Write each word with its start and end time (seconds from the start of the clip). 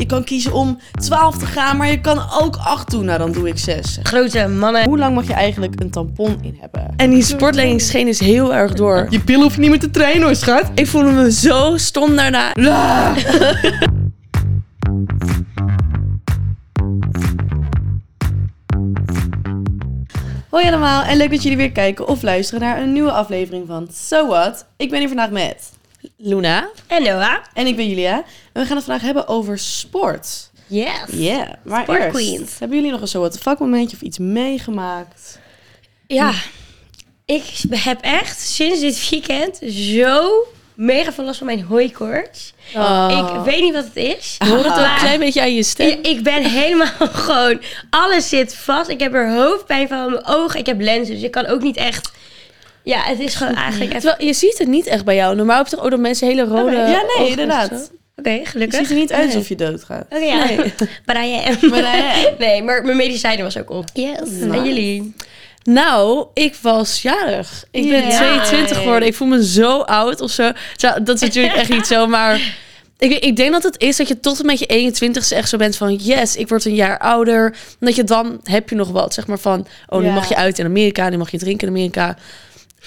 Je 0.00 0.06
kan 0.06 0.24
kiezen 0.24 0.52
om 0.52 0.78
12 1.00 1.38
te 1.38 1.46
gaan, 1.46 1.76
maar 1.76 1.90
je 1.90 2.00
kan 2.00 2.18
ook 2.40 2.56
8 2.56 2.90
doen. 2.90 3.04
Nou, 3.04 3.18
dan 3.18 3.32
doe 3.32 3.48
ik 3.48 3.58
6. 3.58 3.98
Grote 4.02 4.48
mannen. 4.48 4.84
Hoe 4.84 4.98
lang 4.98 5.14
mag 5.14 5.26
je 5.26 5.32
eigenlijk 5.32 5.80
een 5.80 5.90
tampon 5.90 6.38
in 6.42 6.56
hebben? 6.60 6.94
En 6.96 7.10
die 7.10 7.22
sportleggings 7.22 7.86
scheen 7.86 8.06
dus 8.06 8.18
heel 8.18 8.54
erg 8.54 8.72
door. 8.72 9.06
Je 9.10 9.20
pil 9.20 9.42
hoeft 9.42 9.58
niet 9.58 9.70
meer 9.70 9.78
te 9.78 9.90
trainen 9.90 10.22
hoor, 10.22 10.34
schat. 10.34 10.70
Ik 10.74 10.86
voelde 10.86 11.10
me 11.10 11.32
zo 11.32 11.76
stom 11.76 12.16
daarna. 12.16 12.52
Hoi 20.50 20.66
allemaal 20.66 21.02
en 21.02 21.16
leuk 21.16 21.30
dat 21.30 21.42
jullie 21.42 21.58
weer 21.58 21.72
kijken 21.72 22.08
of 22.08 22.22
luisteren 22.22 22.60
naar 22.60 22.80
een 22.80 22.92
nieuwe 22.92 23.12
aflevering 23.12 23.66
van 23.66 23.88
So 23.92 24.26
What. 24.26 24.66
Ik 24.76 24.90
ben 24.90 24.98
hier 24.98 25.08
vandaag 25.08 25.30
met 25.30 25.73
Luna. 26.16 26.68
En 26.86 27.02
Noah. 27.02 27.36
en 27.54 27.66
ik 27.66 27.76
ben 27.76 27.88
Julia. 27.88 28.14
En 28.52 28.62
we 28.62 28.66
gaan 28.66 28.76
het 28.76 28.84
vandaag 28.84 29.02
hebben 29.04 29.28
over 29.28 29.58
sport. 29.58 30.50
Yes. 30.66 30.90
Ja, 31.12 31.58
maar 31.64 31.82
Sport 31.82 31.98
eerst, 32.00 32.10
queens. 32.16 32.58
hebben 32.58 32.76
jullie 32.76 32.92
nog 32.92 33.00
een 33.12 33.20
What 33.20 33.32
the 33.32 33.38
fuck 33.38 33.58
momentje 33.58 33.96
of 33.96 34.02
iets 34.02 34.18
meegemaakt? 34.18 35.38
Ja, 36.06 36.32
ik 37.24 37.42
heb 37.70 38.00
echt 38.02 38.40
sinds 38.40 38.80
dit 38.80 39.08
weekend 39.10 39.60
zo 39.72 40.30
mega 40.74 41.12
veel 41.12 41.24
last 41.24 41.38
van 41.38 41.46
mijn 41.46 41.62
hooikoorts. 41.62 42.52
Ik 43.08 43.44
weet 43.44 43.60
niet 43.60 43.72
wat 43.74 43.84
het 43.84 43.96
is. 43.96 44.36
Ik 44.40 44.46
hoor 44.46 44.56
het 44.56 44.66
maar 44.66 44.92
een 44.92 44.98
klein 44.98 45.18
beetje 45.18 45.40
aan 45.40 45.54
je 45.54 45.62
stem. 45.62 45.88
ik- 45.88 46.06
Ik 46.06 46.22
ben 46.22 46.44
helemaal 46.50 47.08
gewoon... 47.26 47.60
Alles 47.90 48.28
zit 48.28 48.54
vast. 48.54 48.88
Ik 48.88 49.00
heb 49.00 49.14
er 49.14 49.34
hoofdpijn 49.34 49.88
van 49.88 50.10
mijn 50.10 50.26
ogen. 50.26 50.58
Ik 50.60 50.66
heb 50.66 50.80
lenzen, 50.80 51.14
dus 51.14 51.22
ik 51.24 51.30
kan 51.30 51.46
ook 51.46 51.62
niet 51.62 51.76
echt... 51.76 52.10
Ja, 52.84 53.00
het 53.02 53.20
is 53.20 53.34
gewoon 53.34 53.54
eigenlijk 53.54 53.90
even... 53.90 54.02
Terwijl, 54.02 54.28
je 54.28 54.34
ziet 54.34 54.58
het 54.58 54.68
niet 54.68 54.86
echt 54.86 55.04
bij 55.04 55.14
jou. 55.14 55.36
Normaal 55.36 55.56
heb 55.56 55.66
je 55.66 55.76
toch 55.76 55.84
ook 55.84 55.90
dat 55.90 56.00
mensen 56.00 56.26
hele 56.28 56.44
rode 56.44 56.76
ja, 56.76 57.02
nee, 57.18 57.28
inderdaad. 57.30 57.90
Oké, 58.16 58.30
Je 58.30 58.44
gelukkig. 58.46 58.78
ziet 58.78 58.90
er 58.90 58.96
niet 58.96 59.12
uit 59.12 59.26
alsof 59.26 59.48
je 59.48 59.54
doodgaat. 59.56 60.04
Oké, 60.10 60.24
ja. 60.24 60.46
Maar 61.06 61.16
am. 61.16 61.70
Maar. 61.70 62.32
Nee, 62.38 62.62
maar 62.62 62.84
mijn 62.84 62.96
medicijnen 62.96 63.44
was 63.44 63.58
ook 63.58 63.70
op. 63.70 63.84
Yes. 63.94 64.40
En 64.40 64.64
jullie? 64.64 65.14
Nou, 65.62 66.26
ik 66.34 66.54
was 66.62 67.02
jarig. 67.02 67.64
Ik 67.70 67.88
ben 67.88 68.06
Ja. 68.08 68.16
22 68.16 68.76
geworden. 68.76 69.08
Ik 69.08 69.14
voel 69.14 69.28
me 69.28 69.44
zo 69.46 69.80
oud 69.80 70.20
of 70.20 70.30
zo. 70.30 70.50
Dat 71.02 71.14
is 71.14 71.20
natuurlijk 71.20 71.54
echt 71.54 71.68
niet 71.70 71.86
zo, 71.86 72.06
maar... 72.06 72.62
Ik, 72.98 73.12
ik 73.18 73.36
denk 73.36 73.52
dat 73.52 73.62
het 73.62 73.80
is 73.80 73.96
dat 73.96 74.08
je 74.08 74.20
tot 74.20 74.40
en 74.40 74.46
met 74.46 74.58
je 74.58 74.92
21ste 74.94 75.36
echt 75.36 75.48
zo 75.48 75.56
bent 75.56 75.76
van... 75.76 75.94
Yes, 75.94 76.36
ik 76.36 76.48
word 76.48 76.64
een 76.64 76.74
jaar 76.74 76.98
ouder. 76.98 77.56
Dat 77.80 77.94
je 77.96 78.04
dan 78.04 78.40
heb 78.42 78.68
je 78.68 78.74
nog 78.76 78.88
wat, 78.90 79.14
zeg 79.14 79.26
maar 79.26 79.38
van... 79.38 79.66
Oh, 79.88 79.98
nu 80.00 80.06
Ja. 80.06 80.12
mag 80.14 80.28
je 80.28 80.36
uit 80.36 80.58
in 80.58 80.64
Amerika, 80.64 81.08
nu 81.08 81.16
mag 81.16 81.30
je 81.30 81.38
drinken 81.38 81.66
in 81.68 81.74
Amerika. 81.74 82.16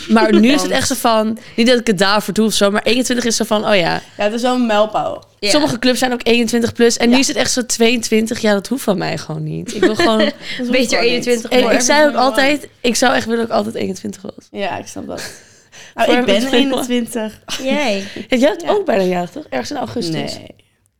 Maar 0.09 0.39
nu 0.39 0.51
is 0.51 0.61
het 0.61 0.71
echt 0.71 0.87
zo 0.87 0.95
van... 0.95 1.37
Niet 1.55 1.67
dat 1.67 1.79
ik 1.79 1.87
het 1.87 1.97
daarvoor 1.97 2.33
doe 2.33 2.45
of 2.45 2.53
zo, 2.53 2.71
maar 2.71 2.81
21 2.83 3.25
is 3.25 3.35
zo 3.35 3.43
van... 3.43 3.67
Oh 3.67 3.75
ja, 3.75 4.01
Ja, 4.17 4.23
het 4.23 4.33
is 4.33 4.41
wel 4.41 4.55
een 4.55 4.65
mijlpaal. 4.65 5.23
Ja. 5.39 5.49
sommige 5.49 5.79
clubs 5.79 5.99
zijn 5.99 6.13
ook 6.13 6.19
21 6.23 6.73
plus. 6.73 6.97
En 6.97 7.09
Ja. 7.09 7.13
nu 7.15 7.19
is 7.21 7.27
het 7.27 7.37
echt 7.37 7.51
zo 7.51 7.65
22. 7.65 8.39
Ja, 8.39 8.53
dat 8.53 8.67
hoeft 8.67 8.83
van 8.83 8.97
mij 8.97 9.17
gewoon 9.17 9.43
niet. 9.43 9.75
Ik 9.75 9.81
wil 9.81 9.95
gewoon... 10.05 10.31
Beter 10.71 10.99
21 10.99 11.51
ik, 11.51 11.59
worden. 11.59 11.77
ik 11.79 11.83
zei 11.85 12.07
ook 12.07 12.15
altijd... 12.15 12.67
Ik 12.81 12.95
zou 12.95 13.13
echt 13.15 13.25
willen 13.25 13.39
dat 13.39 13.47
ik 13.49 13.53
altijd 13.55 13.75
21 13.75 14.21
was. 14.21 14.47
Ja, 14.51 14.77
ik 14.77 14.87
snap 14.87 15.07
dat. 15.07 15.21
Nou, 15.95 16.17
ik 16.17 16.25
ben 16.25 16.43
het 16.43 16.51
21. 16.53 17.39
Jij. 17.63 18.03
Ja, 18.29 18.37
jij 18.37 18.49
hebt 18.49 18.61
Ja. 18.61 18.69
ook 18.69 18.85
bijna 18.85 19.03
jarig, 19.03 19.29
toch? 19.29 19.43
Ergens 19.49 19.71
in 19.71 19.77
augustus. 19.77 20.13
Nee, 20.37 20.55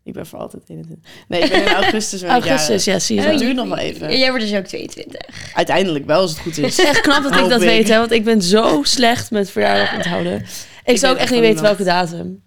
ik 0.07 0.13
ben 0.13 0.25
voor 0.25 0.39
altijd 0.39 0.63
21. 0.67 1.11
Nee, 1.27 1.41
ik 1.41 1.49
ben 1.49 1.61
in 1.61 1.67
augustus 1.73 2.21
ik 2.21 2.29
Augustus, 2.29 2.83
ja, 2.83 2.99
zie 2.99 3.21
je 3.21 3.27
Dat 3.27 3.39
duurt 3.39 3.55
nog 3.55 3.67
wel 3.67 3.77
even. 3.77 4.17
Jij 4.17 4.29
wordt 4.29 4.43
dus 4.49 4.55
ook 4.55 4.65
22. 4.65 5.21
Uiteindelijk 5.53 6.05
wel, 6.05 6.21
als 6.21 6.31
het 6.31 6.39
goed 6.39 6.57
is. 6.57 6.63
Het 6.63 6.85
is 6.85 6.85
echt 6.85 7.01
knap 7.01 7.23
dat 7.23 7.35
ik 7.35 7.49
dat 7.49 7.61
ik. 7.61 7.67
weet, 7.67 7.87
hè. 7.87 7.97
Want 7.97 8.11
ik 8.11 8.23
ben 8.23 8.41
zo 8.41 8.79
slecht 8.83 9.31
met 9.31 9.49
verjaardag 9.49 9.95
onthouden. 9.95 10.45
Ik, 10.85 10.97
zou 10.97 11.13
ook 11.13 11.19
echt 11.19 11.31
niet 11.31 11.39
weten 11.39 11.61
welke 11.61 11.83
datum. 11.83 12.43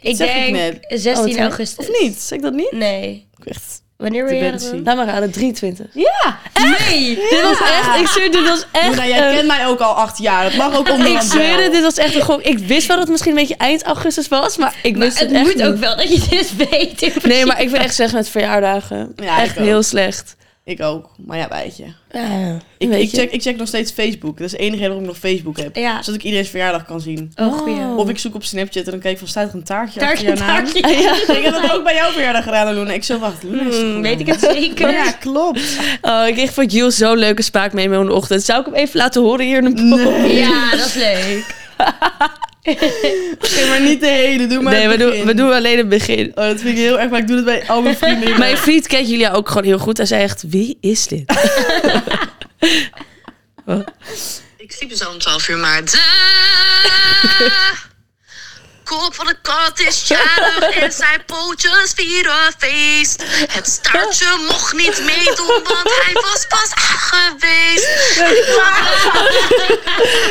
Ik 0.00 0.16
denk 0.16 0.50
net. 0.50 0.78
16 0.88 1.24
Oh, 1.24 1.24
het- 1.24 1.38
augustus. 1.38 1.88
Of 1.88 2.00
niet? 2.00 2.20
Zeg 2.20 2.38
ik 2.38 2.44
dat 2.44 2.54
niet? 2.54 2.72
Nee. 2.72 3.28
Ik 3.38 3.44
echt... 3.44 3.79
Wanneer 4.00 4.24
wil 4.24 4.34
je 4.34 4.40
Dementie. 4.40 4.70
dat? 4.70 4.80
Laat 4.84 4.96
maar 4.96 5.06
raden, 5.14 5.30
23. 5.30 5.86
Ja! 5.92 6.38
Nee! 6.88 7.14
Dit 7.30 7.42
was 7.42 7.60
echt, 7.60 8.00
ik 8.00 8.06
zweer, 8.06 8.30
dit 8.30 8.48
was 8.48 8.64
echt... 8.72 8.94
Jij 9.06 9.28
een- 9.28 9.34
kent 9.34 9.46
mij 9.46 9.66
ook 9.66 9.80
al 9.80 9.92
acht 9.94 10.18
jaar. 10.18 10.44
Dat 10.44 10.54
mag 10.54 10.76
ook 10.76 10.90
om 10.90 11.00
ik 11.04 11.20
zweer 11.20 11.62
het, 11.62 11.72
dit 11.72 11.82
was 11.82 11.96
echt 11.96 12.14
een 12.14 12.20
gok. 12.22 12.42
Ik 12.42 12.58
wist 12.58 12.86
wel 12.86 12.96
dat 12.96 12.98
het 13.04 13.08
misschien 13.08 13.32
een 13.32 13.38
beetje 13.40 13.56
eind 13.56 13.82
augustus 13.82 14.28
was, 14.28 14.56
maar 14.56 14.74
ik 14.82 14.96
Maar 14.96 15.06
wist 15.06 15.18
het 15.18 15.28
het, 15.28 15.36
echt 15.38 15.46
moet 15.46 15.54
niet. 15.56 15.64
ook 15.66 15.76
wel 15.76 15.96
dat 15.96 16.12
je 16.12 16.28
dit 16.30 16.70
weet. 16.70 17.24
Nee, 17.24 17.46
maar 17.46 17.60
ik 17.60 17.70
ben 17.70 17.80
echt 17.80 17.94
slecht 17.94 18.12
met 18.12 18.28
verjaardagen. 18.28 19.12
Ja, 19.16 19.42
echt 19.42 19.56
heel 19.56 19.82
slecht. 19.82 20.36
Ik 20.64 20.82
ook. 20.82 21.10
Maar 21.26 21.38
ja, 21.38 21.48
weet 21.48 21.76
je. 21.76 21.84
Ik, 22.78 22.88
Weet 22.88 23.02
ik, 23.02 23.10
je. 23.10 23.16
check, 23.16 23.30
ik 23.30 23.42
check 23.42 23.56
nog 23.56 23.68
steeds 23.68 23.92
Facebook. 23.92 24.36
Dat 24.36 24.46
is 24.46 24.52
de 24.52 24.58
enige 24.58 24.74
reden 24.76 24.88
waarom 24.88 25.02
ik 25.04 25.10
nog 25.10 25.18
Facebook 25.18 25.56
heb. 25.58 25.76
Ja. 25.76 26.02
Zodat 26.02 26.14
ik 26.14 26.22
iedereen's 26.24 26.48
verjaardag 26.48 26.84
kan 26.84 27.00
zien. 27.00 27.32
Oh. 27.36 27.66
Oh. 27.66 27.96
Of 27.98 28.08
ik 28.08 28.18
zoek 28.18 28.34
op 28.34 28.44
Snapchat 28.44 28.84
en 28.84 28.90
dan 28.90 29.00
kijk 29.00 29.12
ik 29.12 29.18
van, 29.18 29.28
staat 29.28 29.48
er 29.48 29.54
een 29.54 29.62
taartje 29.62 30.00
Taartje, 30.00 30.30
achter 30.32 30.46
jouw 30.46 30.54
naam? 30.54 30.64
taartje. 30.64 30.88
Ja. 31.28 31.34
Ik 31.36 31.44
heb 31.44 31.52
dat 31.54 31.72
ook 31.72 31.84
bij 31.84 31.94
jouw 31.94 32.10
verjaardag 32.10 32.44
gedaan, 32.44 32.74
Luna. 32.74 32.92
Ik 32.92 33.04
zo, 33.04 33.18
wacht, 33.18 33.42
Luna 33.42 33.62
Hmm, 33.70 34.02
weet 34.02 34.20
ik 34.20 34.26
het 34.26 34.40
zeker? 34.40 34.90
Ja, 35.04 35.10
klopt. 35.12 35.78
Oh, 36.02 36.24
ik 36.26 36.34
kreeg 36.34 36.52
van 36.54 36.66
Jules 36.66 36.96
zo'n 36.96 37.16
leuke 37.18 37.42
spraak 37.42 37.72
mee 37.72 37.84
in 37.90 38.06
de 38.06 38.12
ochtend. 38.14 38.42
Zou 38.42 38.60
ik 38.60 38.66
hem 38.66 38.74
even 38.74 38.96
laten 38.98 39.22
horen 39.22 39.46
hier 39.46 39.64
in 39.64 39.74
de 39.74 39.88
podcast? 39.96 40.32
Ja, 40.34 40.70
dat 40.70 40.86
is 40.86 40.94
leuk. 40.94 41.58
Oké, 42.70 43.68
maar 43.68 43.80
niet 43.80 44.00
de 44.00 44.06
hele. 44.06 44.46
Doe 44.46 44.62
maar 44.62 44.72
Nee, 44.72 44.88
het 44.88 44.96
we 44.96 45.04
doen, 45.04 45.24
we 45.24 45.34
doen 45.34 45.52
alleen 45.52 45.78
het 45.78 45.88
begin. 45.88 46.26
Oh, 46.26 46.34
dat 46.34 46.60
vind 46.60 46.68
ik 46.68 46.76
heel 46.76 47.00
erg, 47.00 47.10
maar 47.10 47.20
ik 47.20 47.26
doe 47.26 47.36
het 47.36 47.44
bij 47.44 47.68
al 47.68 47.82
mijn 47.82 47.96
vrienden. 47.96 48.38
Mijn 48.38 48.56
vriend 48.56 48.86
kent 48.86 49.08
jullie 49.08 49.32
ook 49.32 49.48
gewoon 49.48 49.64
heel 49.64 49.78
goed. 49.78 49.96
Hij 49.96 50.06
zei 50.06 50.22
echt, 50.22 50.44
wie 50.48 50.78
is 50.80 51.06
dit? 51.06 51.22
Ik 54.56 54.72
sliep 54.72 54.88
dus 54.88 55.04
al 55.04 55.12
om 55.12 55.18
12 55.18 55.48
uur, 55.48 55.56
maar 55.56 55.82
kop 58.98 59.14
van 59.14 59.26
de 59.26 59.34
kat 59.42 59.80
is 59.88 60.08
jarig 60.08 60.76
en 60.84 60.92
zijn 60.92 61.22
pootjes 61.26 61.92
vieren 61.94 62.52
feest. 62.58 63.22
Het 63.52 63.66
staartje 63.68 64.26
mocht 64.48 64.72
niet 64.72 65.02
meedoen, 65.04 65.46
want 65.64 65.90
hij 66.02 66.12
was 66.12 66.46
pas 66.48 66.70
geweest. 66.74 67.88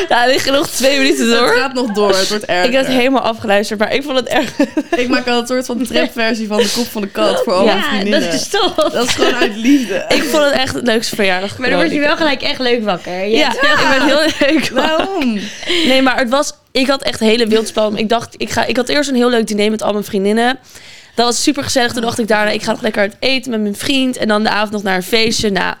Ja, 0.08 0.22
er 0.22 0.28
liggen 0.28 0.52
nog 0.52 0.68
twee 0.68 0.98
minuten 0.98 1.28
Het 1.30 1.38
door. 1.38 1.48
gaat 1.56 1.72
nog 1.74 1.90
door, 1.92 2.16
het 2.16 2.28
wordt 2.28 2.44
erger. 2.44 2.70
Ik 2.70 2.76
had 2.76 2.86
helemaal 2.86 3.22
afgeluisterd, 3.22 3.78
maar 3.78 3.92
ik 3.92 4.02
vond 4.02 4.16
het 4.16 4.28
erg. 4.28 4.50
Ik 4.96 5.08
maak 5.08 5.26
al 5.28 5.38
een 5.40 5.46
soort 5.46 5.66
van 5.66 5.86
trapversie 5.86 6.46
van 6.46 6.56
de 6.56 6.70
kop 6.74 6.86
van 6.90 7.00
de 7.02 7.08
kat 7.08 7.42
voor 7.44 7.52
al 7.52 7.64
mijn 7.64 8.06
Ja, 8.06 8.20
dat 8.20 8.32
is 8.34 8.48
tof. 8.48 8.74
Dat 8.74 9.06
is 9.08 9.14
gewoon 9.14 9.34
uit 9.36 9.56
liefde. 9.56 10.04
Ik 10.08 10.22
vond 10.24 10.44
het 10.44 10.52
echt 10.52 10.74
het 10.74 10.86
leukste 10.86 11.14
verjaardag. 11.14 11.58
Maar 11.58 11.70
dan 11.70 11.78
word 11.78 11.92
je 11.92 12.00
wel 12.00 12.16
gelijk 12.16 12.42
echt 12.42 12.58
leuk 12.58 12.84
wakker. 12.84 13.24
Je 13.24 13.36
Ja, 13.36 13.48
hebt 13.48 13.60
wel- 13.60 13.70
ik 13.72 13.98
ben 13.98 14.06
heel 14.06 14.30
leuk. 14.54 14.68
Waarom? 14.70 15.40
Nee, 15.86 16.02
maar 16.02 16.16
het 16.18 16.28
was... 16.30 16.52
Ik 16.72 16.86
had 16.86 17.02
echt 17.02 17.20
hele 17.20 17.46
wildspel. 17.46 17.96
Ik 17.96 18.08
dacht, 18.08 18.34
ik, 18.38 18.50
ga, 18.50 18.64
ik 18.66 18.76
had 18.76 18.88
eerst 18.88 19.08
een 19.10 19.16
heel 19.16 19.30
leuk 19.30 19.46
diner 19.46 19.70
met 19.70 19.82
al 19.82 19.92
mijn 19.92 20.04
vriendinnen. 20.04 20.58
Dat 21.14 21.26
was 21.26 21.42
super 21.42 21.62
gezellig. 21.62 21.92
Toen 21.92 22.02
dacht 22.02 22.18
ik 22.18 22.28
daarna, 22.28 22.50
ik 22.50 22.62
ga 22.62 22.70
nog 22.70 22.80
lekker 22.82 23.00
uit 23.00 23.16
eten 23.18 23.50
met 23.50 23.60
mijn 23.60 23.76
vriend. 23.76 24.16
En 24.16 24.28
dan 24.28 24.42
de 24.42 24.48
avond 24.50 24.70
nog 24.72 24.82
naar 24.82 24.96
een 24.96 25.02
feestje. 25.02 25.50
Nou, 25.50 25.74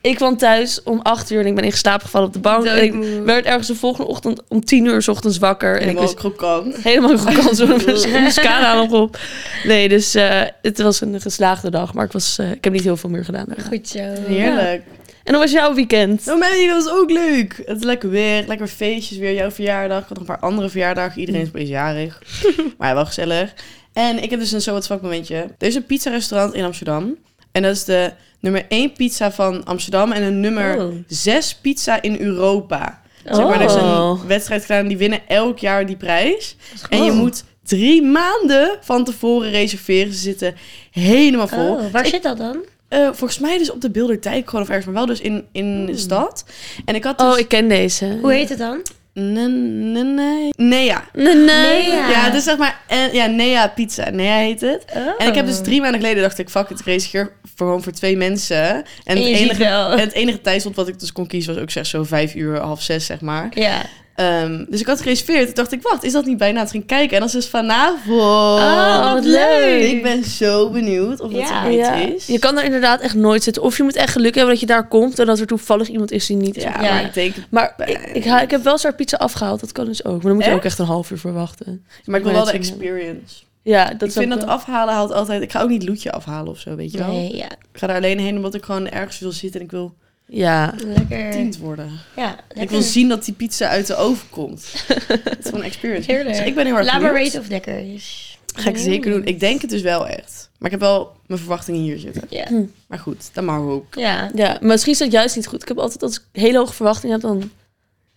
ik 0.00 0.14
kwam 0.16 0.36
thuis 0.36 0.82
om 0.82 1.00
acht 1.02 1.30
uur 1.30 1.40
en 1.40 1.46
ik 1.46 1.54
ben 1.54 1.64
in 1.64 1.72
slaap 1.72 2.02
gevallen 2.02 2.26
op 2.26 2.32
de 2.32 2.38
bank. 2.40 2.64
En 2.66 2.82
ik 2.82 3.24
werd 3.24 3.44
ergens 3.44 3.66
de 3.66 3.74
volgende 3.74 4.08
ochtend 4.10 4.42
om 4.48 4.64
tien 4.64 4.84
uur 4.84 5.02
's 5.02 5.08
ochtends 5.08 5.38
wakker. 5.38 5.74
En 5.74 5.80
ik 5.88 5.94
Helemaal 5.96 6.14
krokant. 6.14 6.76
helemaal 6.76 7.18
gekant 7.18 7.56
zo 7.56 7.66
met 7.66 8.10
mascara 8.12 8.74
nog 8.74 8.90
op. 8.90 9.18
Nee, 9.64 9.88
dus 9.88 10.14
eh, 10.14 10.40
het 10.62 10.82
was 10.82 11.00
een 11.00 11.20
geslaagde 11.20 11.70
dag. 11.70 11.94
Maar 11.94 12.04
ik, 12.04 12.12
was, 12.12 12.38
eh, 12.38 12.50
ik 12.50 12.64
heb 12.64 12.72
niet 12.72 12.82
heel 12.82 12.96
veel 12.96 13.10
meer 13.10 13.24
gedaan. 13.24 13.44
daarna. 13.48 13.64
Goed 13.68 13.88
zo. 13.88 13.98
Heerlijk. 14.26 14.82
En 15.24 15.32
hoe 15.34 15.42
was 15.42 15.52
jouw 15.52 15.74
weekend? 15.74 16.24
Nou, 16.26 16.38
Melanie, 16.38 16.68
dat 16.68 16.84
was 16.84 16.92
ook 16.92 17.10
leuk. 17.10 17.62
Het 17.66 17.76
is 17.76 17.82
lekker 17.84 18.10
weer, 18.10 18.44
lekker 18.46 18.66
feestjes 18.68 19.18
weer. 19.18 19.32
Jouw 19.34 19.50
verjaardag. 19.50 20.02
Ik 20.02 20.08
had 20.08 20.18
nog 20.18 20.28
een 20.28 20.34
paar 20.34 20.48
andere 20.48 20.68
verjaardagen. 20.68 21.20
Iedereen 21.20 21.40
is 21.40 21.48
opeens 21.48 21.68
jarig. 21.68 22.22
maar 22.78 22.94
wel 22.94 23.06
gezellig. 23.06 23.52
En 23.92 24.22
ik 24.22 24.30
heb 24.30 24.40
dus 24.40 24.52
een 24.52 24.60
zo 24.60 24.72
wat 24.72 24.86
vak 24.86 25.02
momentje. 25.02 25.34
Er 25.58 25.66
is 25.66 25.74
een 25.74 25.86
pizza 25.86 26.10
restaurant 26.10 26.54
in 26.54 26.64
Amsterdam. 26.64 27.16
En 27.52 27.62
dat 27.62 27.72
is 27.74 27.84
de 27.84 28.12
nummer 28.40 28.64
1 28.68 28.92
pizza 28.92 29.32
van 29.32 29.64
Amsterdam. 29.64 30.12
En 30.12 30.22
een 30.22 30.40
nummer 30.40 30.82
Oh. 30.84 30.94
6 31.06 31.54
pizza 31.54 32.02
in 32.02 32.20
Europa. 32.20 33.00
Zeg 33.24 33.36
maar, 33.44 33.60
er 33.60 33.66
is 33.66 33.74
Oh. 33.74 34.18
een 34.22 34.26
wedstrijd 34.28 34.64
gedaan. 34.64 34.86
Die 34.88 34.96
winnen 34.96 35.20
elk 35.28 35.58
jaar 35.58 35.86
die 35.86 35.96
prijs. 35.96 36.56
En 36.88 37.04
je 37.04 37.10
Oh. 37.10 37.16
moet 37.16 37.44
drie 37.64 38.02
maanden 38.02 38.76
van 38.80 39.04
tevoren 39.04 39.50
reserveren. 39.50 40.12
Ze 40.12 40.18
zitten 40.18 40.54
helemaal 40.90 41.48
vol. 41.48 41.74
Oh, 41.74 41.90
waar 41.92 42.06
zit 42.06 42.22
dat 42.22 42.38
dan? 42.38 42.56
Eh, 42.92 43.08
volgens 43.12 43.38
mij 43.38 43.58
dus 43.58 43.70
op 43.70 43.80
de 43.80 43.90
Bildertijk 43.90 44.48
gewoon 44.48 44.62
of 44.64 44.68
ergens, 44.68 44.86
maar 44.86 44.94
wel 44.94 45.06
dus 45.06 45.20
in, 45.20 45.44
in 45.52 45.86
de 45.86 45.96
stad. 45.96 46.44
En 46.84 46.94
ik 46.94 47.04
had 47.04 47.18
dus... 47.18 47.26
Oh, 47.26 47.38
ik 47.38 47.48
ken 47.48 47.68
deze. 47.68 48.18
Hoe 48.20 48.32
heet 48.32 48.48
het 48.48 48.58
dan? 48.58 48.82
Nee. 49.12 50.52
Nea. 50.56 51.04
Nee. 51.12 51.90
Ja. 51.90 52.30
Dus 52.30 52.44
zeg 52.44 52.56
maar... 52.56 52.80
En, 52.88 53.12
ja, 53.12 53.26
Nea 53.26 53.68
Pizza. 53.68 54.10
Nea 54.10 54.36
heet 54.36 54.60
het. 54.60 54.84
En 55.18 55.28
ik 55.28 55.34
heb 55.34 55.46
dus 55.46 55.60
drie 55.60 55.80
maanden 55.80 56.00
geleden 56.00 56.22
dacht 56.22 56.38
ik... 56.38 56.48
Fuck 56.48 56.68
it, 56.68 56.80
ik 56.80 56.86
reserveer 56.86 57.32
voor 57.42 57.66
gewoon 57.66 57.82
voor 57.82 57.92
twee 57.92 58.16
mensen. 58.16 58.64
En, 58.64 58.84
En 59.04 59.16
het, 59.16 59.26
enige, 59.26 59.64
en 59.64 59.98
het 59.98 60.12
enige 60.12 60.40
tijdslot 60.40 60.76
wat 60.76 60.88
ik 60.88 61.00
dus 61.00 61.12
kon 61.12 61.26
kiezen... 61.26 61.54
was 61.54 61.62
ook 61.62 61.70
zeg 61.70 61.86
zo 61.86 62.04
vijf 62.04 62.34
uur, 62.34 62.60
half 62.60 62.82
zes, 62.82 63.06
zeg 63.06 63.20
maar. 63.20 63.48
Ja. 63.54 63.82
Ehm, 64.14 64.64
dus 64.68 64.80
ik 64.80 64.86
had 64.86 65.00
gereserveerd. 65.00 65.44
Toen 65.46 65.54
dacht 65.54 65.72
ik, 65.72 65.82
wacht, 65.82 66.04
is 66.04 66.12
dat 66.12 66.24
niet 66.24 66.36
bijna? 66.38 66.60
Het 66.60 66.70
ging 66.70 66.86
kijken. 66.86 67.14
En 67.14 67.18
dat 67.20 67.28
is 67.28 67.34
dus 67.34 67.48
vanavond. 67.48 68.20
Oh, 68.20 69.12
wat 69.12 69.24
leuk. 69.24 69.82
Ik 69.90 70.02
ben 70.02 70.24
zo 70.24 70.70
benieuwd 70.70 71.20
of 71.20 71.30
dat 71.32 71.40
Ja. 71.40 71.62
zoiets 71.62 71.88
Ja, 71.88 71.94
is. 71.94 72.26
je 72.26 72.38
kan 72.38 72.58
er 72.58 72.64
inderdaad 72.64 73.00
echt 73.00 73.14
nooit 73.14 73.42
zitten. 73.42 73.62
Of 73.62 73.76
je 73.76 73.82
moet 73.82 73.96
echt 73.96 74.12
geluk 74.12 74.34
hebben 74.34 74.52
dat 74.52 74.60
je 74.60 74.66
daar 74.66 74.88
komt 74.88 75.18
en 75.18 75.26
dat 75.26 75.38
er 75.38 75.46
toevallig 75.46 75.88
iemand 75.88 76.10
is 76.10 76.26
die 76.26 76.36
niet. 76.36 76.54
Ja, 76.54 76.62
Ja. 76.62 76.80
maar 76.92 77.04
ik 77.04 77.14
denk... 77.14 77.34
Maar 77.50 77.74
ik, 77.86 78.24
ik, 78.42 78.50
heb 78.50 78.62
wel 78.62 78.78
zo'n 78.78 78.94
pizza 78.94 79.16
afgehaald. 79.16 79.60
Dat 79.60 79.72
kan 79.72 79.84
dus 79.86 80.04
ook. 80.04 80.12
Maar 80.12 80.22
dan 80.22 80.32
moet 80.34 80.42
je 80.44 80.48
Echt? 80.48 80.58
ook 80.58 80.64
echt 80.64 80.78
een 80.78 80.86
half 80.86 81.10
uur 81.10 81.18
voor 81.18 81.32
wachten. 81.32 81.86
Maar 82.04 82.18
ik 82.18 82.24
wil 82.24 82.32
wel 82.34 82.44
de 82.44 82.50
het- 82.50 82.58
experience. 82.60 83.34
Ja, 83.62 83.84
dat 83.94 84.08
ik 84.08 84.14
vind 84.14 84.30
dat 84.30 84.38
wel- 84.44 84.48
afhalen 84.48 84.94
haalt 84.94 85.12
altijd... 85.12 85.42
Ik 85.42 85.50
ga 85.52 85.62
ook 85.62 85.68
niet 85.68 85.88
loetje 85.88 86.12
afhalen 86.12 86.50
of 86.52 86.58
zo, 86.58 86.74
weet 86.76 86.92
je 86.92 86.98
wel. 86.98 87.06
Nee, 87.06 87.36
ja. 87.36 87.44
Ik 87.50 87.78
ga 87.78 87.86
daar 87.86 87.96
alleen 87.96 88.18
heen 88.18 88.36
omdat 88.36 88.54
ik 88.54 88.64
gewoon 88.64 88.88
ergens 88.88 89.18
wil 89.18 89.32
zitten 89.32 89.60
en 89.60 89.66
ik 89.66 89.72
wil 89.72 89.94
Ja. 90.26 90.74
Lekker. 90.84 91.30
tient 91.30 91.58
worden. 91.58 91.90
Ja, 92.16 92.36
Ik 92.54 92.70
wil 92.70 92.82
zien 92.82 93.08
dat 93.08 93.24
die 93.24 93.34
pizza 93.34 93.68
uit 93.68 93.86
de 93.86 93.96
oven 93.96 94.28
komt. 94.30 94.72
Het 94.86 95.36
is 95.38 95.44
gewoon 95.44 95.60
een 95.60 95.66
experience. 95.66 96.10
Heerlijk. 96.12 96.36
Dus 96.36 96.46
ik 96.46 96.54
ben 96.54 96.66
heel 96.66 96.76
erg 96.76 96.84
Laat 96.86 97.00
maar 97.00 97.12
benieuwd. 97.12 97.24
weten 97.32 97.38
of 97.38 97.44
het 97.44 97.52
lekker 97.52 97.94
is. 97.94 98.38
Ga 98.54 98.68
ik 98.68 98.76
zeker 98.76 99.10
doen. 99.10 99.24
Ik 99.24 99.40
denk 99.40 99.60
het 99.60 99.70
dus 99.70 99.82
wel 99.82 100.06
echt. 100.08 100.50
Maar 100.58 100.70
ik 100.72 100.80
heb 100.80 100.80
wel 100.80 101.12
mijn 101.26 101.40
verwachtingen 101.40 101.80
hier 101.80 101.98
zitten. 101.98 102.22
Ja. 102.28 102.46
Maar 102.86 102.98
goed, 102.98 103.30
dat 103.34 103.44
mag 103.44 103.60
ook. 103.60 103.94
Ja. 103.94 104.30
ja, 104.34 104.48
maar 104.60 104.68
misschien 104.70 104.92
is 104.92 104.98
dat 104.98 105.12
juist 105.12 105.36
niet 105.36 105.46
goed. 105.46 105.62
Ik 105.62 105.68
heb 105.68 105.78
altijd, 105.78 106.02
als 106.02 106.16
ik 106.16 106.22
hele 106.32 106.58
hoge 106.58 106.72
verwachtingen 106.72 107.12
heb, 107.20 107.22
dan 107.30 107.50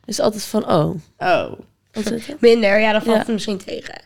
is 0.06 0.18
het 0.18 0.26
altijd 0.26 0.44
van, 0.44 0.70
oh. 0.72 0.96
Oh. 1.18 1.52
Minder, 2.40 2.80
ja, 2.80 2.92
dan 2.92 3.02
valt 3.02 3.14
Ja. 3.16 3.22
het 3.24 3.28
misschien 3.32 3.58
tegen. 3.58 4.02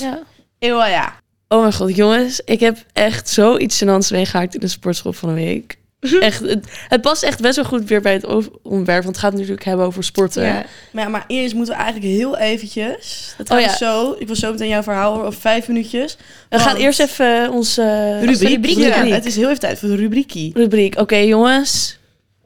Ja. 0.00 0.22
Eeuw, 0.58 0.84
ja. 0.84 1.14
Oh 1.48 1.60
mijn 1.60 1.72
god, 1.72 1.96
jongens. 1.96 2.40
Ik 2.44 2.60
heb 2.60 2.78
echt 2.92 3.28
zoiets 3.28 3.84
gênants 3.84 4.10
meegemaakt 4.12 4.54
in 4.54 4.60
de 4.60 4.68
sportschool 4.68 5.12
van 5.12 5.28
een 5.28 5.34
week. 5.34 5.78
Echt, 6.00 6.40
het, 6.40 6.66
het 6.88 7.00
past 7.00 7.22
echt 7.22 7.40
best 7.40 7.56
wel 7.56 7.64
goed 7.64 7.88
weer 7.88 8.00
bij 8.00 8.12
het 8.12 8.26
onderwerp. 8.62 9.02
Want 9.02 9.16
het 9.16 9.24
gaat 9.24 9.32
natuurlijk 9.32 9.64
hebben 9.64 9.86
over 9.86 10.04
sporten. 10.04 10.44
Ja. 10.44 10.64
Maar, 10.90 11.04
ja, 11.04 11.10
maar 11.10 11.24
eerst 11.26 11.54
moeten 11.54 11.74
we 11.74 11.80
eigenlijk 11.82 12.12
heel 12.12 12.36
eventjes... 12.36 13.34
Het 13.36 13.50
Oh, 13.50 13.60
ja. 13.60 13.76
zo... 13.76 14.16
Ik 14.18 14.26
wil 14.26 14.36
zo 14.36 14.50
meteen 14.50 14.68
jouw 14.68 14.82
verhaal 14.82 15.12
horen 15.12 15.26
over 15.26 15.40
vijf 15.40 15.68
minuutjes. 15.68 16.16
We 16.48 16.58
gaan 16.58 16.76
eerst 16.76 17.00
even 17.00 17.50
onze 17.50 18.18
Rubriek. 18.20 18.48
rubriek. 18.48 18.78
Ja, 18.78 19.04
het 19.04 19.26
is 19.26 19.36
heel 19.36 19.48
even 19.48 19.60
tijd 19.60 19.78
voor 19.78 19.88
de 19.88 19.96
rubriekie. 19.96 20.50
rubriek. 20.54 20.98
Oké, 20.98 21.16
jongens. 21.16 21.98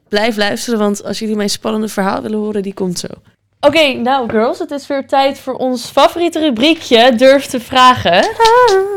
Blijf 0.09 0.35
luisteren, 0.37 0.79
want 0.79 1.03
als 1.03 1.19
jullie 1.19 1.35
mijn 1.35 1.49
spannende 1.49 1.87
verhaal 1.87 2.21
willen 2.21 2.39
horen, 2.39 2.61
die 2.61 2.73
komt 2.73 2.99
zo. 2.99 3.07
Oké, 3.65 3.93
nou 3.93 4.29
girls, 4.29 4.59
het 4.59 4.71
is 4.71 4.87
weer 4.87 5.07
tijd 5.07 5.39
voor 5.39 5.53
ons 5.53 5.85
favoriete 5.85 6.39
rubriekje, 6.39 7.15
Durf 7.15 7.45
te 7.45 7.59
Vragen. 7.59 8.25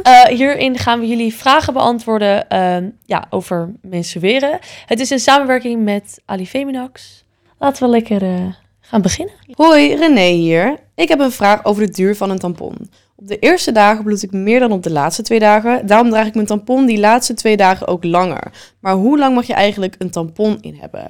Eh, 0.02 0.24
hierin 0.24 0.78
gaan 0.78 1.00
we 1.00 1.06
jullie 1.06 1.34
vragen 1.34 1.72
beantwoorden 1.72 2.48
ehm, 2.48 2.90
ja, 3.04 3.26
over 3.30 3.72
menstrueren. 3.82 4.58
Het 4.86 5.00
is 5.00 5.10
in 5.10 5.18
samenwerking 5.18 5.84
met 5.84 6.20
Ali 6.24 6.46
Feminax. 6.46 7.24
Laten 7.58 7.82
we 7.82 7.88
lekker 7.88 8.22
eh, 8.22 8.52
gaan 8.80 9.02
beginnen. 9.02 9.34
Hoi, 9.52 9.94
René 9.94 10.30
hier. 10.30 10.76
Ik 10.94 11.08
heb 11.08 11.20
een 11.20 11.32
vraag 11.32 11.64
over 11.64 11.86
de 11.86 11.92
duur 11.92 12.16
van 12.16 12.30
een 12.30 12.38
tampon. 12.38 12.90
Op 13.16 13.28
de 13.28 13.38
eerste 13.38 13.72
dagen 13.72 14.04
bloed 14.04 14.22
ik 14.22 14.32
meer 14.32 14.60
dan 14.60 14.72
op 14.72 14.82
de 14.82 14.92
laatste 14.92 15.22
twee 15.22 15.38
dagen. 15.38 15.86
Daarom 15.86 16.10
draag 16.10 16.26
ik 16.26 16.34
mijn 16.34 16.46
tampon 16.46 16.86
die 16.86 16.98
laatste 16.98 17.34
twee 17.34 17.56
dagen 17.56 17.86
ook 17.86 18.04
langer. 18.04 18.52
Maar 18.80 18.94
hoe 18.94 19.18
lang 19.18 19.34
mag 19.34 19.46
je 19.46 19.54
eigenlijk 19.54 19.94
een 19.98 20.10
tampon 20.10 20.58
in 20.60 20.76
hebben? 20.80 21.06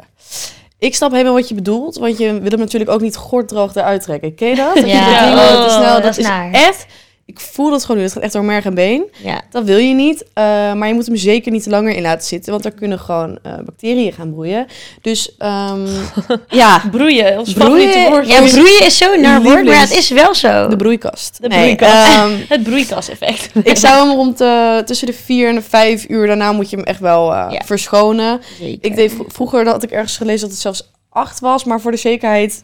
Ik 0.79 0.95
snap 0.95 1.11
helemaal 1.13 1.33
wat 1.35 1.49
je 1.49 1.55
bedoelt, 1.55 1.97
want 1.97 2.19
je 2.19 2.41
wil 2.41 2.51
hem 2.51 2.59
natuurlijk 2.59 2.91
ook 2.91 3.01
niet 3.01 3.17
gorddroog 3.17 3.75
eruit 3.75 4.03
trekken. 4.03 4.35
Ken 4.35 4.49
je 4.49 4.55
dat? 4.57 4.75
Dat 4.75 4.85
je 4.85 4.91
Ja, 4.91 5.31
dat 5.35 5.49
ding 5.49 5.59
oh, 5.59 5.65
te 5.65 5.71
snel, 5.71 5.95
dat 5.95 6.03
dat 6.03 6.11
is 6.11 6.19
is 6.19 6.25
naar. 6.27 6.53
echt... 6.53 6.87
Ik 7.27 7.41
voel 7.41 7.71
dat 7.71 7.81
gewoon 7.83 7.97
nu. 7.97 8.03
Het 8.03 8.13
gaat 8.13 8.23
echt 8.23 8.33
door 8.33 8.45
merg 8.45 8.65
en 8.65 8.75
been. 8.75 9.05
Ja. 9.23 9.41
Dat 9.51 9.65
wil 9.65 9.77
je 9.77 9.95
niet. 9.95 10.25
eh, 10.33 10.45
maar 10.73 10.89
je 10.89 10.95
moet 10.95 11.07
hem 11.07 11.17
zeker 11.17 11.53
niet 11.53 11.63
te 11.63 11.71
langer 11.71 11.95
in 11.97 12.03
laten 12.03 12.27
zitten. 12.27 12.53
Want 12.53 12.65
er 12.65 12.71
kunnen 12.75 12.99
gewoon 12.99 13.39
eh, 13.43 13.53
bacteriën 13.65 14.13
gaan 14.13 14.33
broeien. 14.33 14.67
Dus 15.03 15.37
ehm, 15.39 15.87
ja, 16.49 16.83
Broeien, 16.91 17.39
ons 17.39 17.53
Broeien, 17.53 18.11
woord. 18.11 18.29
Ja, 18.29 18.39
broeien 18.41 18.85
is 18.87 18.97
zo 18.99 19.17
naar 19.17 19.43
woord, 19.43 19.65
maar 19.65 19.81
het 19.81 19.91
is 19.97 20.09
wel 20.11 20.35
zo. 20.35 20.69
de 20.69 20.77
broeikast. 20.77 21.39
De 21.43 21.49
Nee, 21.49 21.77
broeikast. 21.77 22.13
ehm, 22.17 22.31
Het 22.49 22.63
broeikaseffect. 22.63 23.49
ik 23.63 23.77
zou 23.77 24.09
hem 24.09 24.17
rond 24.17 24.39
de, 24.39 24.83
tussen 24.85 25.07
de 25.07 25.13
vier 25.13 25.49
en 25.49 25.55
de 25.55 25.63
vijf 25.63 26.05
uur. 26.09 26.27
Daarna 26.27 26.53
moet 26.53 26.71
je 26.71 26.77
hem 26.77 26.85
echt 26.85 27.01
wel 27.01 27.33
eh, 27.35 27.47
Ja. 27.51 27.63
verschonen. 27.65 28.41
Zeker. 28.59 28.79
Ik 28.91 28.97
deed 28.97 29.13
vro- 29.13 29.25
vroeger 29.29 29.65
dat 29.65 29.73
had 29.73 29.83
ik 29.83 29.91
ergens 29.91 30.17
gelezen 30.17 30.41
dat 30.41 30.51
het 30.51 30.61
zelfs 30.61 30.91
acht 31.11 31.41
was. 31.41 31.65
Maar 31.65 31.81
voor 31.81 31.91
de 31.91 31.97
zekerheid 31.97 32.63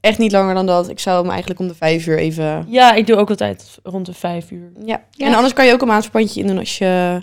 echt 0.00 0.18
niet 0.18 0.32
langer 0.32 0.54
dan 0.54 0.66
dat. 0.66 0.88
Ik 0.88 0.98
zou 0.98 1.20
hem 1.20 1.30
eigenlijk 1.30 1.60
om 1.60 1.68
de 1.68 1.74
vijf 1.74 2.06
uur 2.06 2.18
even... 2.18 2.66
Ja, 2.68 2.92
ik 2.92 3.06
doe 3.06 3.16
ook 3.16 3.28
altijd 3.28 3.78
rond 3.82 4.06
de 4.06 4.14
vijf 4.14 4.50
uur. 4.50 4.72
Ja. 4.84 5.02
Ja. 5.10 5.26
En 5.26 5.34
anders 5.34 5.52
kan 5.52 5.66
je 5.66 5.72
ook 5.72 5.80
een 5.80 5.88
maandverbandje 5.88 6.40
in 6.40 6.46
doen 6.46 6.58
als 6.58 6.78
je 6.78 7.20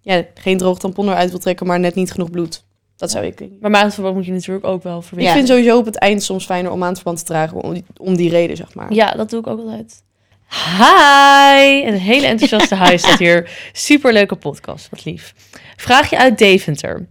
ja, 0.00 0.24
geen 0.34 0.58
droog 0.58 0.78
tampon 0.78 1.08
eruit 1.08 1.30
wil 1.30 1.38
trekken, 1.38 1.66
maar 1.66 1.80
net 1.80 1.94
niet 1.94 2.12
genoeg 2.12 2.30
bloed. 2.30 2.64
Dat 2.96 3.10
zou 3.10 3.24
ik 3.24 3.38
doen. 3.38 3.56
Maar 3.60 3.70
maandverband 3.70 4.14
moet 4.14 4.26
je 4.26 4.32
natuurlijk 4.32 4.66
ook 4.66 4.82
wel 4.82 4.98
Ik 4.98 5.04
verwisselen. 5.04 5.36
vind 5.38 5.48
sowieso 5.48 5.78
op 5.78 5.84
het 5.84 5.96
eind 5.96 6.22
soms 6.22 6.44
fijner 6.44 6.72
om 6.72 6.78
maandverband 6.78 7.18
te 7.18 7.24
dragen. 7.24 7.62
Om 7.62 7.72
die, 7.74 7.84
om 7.96 8.16
die 8.16 8.30
reden, 8.30 8.56
zeg 8.56 8.74
maar. 8.74 8.92
Ja, 8.92 9.12
dat 9.12 9.30
doe 9.30 9.40
ik 9.40 9.46
ook 9.46 9.58
altijd. 9.58 10.02
Hi! 10.48 11.86
Een 11.86 11.98
hele 11.98 12.26
enthousiaste 12.26 12.76
hi 12.76 12.98
staat 12.98 13.18
hier. 13.18 13.50
Superleuke 13.72 14.34
podcast, 14.34 14.88
wat 14.90 15.04
lief. 15.04 15.34
Vraagje 15.76 16.18
uit 16.18 16.38
Deventer. 16.38 17.08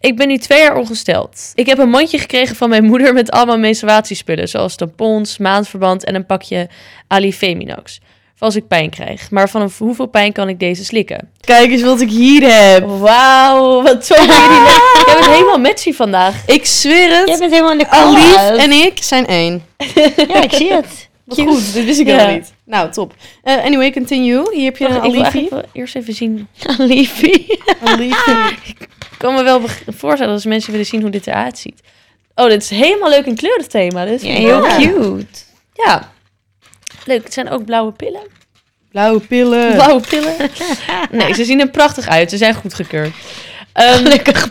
Ik 0.00 0.16
ben 0.16 0.28
nu 0.28 0.38
twee 0.38 0.60
jaar 0.60 0.76
ongesteld. 0.76 1.52
Ik 1.54 1.66
heb 1.66 1.78
een 1.78 1.88
mandje 1.90 2.18
gekregen 2.18 2.56
van 2.56 2.68
mijn 2.68 2.84
moeder 2.84 3.12
met 3.14 3.30
allemaal 3.30 3.58
menstruatiespullen, 3.58 4.48
zoals 4.48 4.76
tampons, 4.76 5.38
maandverband 5.38 6.04
en 6.04 6.14
een 6.14 6.26
pakje 6.26 6.68
Alifeminax. 7.06 8.00
Voor 8.34 8.46
als 8.46 8.56
ik 8.56 8.68
pijn 8.68 8.90
krijg. 8.90 9.30
Maar 9.30 9.48
van 9.48 9.70
hoeveel 9.78 10.06
pijn 10.06 10.32
kan 10.32 10.48
ik 10.48 10.58
deze 10.58 10.84
slikken? 10.84 11.30
Kijk 11.40 11.70
eens 11.70 11.82
wat 11.82 12.00
ik 12.00 12.10
hier 12.10 12.52
heb. 12.52 12.86
Wauw, 12.86 13.82
wat 13.82 14.06
zo 14.06 14.14
jullie 14.14 14.28
net. 14.28 15.02
Jij 15.06 15.14
bent 15.14 15.26
helemaal 15.26 15.58
matchy 15.58 15.92
vandaag. 15.92 16.46
Ik 16.46 16.66
zweer 16.66 17.16
het. 17.18 17.28
Jij 17.28 17.38
bent 17.38 17.50
helemaal 17.50 17.72
in 17.72 17.78
de 17.78 17.88
Alief 17.88 18.36
en 18.64 18.70
ik 18.72 19.02
zijn 19.02 19.26
één. 19.26 19.64
Ja, 20.28 20.42
ik 20.42 20.52
zie 20.52 20.72
het. 20.72 21.08
Wat 21.24 21.40
goed, 21.40 21.72
dit 21.72 21.84
wist 21.84 22.00
ik 22.00 22.06
Ja. 22.06 22.12
helemaal 22.12 22.34
niet. 22.36 22.52
Nou, 22.64 22.90
top. 22.90 23.14
Eh, 23.42 23.64
anyway, 23.64 23.92
continue. 23.92 24.54
Hier 24.54 24.64
heb 24.64 24.76
je 24.76 24.88
een 24.88 25.14
ik 25.14 25.50
wil 25.50 25.62
eerst 25.72 25.96
even 25.96 26.14
zien. 26.14 26.48
Liefie. 26.78 27.60
Aliefie. 27.84 28.34
Ik 29.18 29.24
kan 29.24 29.34
me 29.34 29.42
wel 29.42 29.60
voorstellen 29.86 30.32
als 30.32 30.44
mensen 30.44 30.70
willen 30.70 30.86
zien 30.86 31.00
hoe 31.00 31.10
dit 31.10 31.26
eruit 31.26 31.58
ziet. 31.58 31.80
Oh, 32.34 32.48
dit 32.48 32.62
is 32.62 32.70
helemaal 32.70 33.10
leuk 33.10 33.26
in 33.26 33.36
kleurenthema. 33.36 34.04
Dit 34.04 34.22
Ja, 34.22 34.28
heel 34.32 34.60
cute. 34.62 35.26
Ja. 35.72 36.12
Leuk. 37.04 37.24
Het 37.24 37.32
zijn 37.32 37.50
ook 37.50 37.64
blauwe 37.64 37.92
pillen. 37.92 38.20
Blauwe 38.90 39.20
pillen. 39.20 39.72
Blauwe 39.74 40.00
pillen. 40.08 40.34
Nee, 41.10 41.34
ze 41.34 41.44
zien 41.44 41.60
er 41.60 41.68
prachtig 41.70 42.08
uit. 42.08 42.30
Ze 42.30 42.36
zijn 42.36 42.54
goedgekeurd. 42.54 43.12
Ehm, 43.72 43.94
Gelukkig 43.94 44.50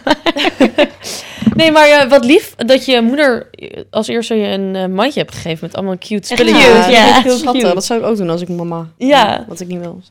nee, 1.55 1.71
maar 1.71 1.87
ja, 1.87 2.07
wat 2.07 2.25
lief 2.25 2.55
dat 2.55 2.85
je 2.85 3.01
moeder 3.01 3.49
als 3.89 4.07
eerste 4.07 4.35
je 4.35 4.47
een 4.47 4.75
eh, 4.75 4.85
mandje 4.85 5.19
hebt 5.19 5.33
gegeven 5.35 5.59
met 5.61 5.75
allemaal 5.75 5.97
cute 5.97 6.13
Echt 6.29 6.39
spulletjes. 6.41 6.63
cute, 6.65 6.77
dat 6.77 6.91
ja. 6.91 7.13
heel 7.13 7.21
Cute. 7.21 7.37
schattig. 7.37 7.73
Dat 7.73 7.85
zou 7.85 7.99
ik 7.99 8.05
ook 8.05 8.17
doen 8.17 8.29
als 8.29 8.41
ik 8.41 8.47
mama. 8.49 8.87
Ja. 8.97 9.45
Wat 9.47 9.59
ik 9.59 9.67
niet 9.67 9.79
wil. 9.79 10.01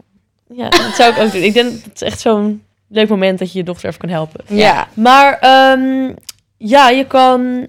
Ja, 0.49 0.69
dat 0.69 0.95
zou 0.95 1.13
ik 1.13 1.19
ook 1.19 1.33
doen. 1.33 1.43
Ik 1.43 1.55
denk 1.55 1.71
dat 1.73 1.81
het 1.85 2.03
echt 2.03 2.21
zo'n 2.21 2.63
leuk 2.89 3.09
moment 3.09 3.39
dat 3.39 3.53
je 3.53 3.59
je 3.59 3.65
dochter 3.65 3.89
even 3.89 4.01
kan 4.01 4.09
helpen. 4.09 4.41
Ja. 4.47 4.89
Maar 4.95 5.39
ehm, 5.39 6.13
ja, 6.57 6.89
je 6.89 7.07
kan 7.07 7.67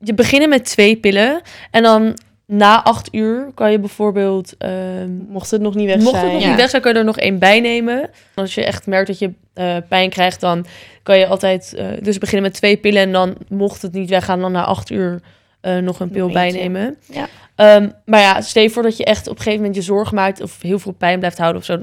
je 0.00 0.14
beginnen 0.14 0.48
met 0.48 0.64
twee 0.64 0.96
pillen. 0.96 1.40
En 1.70 1.82
dan 1.82 2.18
na 2.46 2.82
acht 2.82 3.08
uur 3.14 3.50
kan 3.54 3.70
je 3.72 3.78
bijvoorbeeld... 3.78 4.54
ehm, 4.58 5.10
Mocht 5.28 5.50
het 5.50 5.60
nog 5.60 5.74
niet 5.74 5.86
weg 5.86 5.96
mocht 5.96 6.10
zijn. 6.10 6.24
het 6.24 6.32
nog 6.32 6.42
Ja. 6.42 6.48
niet 6.48 6.56
weg 6.56 6.70
zijn, 6.70 6.82
kan 6.82 6.92
je 6.92 6.98
er 6.98 7.04
nog 7.04 7.18
één 7.18 7.38
bij 7.38 7.60
nemen. 7.60 8.10
Als 8.34 8.54
je 8.54 8.64
echt 8.64 8.86
merkt 8.86 9.06
dat 9.06 9.18
je 9.18 9.32
eh, 9.54 9.76
pijn 9.88 10.10
krijgt, 10.10 10.40
dan 10.40 10.66
kan 11.02 11.18
je 11.18 11.26
altijd 11.26 11.74
eh, 11.74 11.86
dus 12.02 12.18
beginnen 12.18 12.42
met 12.42 12.54
twee 12.54 12.76
pillen. 12.76 13.02
En 13.02 13.12
dan 13.12 13.34
mocht 13.48 13.82
het 13.82 13.92
niet 13.92 14.10
weggaan, 14.10 14.40
dan 14.40 14.52
na 14.52 14.64
acht 14.64 14.90
uur 14.90 15.20
eh, 15.60 15.76
nog 15.76 16.00
een 16.00 16.10
pil 16.10 16.28
bijnemen. 16.32 16.96
Ja. 17.12 17.26
Ehm, 17.54 17.88
maar 18.04 18.20
ja, 18.20 18.40
stel 18.40 18.62
je 18.62 18.70
voor 18.70 18.82
dat 18.82 18.96
je 18.96 19.04
echt 19.04 19.26
op 19.26 19.32
een 19.36 19.42
gegeven 19.42 19.58
moment 19.58 19.76
je 19.76 19.82
zorgen 19.82 20.14
maakt... 20.14 20.40
of 20.42 20.62
heel 20.62 20.78
veel 20.78 20.92
pijn 20.92 21.18
blijft 21.18 21.38
houden 21.38 21.60
of 21.60 21.66
zo. 21.66 21.82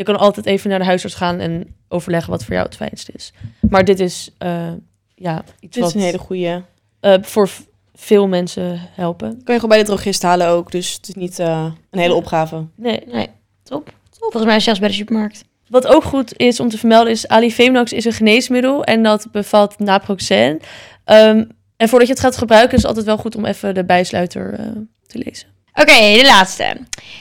Je 0.00 0.06
kan 0.06 0.18
altijd 0.18 0.46
even 0.46 0.70
naar 0.70 0.78
de 0.78 0.84
huisarts 0.84 1.14
gaan 1.14 1.38
en 1.38 1.74
overleggen 1.88 2.30
wat 2.30 2.44
voor 2.44 2.54
jou 2.54 2.66
het 2.66 2.76
fijnst 2.76 3.10
is. 3.14 3.32
Maar 3.68 3.84
dit 3.84 4.00
is 4.00 4.30
eh, 4.38 4.72
ja, 5.14 5.44
iets 5.60 5.74
Dit 5.74 5.82
wat 5.84 5.88
is 5.88 5.94
een 5.94 6.06
hele 6.06 6.18
goeie. 6.18 6.62
eh, 7.00 7.14
voor 7.20 7.48
veel 7.94 8.28
mensen 8.28 8.80
helpen. 8.92 9.28
Kan 9.28 9.54
je 9.54 9.60
gewoon 9.60 9.68
bij 9.68 9.78
de 9.78 9.84
drogist 9.84 10.22
halen 10.22 10.46
ook. 10.48 10.70
Dus 10.70 10.92
het 10.92 11.08
is 11.08 11.14
niet 11.14 11.38
eh, 11.38 11.72
een 11.90 11.98
hele 11.98 12.14
opgave. 12.14 12.66
Nee. 12.76 13.02
Nee, 13.06 13.28
top. 13.62 13.92
Volgens 14.18 14.44
mij 14.44 14.60
zelfs 14.60 14.78
bij 14.80 14.88
de 14.88 14.94
supermarkt. 14.94 15.44
Wat 15.68 15.86
ook 15.86 16.04
goed 16.04 16.36
is 16.38 16.60
om 16.60 16.68
te 16.68 16.78
vermelden 16.78 17.12
is... 17.12 17.28
Alifeminax 17.28 17.92
is 17.92 18.04
een 18.04 18.12
geneesmiddel 18.12 18.84
en 18.84 19.02
dat 19.02 19.26
bevat 19.32 19.78
naproxen. 19.78 20.58
Ehm, 21.04 21.44
en 21.76 21.88
voordat 21.88 22.08
je 22.08 22.14
het 22.14 22.22
gaat 22.22 22.36
gebruiken 22.36 22.72
is 22.76 22.78
het 22.78 22.86
altijd 22.86 23.06
wel 23.06 23.16
goed 23.18 23.36
om 23.36 23.44
even 23.44 23.74
de 23.74 23.84
bijsluiter 23.84 24.52
eh, 24.54 24.66
te 25.06 25.18
lezen. 25.18 25.48
Oké, 25.80 26.16
de 26.16 26.24
laatste. 26.24 26.76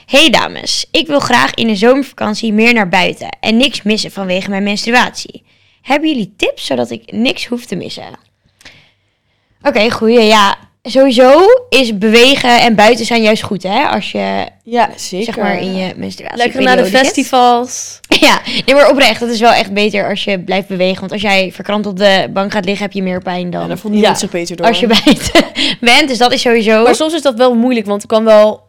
Hey 0.06 0.30
dames, 0.30 0.86
ik 0.92 1.08
wil 1.08 1.20
graag 1.20 1.54
in 1.54 1.68
de 1.68 1.76
zomervakantie 1.76 2.54
meer 2.54 2.74
naar 2.74 2.90
buiten 2.90 3.38
en 3.40 3.58
niks 3.58 3.82
missen 3.82 4.12
vanwege 4.12 4.50
mijn 4.50 4.64
menstruatie. 4.64 5.44
Hebben 5.82 6.10
jullie 6.10 6.34
tips 6.38 6.66
zodat 6.66 6.90
ik 6.90 7.12
niks 7.12 7.46
hoef 7.46 7.66
te 7.66 7.76
missen? 7.76 8.20
Oké, 9.62 9.92
goeie. 9.92 10.24
Ja, 10.24 10.58
sowieso 10.82 11.46
is 11.70 11.98
bewegen 11.98 12.60
en 12.62 12.76
buiten 12.76 13.06
zijn 13.06 13.22
juist 13.22 13.44
goed, 13.44 13.64
hè? 13.64 13.84
Als 13.88 14.12
je, 14.12 14.46
Ja, 14.64 14.90
zeker. 14.96 15.26
zeg 15.26 15.38
maar, 15.38 15.60
in 15.62 15.76
je 15.76 15.94
menstruatie... 15.96 16.38
Lekker 16.38 16.62
naar 16.62 16.76
de 16.76 16.82
niet 16.82 16.92
zit. 16.92 17.00
festivals. 17.00 18.00
Ja, 18.20 18.42
nee, 18.66 18.76
maar 18.76 18.90
oprecht. 18.90 19.20
Dat 19.20 19.30
is 19.30 19.40
wel 19.40 19.52
echt 19.52 19.74
beter 19.74 20.10
als 20.10 20.24
je 20.24 20.40
blijft 20.40 20.68
bewegen. 20.68 21.00
Want 21.00 21.12
als 21.12 21.22
jij 21.22 21.52
verkrampt 21.52 21.88
op 21.88 21.98
de 21.98 22.28
bank 22.34 22.52
gaat 22.52 22.66
liggen, 22.66 22.84
heb 22.84 22.94
je 22.94 23.04
meer 23.04 23.22
pijn 23.22 23.46
Ja, 23.46 23.50
dan 23.60 23.68
daar 23.68 23.78
voelt 23.78 23.94
niemand 23.94 24.14
Ja. 24.14 24.20
zich 24.20 24.32
beter 24.32 24.56
door. 24.56 24.68
als 24.68 24.80
je 24.80 24.88
buiten 24.88 25.44
bent. 25.80 26.08
Dus 26.08 26.18
dat 26.18 26.34
is 26.34 26.42
sowieso... 26.42 26.84
Maar 26.84 26.96
soms 26.96 27.14
is 27.14 27.22
dat 27.22 27.36
wel 27.36 27.56
moeilijk, 27.56 27.86
want 27.86 28.02
ik 28.04 28.08
kan 28.10 28.24
wel 28.24 28.68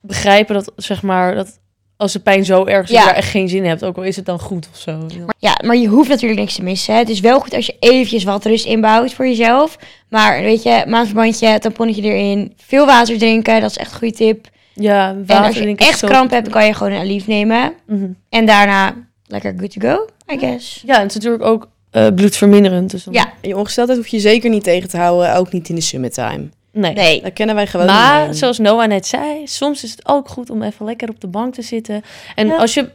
begrijpen 0.00 0.54
dat, 0.54 0.72
zeg 0.76 1.02
maar, 1.02 1.34
dat 1.34 1.58
als 2.00 2.12
de 2.12 2.18
pijn 2.18 2.44
zo 2.44 2.64
erg 2.64 2.82
is, 2.84 2.90
Ja. 2.90 2.94
dat 2.94 3.04
je 3.04 3.08
daar 3.08 3.18
echt 3.22 3.30
geen 3.30 3.48
zin 3.48 3.62
in 3.62 3.68
hebt. 3.68 3.84
Ook 3.84 3.96
al 3.96 4.02
is 4.02 4.16
het 4.16 4.24
dan 4.26 4.38
goed 4.40 4.68
of 4.72 4.78
zo. 4.78 4.92
Maar- 4.98 5.34
Ja, 5.38 5.58
maar 5.64 5.76
je 5.76 5.86
hoeft 5.86 6.08
natuurlijk 6.08 6.40
niks 6.40 6.54
te 6.54 6.62
missen. 6.62 6.96
Het 6.96 7.08
is 7.08 7.20
wel 7.20 7.40
goed 7.40 7.54
als 7.54 7.66
je 7.66 7.76
eventjes 7.80 8.24
wat 8.24 8.44
rust 8.44 8.64
inbouwt 8.66 9.12
voor 9.14 9.26
jezelf. 9.26 9.76
Maar 10.08 10.42
weet 10.42 10.62
je, 10.62 10.84
maandverbandje, 10.86 11.58
tamponnetje 11.58 12.02
erin, 12.02 12.52
veel 12.56 12.86
water 12.86 13.18
drinken, 13.18 13.60
dat 13.60 13.70
is 13.70 13.76
echt 13.76 13.92
een 13.92 13.98
goede 13.98 14.14
tip. 14.14 14.48
Ja, 14.74 15.08
En 15.08 15.26
water 15.26 15.44
als 15.46 15.56
je 15.56 15.74
echt 15.76 16.00
kramp 16.06 16.30
hebt, 16.30 16.48
kan 16.48 16.66
je 16.66 16.74
gewoon 16.74 16.92
een 16.92 16.98
Aleve 17.00 17.30
nemen. 17.30 17.72
Mhm. 17.86 18.06
En 18.28 18.46
daarna 18.46 18.94
lekker 19.26 19.54
good 19.58 19.70
to 19.80 19.88
go, 19.88 20.06
I 20.34 20.38
guess. 20.38 20.82
Ja, 20.86 20.94
en 20.96 21.00
het 21.02 21.08
is 21.08 21.14
natuurlijk 21.14 21.44
ook 21.44 21.68
eh, 21.90 22.06
bloedverminderend. 22.14 22.90
Dus 22.90 23.06
Ja, 23.10 23.32
Je 23.42 23.56
ongesteldheid 23.56 23.98
hoef 23.98 24.08
je 24.08 24.20
zeker 24.20 24.50
niet 24.50 24.64
tegen 24.64 24.88
te 24.88 24.96
houden, 24.96 25.34
ook 25.36 25.52
niet 25.52 25.68
in 25.68 25.74
de 25.74 25.80
summertime. 25.80 26.48
Nee. 26.72 26.92
nee. 26.92 27.22
Dat 27.22 27.32
kennen 27.32 27.54
wij 27.54 27.66
gewoon 27.66 27.86
Maar 27.86 28.26
niet. 28.26 28.38
zoals 28.38 28.58
Noah 28.58 28.88
net 28.88 29.06
zei, 29.06 29.46
soms 29.46 29.84
is 29.84 29.90
het 29.90 30.08
ook 30.08 30.28
goed 30.28 30.50
om 30.50 30.62
even 30.62 30.86
lekker 30.86 31.08
op 31.08 31.20
de 31.20 31.26
bank 31.26 31.54
te 31.54 31.62
zitten. 31.62 32.02
En 32.34 32.46
Ja. 32.46 32.56
als 32.56 32.74
je 32.74 32.90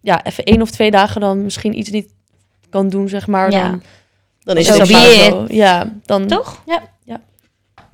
ja, 0.00 0.24
even 0.24 0.44
één 0.44 0.62
of 0.62 0.70
twee 0.70 0.90
dagen 0.90 1.20
dan 1.20 1.42
misschien 1.42 1.78
iets 1.78 1.90
niet 1.90 2.08
kan 2.70 2.88
doen, 2.88 3.08
zeg 3.08 3.26
maar, 3.26 3.50
Ja. 3.50 3.68
dan 3.68 3.82
Dan 4.42 4.56
is 4.56 4.68
het 4.68 4.86
zo. 4.88 5.44
Ja, 5.48 5.92
dan 6.04 6.26
Toch? 6.26 6.62
Ja, 6.66 6.82
ja. 7.04 7.20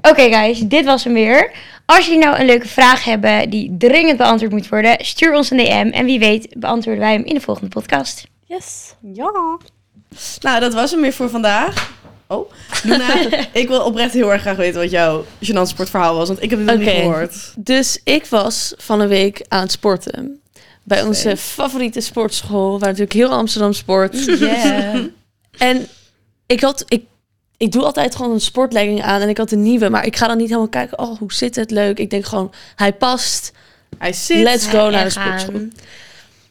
Oké 0.03 0.23
guys, 0.23 0.59
dit 0.59 0.85
was 0.85 1.05
hem 1.05 1.13
weer. 1.13 1.51
Als 1.87 2.07
jullie 2.07 2.21
nou 2.25 2.39
een 2.39 2.47
leuke 2.47 2.69
vraag 2.69 3.05
hebben 3.05 3.51
die 3.51 3.77
dringend 3.79 4.17
beantwoord 4.17 4.53
moet 4.53 4.69
worden, 4.69 4.97
stuur 5.05 5.35
ons 5.35 5.51
een 5.51 5.57
DM. 5.57 5.91
En 5.93 6.05
wie 6.05 6.19
weet 6.19 6.55
beantwoorden 6.59 7.03
wij 7.03 7.13
hem 7.13 7.25
in 7.25 7.35
de 7.35 7.41
volgende 7.41 7.71
podcast. 7.71 8.27
Yes. 8.45 8.95
Ja. 9.13 9.59
Nou, 10.41 10.61
dat 10.61 10.75
was 10.75 10.91
hem 10.91 11.01
weer 11.01 11.13
voor 11.13 11.29
vandaag. 11.31 11.93
Oh, 12.31 12.51
Luna, 12.83 13.15
ik 13.53 13.69
wil 13.69 13.81
oprecht 13.85 14.13
heel 14.13 14.33
erg 14.33 14.41
graag 14.41 14.57
weten 14.57 14.81
wat 14.81 14.91
jouw 14.91 15.25
gênant 15.45 15.69
sportverhaal 15.69 16.15
was, 16.17 16.29
want 16.29 16.43
ik 16.43 16.51
heb 16.51 16.59
het 16.59 16.69
nog 16.69 16.79
niet 16.79 16.89
gehoord. 16.89 17.53
Dus 17.57 18.01
ik 18.05 18.27
was 18.27 18.75
van 18.77 19.01
een 19.01 19.09
week 19.09 19.45
aan 19.49 19.61
het 19.61 19.73
sporten. 19.73 20.41
Bij 20.83 21.03
onze 21.03 21.37
favoriete 21.37 22.01
sportschool, 22.01 22.71
waar 22.71 22.89
natuurlijk 22.89 23.13
heel 23.13 23.31
Amsterdam 23.31 23.73
sport. 23.73 24.25
Yeah. 24.25 25.05
En 25.59 25.89
ik 26.47 26.61
had, 26.61 26.85
ik, 26.89 27.05
ik 27.57 27.73
doe 27.73 27.83
altijd 27.83 28.17
gewoon 28.17 28.33
een 28.33 28.41
sportlegging 28.41 29.03
aan 29.03 29.21
en 29.21 29.29
ik 29.29 29.37
had 29.37 29.53
een 29.53 29.63
nieuwe, 29.63 29.89
maar 29.89 30.07
ik 30.07 30.17
ga 30.17 30.27
dan 30.27 30.37
niet 30.37 30.49
helemaal 30.49 30.69
kijken, 30.69 30.99
oh, 30.99 31.19
hoe 31.19 31.33
zit 31.33 31.57
het, 31.57 31.71
leuk. 31.71 31.99
Ik 31.99 32.11
denk 32.11 32.25
gewoon, 32.25 32.53
hij 32.77 32.93
past, 32.93 33.53
Hij 33.99 34.13
zit. 34.13 34.43
let's 34.43 34.67
go 34.67 34.91
naar 34.91 35.05
de 35.05 35.11
gaan. 35.11 35.73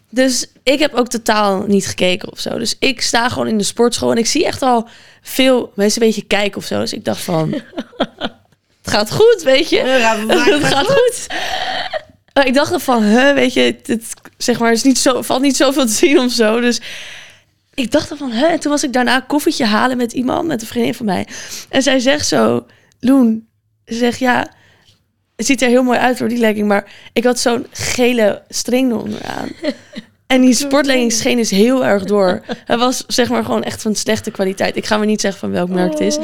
Dus 0.10 0.46
ik 0.64 0.80
heb 0.80 0.94
ook 0.94 1.08
totaal 1.08 1.64
niet 1.68 1.88
gekeken 1.88 2.32
of 2.32 2.40
zo. 2.40 2.58
Dus 2.58 2.76
ik 2.80 3.02
sta 3.02 3.30
gewoon 3.30 3.48
in 3.48 3.58
de 3.58 3.64
sportschool 3.64 4.12
en 4.12 4.18
ik 4.18 4.26
zie 4.26 4.46
echt 4.46 4.62
al 4.62 4.88
veel 5.22 5.72
mensen 5.76 6.02
een 6.02 6.08
beetje 6.08 6.26
kijken 6.26 6.58
of 6.58 6.66
zo. 6.66 6.80
Dus 6.80 6.94
ik 6.94 7.06
dacht 7.06 7.22
van, 7.22 7.54
het 8.82 8.92
gaat 8.94 9.12
goed, 9.12 9.42
weet 9.44 9.70
je. 9.70 9.78
Ja, 9.78 10.18
het 10.28 10.64
gaat 10.64 10.88
goed. 10.88 11.28
Maar 12.34 12.48
ik 12.48 12.54
dacht 12.54 12.84
van, 12.84 13.04
huh, 13.04 13.34
weet 13.34 13.54
je, 13.54 13.76
het, 13.84 14.14
zeg 14.38 14.60
maar, 14.60 14.72
is 14.72 14.84
niet 14.84 14.98
zo, 14.98 15.22
valt 15.22 15.42
niet 15.42 15.56
zoveel 15.56 15.86
te 15.86 15.92
zien 15.92 16.20
of 16.20 16.32
zo. 16.32 16.60
Dus 16.60 16.82
ik 17.74 17.92
dacht 17.92 18.12
van, 18.18 18.32
huh. 18.32 18.52
En 18.52 18.60
toen 18.60 18.72
was 18.72 18.84
ik 18.84 18.94
daarna 18.94 19.16
een 19.16 19.26
koffietje 19.26 19.66
halen 19.66 19.98
met 19.98 20.14
iemand, 20.14 20.48
met 20.48 20.62
een 20.62 20.68
vriendin 20.68 20.94
van 20.94 21.06
mij. 21.06 21.28
En 21.70 21.82
zij 21.82 22.00
zegt 22.00 22.28
zo, 22.28 22.66
Loen, 23.00 23.48
ze 23.86 23.96
zegt 23.96 24.20
ja, 24.20 24.54
het 25.40 25.48
ziet 25.48 25.62
er 25.62 25.70
heel 25.70 25.84
mooi 25.84 26.00
uit 26.00 26.18
door 26.18 26.28
die 26.28 26.38
legging, 26.38 26.68
maar 26.68 26.92
ik 27.14 27.24
had 27.24 27.40
zo'n 27.40 27.66
gele 27.72 28.42
string 28.50 28.92
eronder 28.92 29.22
aan. 29.24 29.50
En 30.28 30.42
die 30.42 30.54
sportlegging 30.54 31.12
scheen 31.12 31.38
dus 31.38 31.50
heel 31.50 31.86
erg 31.86 32.04
door. 32.04 32.42
Het 32.66 32.80
was 32.80 33.04
zeg 33.08 33.30
maar 33.30 33.44
gewoon 33.44 33.64
echt 33.64 33.82
van 33.82 33.96
slechte 33.96 34.32
kwaliteit. 34.32 34.76
Ik 34.76 34.86
ga 34.86 34.98
maar 34.98 35.06
niet 35.06 35.22
zeggen 35.22 35.40
van 35.40 35.52
welk 35.52 35.70
merk 35.70 35.92
het 35.92 36.00
is. 36.00 36.18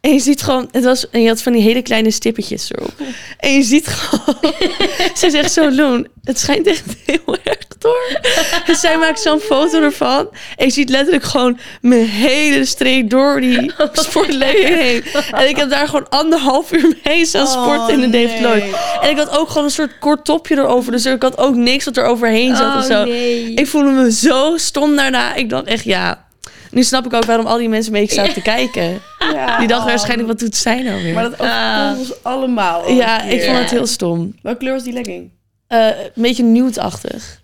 En 0.00 0.12
je 0.12 0.18
ziet 0.18 0.42
gewoon, 0.42 0.68
het 0.72 0.84
was, 0.84 1.10
en 1.10 1.22
je 1.22 1.28
had 1.28 1.42
van 1.42 1.52
die 1.52 1.62
hele 1.62 1.82
kleine 1.82 2.10
stippetjes 2.10 2.70
erop. 2.72 2.92
En 3.38 3.54
je 3.54 3.62
ziet 3.62 3.86
gewoon, 3.86 4.52
ze 5.20 5.30
zegt 5.30 5.52
zo, 5.52 5.70
Loen, 5.70 6.08
het 6.24 6.38
schijnt 6.38 6.66
echt 6.66 6.84
heel 7.06 7.36
erg 7.44 7.58
door. 7.78 8.20
En 8.66 8.76
zij 8.76 8.98
maakt 8.98 9.20
zo'n 9.20 9.40
foto 9.40 9.82
ervan. 9.82 10.28
En 10.56 10.66
je 10.66 10.72
ziet 10.72 10.88
letterlijk 10.88 11.24
gewoon 11.24 11.58
mijn 11.80 12.06
hele 12.06 12.64
streep 12.64 13.10
door 13.10 13.40
die 13.40 13.72
sportlegging 13.92 14.68
heen. 14.68 15.02
En 15.30 15.48
ik 15.48 15.56
heb 15.56 15.70
daar 15.70 15.86
gewoon 15.86 16.08
anderhalf 16.08 16.72
uur 16.72 16.96
mee 17.04 17.26
staan 17.26 17.46
sporten 17.46 17.94
in 17.94 18.00
de 18.00 18.06
nee. 18.06 18.40
Lloyd. 18.40 18.64
En 19.00 19.10
ik 19.10 19.16
had 19.16 19.38
ook 19.38 19.48
gewoon 19.48 19.64
een 19.64 19.70
soort 19.70 19.98
kort 19.98 20.24
topje 20.24 20.56
erover. 20.56 20.92
Dus 20.92 21.06
ik 21.06 21.22
had 21.22 21.38
ook 21.38 21.54
niks 21.54 21.84
wat 21.84 21.96
er 21.96 22.04
overheen 22.04 22.56
zat 22.56 22.76
of 22.76 22.84
zo. 22.84 23.00
Oh, 23.00 23.06
nee. 23.06 23.54
Ik 23.54 23.66
voelde 23.66 23.90
me 23.90 24.12
zo 24.12 24.56
stom 24.56 24.96
daarna. 24.96 25.34
Ik 25.34 25.48
dacht 25.48 25.66
echt, 25.66 25.84
ja... 25.84 26.28
Nu 26.70 26.82
snap 26.82 27.06
ik 27.06 27.12
ook 27.14 27.24
waarom 27.24 27.46
al 27.46 27.58
die 27.58 27.68
mensen 27.68 27.92
mee 27.92 28.06
zaten 28.12 28.34
te 28.42 28.42
kijken. 28.42 29.00
Ja. 29.32 29.58
Die 29.58 29.68
dachten 29.68 29.88
waarschijnlijk, 29.88 30.28
wat 30.28 30.38
doet 30.38 30.56
zij 30.56 30.82
nou 30.82 31.02
weer? 31.02 31.14
Maar 31.14 31.22
dat 31.30 31.40
overkomt 31.40 31.98
ons 31.98 32.22
allemaal. 32.24 32.82
al 32.82 32.92
ja, 32.92 33.22
ik 33.22 33.42
vond 33.42 33.58
het 33.58 33.70
heel 33.70 33.86
stom. 33.86 34.34
Welke 34.42 34.58
kleur 34.58 34.72
was 34.72 34.82
die 34.82 34.92
legging? 34.92 35.30
Eh, 35.66 35.86
een 35.86 36.10
beetje 36.22 36.42
nude-achtig. 36.42 37.40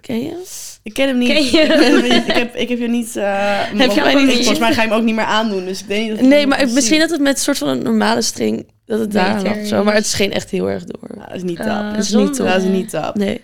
Ken 0.00 0.22
je? 0.22 0.42
Ik 0.82 0.92
ken 0.94 1.08
hem 1.08 1.18
niet. 1.18 1.28
Ken 1.28 1.44
je 1.44 1.50
Ik, 1.50 1.68
ken 1.68 1.80
hem 1.92 2.02
niet. 2.02 2.12
ik, 2.28 2.34
heb, 2.34 2.54
ik 2.56 2.68
heb 2.68 2.78
je 2.78 2.88
niet... 2.88 3.16
eh, 3.16 3.58
Heb 3.76 3.90
je 3.90 4.00
mij 4.00 4.14
niet 4.14 4.34
Volgens 4.34 4.58
mij 4.58 4.72
ga 4.74 4.82
je 4.82 4.88
hem 4.88 4.96
ook 4.98 5.04
niet 5.04 5.14
meer 5.14 5.24
aandoen. 5.24 5.64
Dus 5.64 5.80
ik 5.80 5.88
denk 5.88 6.10
niet 6.10 6.18
ik 6.20 6.26
Nee, 6.26 6.38
hem 6.40 6.48
maar 6.48 6.68
misschien 6.68 6.98
dat 7.00 7.10
het 7.10 7.20
met 7.20 7.34
een 7.36 7.42
soort 7.42 7.58
van 7.58 7.68
een 7.68 7.82
normale 7.82 8.22
string... 8.22 8.66
dat 8.86 8.98
het 8.98 9.12
daar 9.12 9.34
Beter 9.34 9.48
lag 9.50 9.58
of 9.60 9.66
zo. 9.66 9.84
Maar 9.84 9.94
het 9.94 10.06
scheen 10.06 10.32
echt 10.32 10.50
heel 10.50 10.70
erg 10.70 10.84
door. 10.84 11.08
Nou, 11.16 11.26
dat 11.28 11.36
is 11.36 11.42
niet 11.42 11.56
top. 11.56 11.66
Ah, 11.66 11.90
Dat 11.92 12.02
is 12.04 12.10
niet 12.12 12.34
top. 12.34 12.46
dat 12.46 12.62
is 12.62 12.68
niet 12.68 12.90
top. 12.90 13.14
Nee, 13.14 13.40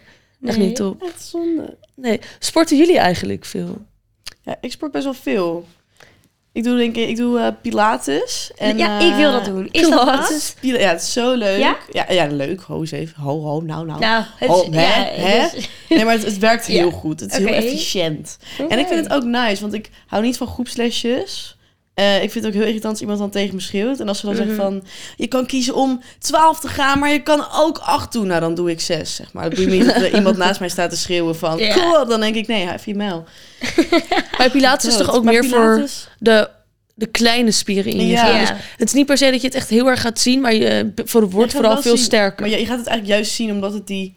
echt 0.46 0.56
Nee. 0.58 0.66
niet 0.66 0.76
top. 0.76 1.02
Echt 1.02 1.24
zonde. 1.24 1.76
Nee. 1.94 2.20
Sporten 2.38 2.76
jullie 2.76 2.98
eigenlijk 2.98 3.44
veel? 3.44 3.78
Ja, 4.46 4.56
ik 4.60 4.72
sport 4.72 4.92
best 4.92 5.04
wel 5.04 5.14
veel. 5.14 5.66
Ik 6.52 6.64
doe 6.64 6.76
denk 6.76 6.96
ik, 6.96 7.08
ik 7.08 7.16
doe 7.16 7.38
eh, 7.38 7.46
pilates. 7.62 8.50
En, 8.56 8.78
ja, 8.78 9.00
eh, 9.00 9.06
ik 9.06 9.14
wil 9.14 9.32
dat 9.32 9.44
doen. 9.44 9.68
Is 9.70 9.80
dat 9.80 9.90
Pilates? 9.90 10.28
wat? 10.28 10.56
Pila- 10.60 10.78
ja, 10.78 10.88
het 10.88 11.02
is 11.02 11.12
zo 11.12 11.32
leuk. 11.34 11.58
Ja? 11.58 11.76
Ja, 11.92 12.12
ja, 12.12 12.26
leuk. 12.26 12.60
Ho, 12.60 12.82
even. 12.82 13.22
Ho, 13.22 13.40
ho, 13.40 13.60
nou, 13.60 13.86
nou. 13.86 14.00
Nou, 14.00 14.24
het 14.36 14.50
is... 14.50 14.74
hè? 14.74 15.10
ja, 15.10 15.26
Hè? 15.28 15.46
Nee, 15.88 16.04
maar 16.04 16.14
het, 16.14 16.24
het 16.24 16.38
werkt 16.38 16.66
heel 16.76 16.86
Ja. 16.90 16.92
goed. 16.96 17.20
Het 17.20 17.32
is 17.32 17.38
heel 17.38 17.46
efficiënt. 17.54 18.38
En 18.68 18.78
ik 18.78 18.86
vind 18.86 19.04
het 19.04 19.12
ook 19.12 19.24
nice, 19.24 19.60
want 19.62 19.74
ik 19.74 19.90
hou 20.06 20.22
niet 20.22 20.36
van 20.36 20.46
groepslesjes. 20.46 21.55
Eh, 21.96 22.22
ik 22.22 22.30
vind 22.30 22.44
het 22.44 22.46
ook 22.46 22.52
heel 22.60 22.68
irritant 22.68 22.92
als 22.92 23.00
iemand 23.00 23.18
dan 23.18 23.30
tegen 23.30 23.54
me 23.54 23.60
schreeuwt. 23.60 24.00
En 24.00 24.08
als 24.08 24.18
ze 24.18 24.26
dan 24.26 24.34
Mhm. 24.34 24.44
zegt 24.44 24.56
van, 24.56 24.84
je 25.16 25.26
kan 25.26 25.46
kiezen 25.46 25.74
om 25.74 26.00
12 26.18 26.60
te 26.60 26.68
gaan, 26.68 26.98
maar 26.98 27.10
je 27.10 27.22
kan 27.22 27.46
ook 27.54 27.78
8 27.78 28.12
doen. 28.12 28.26
Nou, 28.26 28.40
dan 28.40 28.54
doe 28.54 28.70
ik 28.70 28.80
6, 28.80 29.14
zeg 29.14 29.32
maar. 29.32 29.44
Dat 29.50 29.58
doe 29.58 29.70
je 29.70 29.76
niet 29.76 29.84
dat 29.86 29.96
er 30.02 30.14
iemand 30.18 30.36
naast 30.36 30.60
mij 30.60 30.68
staat 30.68 30.90
te 30.90 30.96
schreeuwen 30.96 31.36
van, 31.36 31.58
kom 31.58 31.94
op. 32.00 32.08
Dan 32.08 32.20
denk 32.20 32.34
ik, 32.34 32.46
nee, 32.46 32.66
hij 32.66 32.94
mijl. 32.94 33.24
Maar 34.38 34.50
Pilates 34.50 34.88
is 34.90 34.96
toch 34.96 35.14
ook 35.14 35.24
Maar 35.24 35.32
meer 35.32 35.44
voor 35.44 35.88
de, 36.18 36.48
de 36.94 37.06
kleine 37.06 37.50
spieren 37.50 37.92
in 37.92 38.06
je 38.06 38.12
Ja. 38.12 38.40
Dus 38.40 38.48
het 38.76 38.88
is 38.88 38.92
niet 38.94 39.06
per 39.06 39.18
se 39.18 39.30
dat 39.30 39.40
je 39.40 39.46
het 39.46 39.56
echt 39.56 39.68
heel 39.68 39.86
erg 39.86 40.00
gaat 40.00 40.20
zien... 40.20 40.40
maar 40.40 40.54
je 40.54 40.92
voor 41.04 41.22
het 41.22 41.32
wordt 41.32 41.52
vooral 41.52 41.82
veel 41.82 41.96
zien, 41.96 42.04
sterker. 42.04 42.40
Maar 42.40 42.50
je, 42.50 42.58
je 42.60 42.66
gaat 42.66 42.78
het 42.78 42.86
eigenlijk 42.86 43.18
juist 43.18 43.32
zien 43.36 43.50
omdat 43.50 43.72
het 43.72 43.86
die 43.86 44.14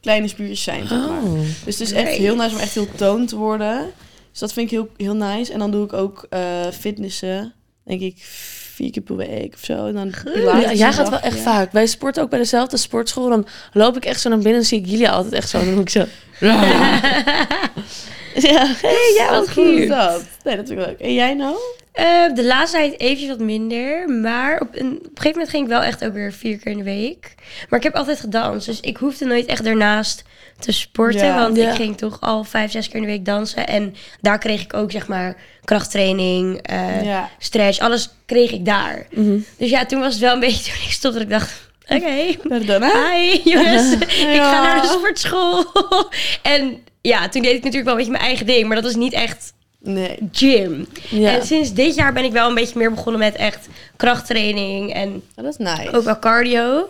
kleine 0.00 0.28
spiertjes 0.28 0.62
zijn, 0.62 0.88
zeg 0.88 0.98
maar. 0.98 1.22
Oh. 1.22 1.40
Dus 1.64 1.78
het 1.78 1.88
is 1.88 1.92
echt 1.92 2.10
heel 2.16 2.36
nice 2.36 2.54
om 2.54 2.60
echt 2.60 2.74
heel 2.74 2.88
toon 2.96 3.26
te 3.26 3.36
worden. 3.36 3.86
Dus 4.32 4.40
dat 4.40 4.52
vind 4.52 4.66
ik 4.66 4.78
heel, 4.78 4.88
heel 4.96 5.16
nice. 5.16 5.52
En 5.52 5.58
dan 5.58 5.70
doe 5.70 5.84
ik 5.84 5.92
ook 5.92 6.26
eh, 6.30 6.40
fitnessen, 6.72 7.52
denk 7.84 8.00
ik 8.00 8.14
vier 8.72 8.90
keer 8.90 9.02
per 9.02 9.16
week 9.16 9.54
of 9.54 9.64
zo. 9.64 9.86
En 9.86 9.94
dan 9.94 10.14
Ja, 10.34 10.72
jij 10.72 10.92
gaat 10.92 11.08
wel 11.08 11.20
echt 11.20 11.38
vaak. 11.38 11.72
Wij 11.72 11.86
sporten 11.86 12.22
ook 12.22 12.30
bij 12.30 12.38
dezelfde 12.38 12.76
sportschool. 12.76 13.28
Dan 13.28 13.46
loop 13.72 13.96
ik 13.96 14.04
echt 14.04 14.20
zo 14.20 14.28
naar 14.28 14.38
binnen 14.38 14.60
en 14.60 14.66
zie 14.66 14.78
ik 14.78 14.86
jullie 14.86 15.10
altijd 15.10 15.32
echt 15.32 15.48
zo. 15.48 15.58
Dan 15.58 15.74
doe 15.74 15.80
ik 15.80 15.88
zo. 15.88 16.04
Ja, 18.50 18.66
hey, 18.82 19.12
jij 19.16 19.28
Wat 19.30 19.48
is 19.48 19.54
hier. 19.54 19.88
dat? 19.88 20.22
Nee, 20.44 20.56
dat 20.56 20.66
vind 20.68 20.80
ik 20.80 20.86
leuk. 20.86 20.98
En 21.00 21.14
jij 21.14 21.34
nou? 21.34 21.54
Eh, 21.92 22.34
de 22.34 22.44
laatste 22.44 22.76
tijd 22.76 23.00
eventjes 23.00 23.28
wat 23.28 23.38
minder. 23.38 24.08
Maar 24.08 24.60
op 24.60 24.68
een, 24.72 24.86
op 24.92 25.04
een 25.04 25.08
gegeven 25.14 25.30
moment 25.30 25.48
ging 25.48 25.62
ik 25.62 25.68
wel 25.68 25.82
echt 25.82 26.04
ook 26.04 26.12
weer 26.12 26.32
vier 26.32 26.58
keer 26.58 26.72
in 26.72 26.78
de 26.78 26.84
week. 26.84 27.34
Maar 27.68 27.78
ik 27.78 27.84
heb 27.84 27.94
altijd 27.94 28.20
gedanst. 28.20 28.66
Dus 28.66 28.80
ik 28.80 28.96
hoefde 28.96 29.24
nooit 29.24 29.46
echt 29.46 29.64
daarnaast 29.64 30.22
te 30.58 30.72
sporten. 30.72 31.26
Ja. 31.26 31.38
want 31.42 31.56
Ja. 31.56 31.68
ik 31.70 31.74
ging 31.76 31.96
toch 31.96 32.20
al 32.20 32.44
vijf, 32.44 32.70
zes 32.70 32.86
keer 32.86 32.96
in 32.96 33.02
de 33.02 33.08
week 33.08 33.24
dansen. 33.24 33.66
En 33.66 33.94
daar 34.20 34.38
kreeg 34.38 34.62
ik 34.62 34.74
ook 34.74 34.90
zeg 34.90 35.08
maar 35.08 35.36
krachttraining, 35.64 36.60
ja. 37.02 37.30
stretch. 37.38 37.78
Alles 37.78 38.08
kreeg 38.26 38.50
ik 38.50 38.64
daar. 38.64 39.06
Mhm. 39.10 39.38
Dus 39.58 39.70
ja, 39.70 39.86
toen 39.86 40.00
was 40.00 40.12
het 40.12 40.22
wel 40.22 40.32
een 40.34 40.40
beetje 40.50 40.72
toen 40.72 40.82
ik 40.84 40.90
stopte. 40.92 41.18
Dat 41.18 41.26
ik 41.26 41.32
dacht, 41.32 41.70
oké. 41.88 42.64
Daarna? 42.66 43.10
Hi 43.12 43.40
jongens, 43.44 43.92
ik 44.00 44.10
ga 44.10 44.32
Ja. 44.34 44.62
naar 44.62 44.80
de 44.82 44.88
sportschool. 44.88 45.64
en 46.42 46.82
ja, 47.02 47.28
toen 47.28 47.42
deed 47.42 47.54
ik 47.54 47.62
natuurlijk 47.64 47.84
wel 47.84 47.92
een 47.92 47.98
beetje 47.98 48.12
mijn 48.12 48.24
eigen 48.24 48.46
ding. 48.46 48.66
Maar 48.66 48.76
dat 48.76 48.84
was 48.84 48.94
niet 48.94 49.12
echt 49.12 49.52
Nee. 49.84 50.18
gym. 50.32 50.86
Ja. 51.08 51.30
En 51.38 51.46
sinds 51.46 51.72
dit 51.72 51.94
jaar 51.94 52.12
ben 52.12 52.24
ik 52.24 52.32
wel 52.32 52.48
een 52.48 52.54
beetje 52.54 52.78
meer 52.78 52.90
begonnen 52.90 53.20
met 53.20 53.34
echt 53.34 53.68
krachttraining 53.96 54.92
en 54.92 55.08
Oh, 55.14 55.44
dat 55.44 55.46
is 55.46 55.56
nice. 55.56 55.92
ook 55.96 56.04
wel 56.04 56.18
cardio. 56.18 56.88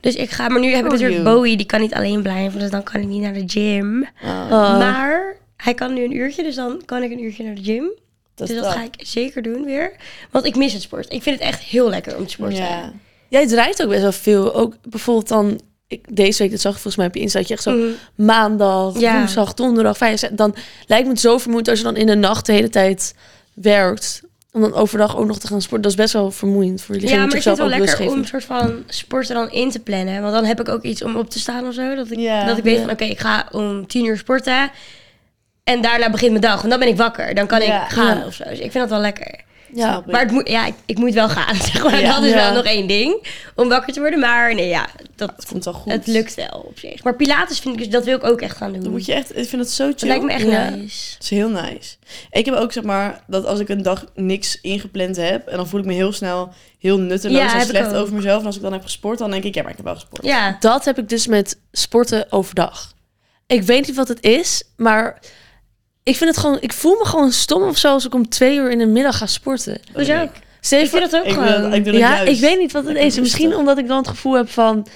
Dus 0.00 0.14
ik 0.14 0.30
ga, 0.30 0.48
maar 0.48 0.60
nu 0.60 0.74
heb 0.74 0.84
ik 0.84 0.90
natuurlijk. 0.90 1.24
Bowie, 1.24 1.56
die 1.56 1.66
kan 1.66 1.80
niet 1.80 1.94
alleen 1.94 2.22
blijven, 2.22 2.58
dus 2.60 2.70
dan 2.70 2.82
kan 2.82 3.00
ik 3.00 3.06
niet 3.06 3.20
naar 3.22 3.32
de 3.32 3.44
gym. 3.46 4.06
Oh, 4.24 4.28
Oh. 4.50 4.78
Maar 4.78 5.36
hij 5.56 5.74
kan 5.74 5.94
nu 5.94 6.04
een 6.04 6.16
uurtje, 6.16 6.42
dus 6.42 6.54
dan 6.54 6.82
kan 6.84 7.02
ik 7.02 7.10
een 7.10 7.22
uurtje 7.22 7.44
naar 7.44 7.54
de 7.54 7.62
gym. 7.64 7.90
dat 8.34 8.48
dus 8.48 8.56
dat 8.56 8.66
ga 8.72 8.82
ik 8.82 8.94
zeker 8.98 9.42
doen 9.42 9.64
weer. 9.64 9.92
Want 10.30 10.44
ik 10.44 10.56
mis 10.56 10.72
het 10.72 10.82
sport. 10.82 11.12
Ik 11.12 11.22
vind 11.22 11.38
het 11.38 11.48
echt 11.48 11.60
heel 11.62 11.88
lekker 11.88 12.16
om 12.16 12.24
te 12.26 12.30
sporten. 12.32 12.56
Ja. 12.58 12.92
Jij 13.28 13.46
draait 13.46 13.82
ook 13.82 13.88
best 13.88 14.02
wel 14.02 14.12
veel. 14.12 14.54
Ook 14.54 14.74
bijvoorbeeld 14.88 15.28
dan... 15.28 15.60
Ik, 15.88 16.16
deze 16.16 16.42
week, 16.42 16.50
dat 16.50 16.60
zag 16.60 16.72
ik 16.74 16.78
volgens 16.78 16.96
mij 16.96 17.06
op 17.06 17.14
je 17.14 17.20
Insta, 17.20 17.38
dat 17.38 17.48
je 17.48 17.54
echt 17.54 17.62
zo 17.62 17.70
Mhm. 17.76 17.86
maandag, 18.14 18.98
Ja. 19.00 19.16
woensdag, 19.18 19.54
donderdag, 19.54 19.96
vrijdag. 19.96 20.30
Dan 20.30 20.54
lijkt 20.86 21.04
me 21.04 21.10
het 21.10 21.20
zo 21.20 21.38
vermoeiend 21.38 21.68
als 21.68 21.78
je 21.78 21.84
dan 21.84 21.96
in 21.96 22.06
de 22.06 22.14
nacht 22.14 22.46
de 22.46 22.52
hele 22.52 22.68
tijd 22.68 23.14
werkt. 23.54 24.22
Om 24.52 24.60
dan 24.62 24.74
overdag 24.74 25.16
ook 25.16 25.26
nog 25.26 25.38
te 25.38 25.46
gaan 25.46 25.60
sporten. 25.62 25.82
Dat 25.82 25.90
is 25.90 25.96
best 25.98 26.12
wel 26.12 26.30
vermoeiend 26.30 26.82
voor 26.82 26.94
je 26.94 27.00
lichaam. 27.00 27.16
Ja, 27.18 27.24
maar 27.26 27.34
ik 27.36 27.42
vind 27.42 27.58
het 27.58 27.68
wel 27.68 27.78
lekker 27.78 28.08
om 28.10 28.18
een 28.18 28.26
soort 28.26 28.44
van 28.44 28.82
sporten 28.88 29.34
dan 29.34 29.50
in 29.50 29.70
te 29.70 29.78
plannen. 29.80 30.20
Want 30.22 30.34
dan 30.34 30.44
heb 30.44 30.60
ik 30.60 30.68
ook 30.68 30.82
iets 30.82 31.02
om 31.02 31.16
op 31.16 31.30
te 31.30 31.38
staan 31.38 31.66
of 31.66 31.74
zo. 31.74 31.94
Dat 31.94 32.10
ik, 32.10 32.18
Ja. 32.18 32.44
dat 32.44 32.58
ik 32.58 32.64
weet 32.64 32.74
Ja. 32.76 32.80
van, 32.82 32.90
oké, 32.90 33.04
ik 33.04 33.18
ga 33.18 33.48
om 33.50 33.86
tien 33.86 34.04
uur 34.04 34.16
sporten. 34.18 34.70
En 35.64 35.80
daarna 35.80 36.10
begint 36.10 36.30
mijn 36.30 36.42
dag. 36.42 36.56
Want 36.56 36.70
dan 36.70 36.78
ben 36.78 36.88
ik 36.88 36.96
wakker. 36.96 37.34
Dan 37.34 37.46
kan 37.46 37.62
ik 37.62 37.72
gaan 37.88 38.18
Ja. 38.18 38.26
of 38.26 38.34
zo. 38.34 38.44
Dus 38.44 38.52
ik 38.58 38.70
vind 38.70 38.74
dat 38.74 38.88
wel 38.88 39.00
lekker. 39.00 39.40
Ja. 39.74 39.98
Ik. 39.98 40.06
Maar 40.12 40.20
het 40.20 40.30
moet, 40.30 40.48
ja, 40.48 40.66
ik, 40.66 40.74
ik 40.86 40.98
moet 40.98 41.12
wel 41.14 41.28
gaan, 41.28 41.54
zeg 41.72 41.82
maar. 41.82 42.00
Ja. 42.00 42.14
dat 42.14 42.22
is 42.24 42.30
Ja. 42.30 42.36
wel 42.36 42.52
nog 42.54 42.64
één 42.64 42.86
ding, 42.88 43.26
om 43.54 43.68
wakker 43.68 43.92
te 43.92 44.00
worden. 44.00 44.18
Maar 44.18 44.54
nee, 44.54 44.68
ja, 44.68 44.86
dat, 45.16 45.32
Het 45.36 45.46
komt 45.46 45.64
wel 45.64 45.74
goed. 45.74 45.92
het 45.92 46.06
lukt 46.06 46.34
wel 46.34 46.64
op 46.68 46.78
zich. 46.78 47.02
Maar 47.02 47.16
Pilates 47.16 47.58
vind 47.58 47.74
ik, 47.74 47.80
dus- 47.80 47.90
dat 47.92 48.04
wil 48.04 48.16
ik 48.16 48.24
ook 48.24 48.40
echt 48.40 48.56
gaan 48.56 48.72
doen. 48.72 48.82
Dan 48.82 48.90
moet 48.92 49.04
je 49.06 49.12
echt, 49.14 49.36
ik 49.36 49.48
vind 49.48 49.62
het 49.62 49.70
zo 49.70 49.86
dat 49.86 49.98
chill. 49.98 50.08
lijkt 50.08 50.24
me 50.24 50.32
echt 50.32 50.46
Ja. 50.46 50.70
nice. 50.70 51.14
Het 51.14 51.22
is 51.22 51.30
heel 51.30 51.48
nice. 51.48 51.96
Ik 52.30 52.44
heb 52.44 52.54
ook 52.54 52.72
zeg 52.72 52.82
maar 52.84 53.20
dat 53.26 53.46
als 53.46 53.58
ik 53.60 53.68
een 53.68 53.82
dag 53.82 54.04
niks 54.14 54.58
ingepland 54.60 55.16
heb 55.16 55.46
en 55.46 55.56
dan 55.56 55.68
voel 55.68 55.80
ik 55.80 55.86
me 55.86 55.92
heel 55.92 56.12
snel 56.12 56.52
heel 56.78 56.98
nutteloos 56.98 57.38
Ja, 57.38 57.54
en 57.54 57.60
ik 57.60 57.66
slecht 57.66 57.94
over 57.94 58.14
mezelf. 58.14 58.40
En 58.40 58.46
als 58.46 58.56
ik 58.56 58.62
dan 58.62 58.72
heb 58.72 58.82
gesport, 58.82 59.18
dan 59.18 59.30
denk 59.30 59.44
ik 59.44 59.54
ja, 59.54 59.62
maar 59.62 59.70
ik 59.70 59.76
heb 59.76 59.86
wel 59.86 59.94
gesport. 59.94 60.24
Ja, 60.26 60.56
Dat 60.60 60.84
heb 60.84 60.98
ik 60.98 61.08
dus 61.08 61.26
met 61.26 61.58
sporten 61.72 62.26
overdag. 62.32 62.92
Ik 63.46 63.62
weet 63.62 63.86
niet 63.86 63.96
wat 63.96 64.08
het 64.08 64.22
is, 64.24 64.62
maar 64.76 65.18
ik 66.06 66.16
vind 66.16 66.30
het 66.30 66.38
gewoon. 66.38 66.58
Ik 66.60 66.72
voel 66.72 66.94
me 66.98 67.04
gewoon 67.04 67.32
stom 67.32 67.62
of 67.62 67.78
zo 67.78 67.88
als 67.88 68.06
ik 68.06 68.14
om 68.14 68.28
twee 68.28 68.56
uur 68.56 68.70
in 68.70 68.78
de 68.78 68.86
middag 68.86 69.18
ga 69.18 69.26
sporten. 69.26 69.74
ik. 69.74 70.30
Stel 70.60 70.78
je 70.78 70.84
Ik 70.84 70.90
vind 70.90 71.10
dat 71.10 71.20
ook 71.20 71.26
Ik, 71.26 71.32
gewoon. 71.32 71.72
ik 71.74 71.84
doe 71.84 71.92
dat 71.92 72.02
ja, 72.02 72.14
juist. 72.16 72.32
ik 72.32 72.40
weet 72.40 72.58
niet 72.58 72.72
wat 72.72 72.84
het 72.86 72.96
is. 72.96 73.18
Misschien 73.20 73.56
omdat 73.56 73.78
ik 73.78 73.88
dan 73.88 73.96
het 73.96 74.08
gevoel 74.08 74.32
heb 74.32 74.50
van. 74.50 74.86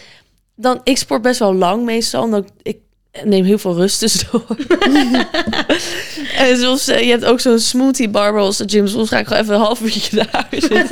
Dan, 0.54 0.80
ik 0.84 0.98
sport 0.98 1.22
best 1.22 1.38
wel 1.38 1.54
lang 1.54 1.84
meestal. 1.84 2.22
Omdat 2.22 2.44
ik, 2.62 2.76
ik 3.12 3.24
neem 3.24 3.44
heel 3.44 3.58
veel 3.58 3.74
rust 3.74 3.98
tussendoor. 3.98 4.46
en 6.36 6.56
soms, 6.58 6.88
eh, 6.88 7.00
je 7.02 7.10
hebt 7.10 7.24
ook 7.24 7.40
zo'n 7.40 7.58
smoothie 7.58 8.08
bar 8.08 8.32
bij 8.32 8.42
ons 8.42 8.56
de 8.56 8.64
gym. 8.66 8.86
Soms 8.86 9.08
ga 9.08 9.18
ik 9.18 9.26
gewoon 9.26 9.42
even 9.42 9.54
een 9.54 9.60
half 9.60 9.80
uurtje 9.80 10.16
daar 10.32 10.46
zitten. 10.50 10.86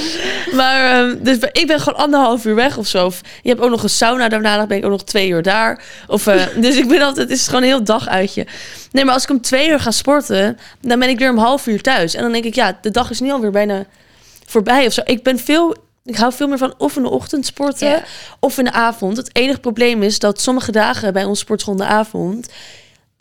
maar 0.58 0.92
ehm, 0.92 1.22
dus 1.22 1.36
ik 1.52 1.66
ben 1.66 1.80
gewoon 1.80 1.98
anderhalf 1.98 2.44
uur 2.44 2.54
weg 2.54 2.76
of 2.76 2.86
zo. 2.86 3.06
Of 3.06 3.20
je 3.42 3.48
hebt 3.48 3.60
ook 3.60 3.70
nog 3.70 3.82
een 3.82 3.88
sauna 3.88 4.28
daarna. 4.28 4.56
Dan 4.56 4.68
ben 4.68 4.76
ik 4.76 4.84
ook 4.84 4.90
nog 4.90 5.04
twee 5.04 5.28
uur 5.28 5.42
daar. 5.42 5.82
Of, 6.06 6.26
eh, 6.26 6.46
dus 6.64 6.76
ik 6.76 6.88
ben 6.88 7.00
altijd, 7.02 7.28
het 7.28 7.38
is 7.38 7.46
gewoon 7.46 7.62
een 7.62 7.68
heel 7.68 7.84
dag 7.84 8.08
uitje. 8.08 8.46
Nee, 8.90 9.04
maar 9.04 9.14
als 9.14 9.22
ik 9.22 9.30
om 9.30 9.40
twee 9.40 9.68
uur 9.68 9.80
ga 9.80 9.90
sporten, 9.90 10.58
dan 10.80 10.98
ben 10.98 11.08
ik 11.08 11.18
weer 11.18 11.30
om 11.30 11.38
half 11.38 11.66
uur 11.66 11.82
thuis. 11.82 12.14
En 12.14 12.22
dan 12.22 12.32
denk 12.32 12.44
ik, 12.44 12.54
ja, 12.54 12.78
de 12.80 12.90
dag 12.90 13.10
is 13.10 13.20
nu 13.20 13.30
alweer 13.30 13.50
bijna 13.50 13.84
voorbij 14.46 14.86
of 14.86 14.92
zo. 14.92 15.00
Ik 15.04 15.22
ben 15.22 15.38
veel, 15.38 15.76
ik 16.04 16.16
hou 16.16 16.32
veel 16.32 16.48
meer 16.48 16.58
van 16.58 16.74
of 16.78 16.96
in 16.96 17.02
de 17.02 17.10
ochtend 17.10 17.46
sporten 17.46 18.02
of 18.40 18.58
in 18.58 18.64
de 18.64 18.72
avond. 18.72 19.16
Het 19.16 19.30
enige 19.32 19.60
probleem 19.60 20.02
is 20.02 20.18
dat 20.18 20.40
sommige 20.40 20.72
dagen 20.72 21.12
bij 21.12 21.24
ons 21.24 21.38
sportschool 21.38 21.74
in 21.74 21.80
de 21.80 21.86
avond 21.86 22.48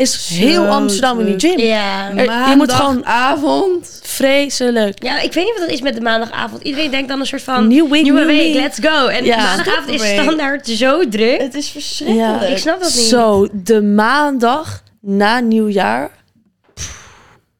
is 0.01 0.27
heel 0.33 0.63
Zo 0.63 0.69
Amsterdam 0.69 1.19
in 1.19 1.25
die 1.25 1.49
gym. 1.49 1.59
Ja. 1.59 2.09
Er- 2.15 2.49
je 2.49 2.55
moet 2.55 2.73
gewoon- 2.73 3.05
avond. 3.05 3.99
Vreselijk. 4.03 5.03
ja, 5.03 5.19
ik 5.19 5.33
weet 5.33 5.43
niet 5.45 5.53
wat 5.53 5.63
het 5.63 5.71
is 5.73 5.81
met 5.81 5.93
de 5.95 6.01
maandagavond. 6.01 6.63
Iedereen 6.63 6.91
denkt 6.91 7.07
dan 7.09 7.19
een 7.19 7.25
soort 7.25 7.41
van... 7.41 7.67
Nieuw 7.67 7.89
week, 7.89 8.03
nieuwe 8.03 8.19
nieuw 8.19 8.27
week, 8.27 8.53
let's 8.53 8.79
go. 8.81 9.07
En 9.07 9.25
Ja. 9.25 9.37
maandagavond 9.37 9.89
is 9.89 10.09
standaard 10.09 10.67
zo 10.67 11.07
druk. 11.09 11.41
Het 11.41 11.53
is 11.53 11.69
verschrikkelijk. 11.69 12.41
Ik 12.41 12.57
snap 12.57 12.81
dat 12.81 12.93
niet. 12.95 13.03
Zo, 13.05 13.47
de 13.51 13.81
maandag 13.81 14.83
na 15.01 15.39
nieuwjaar, 15.39 16.09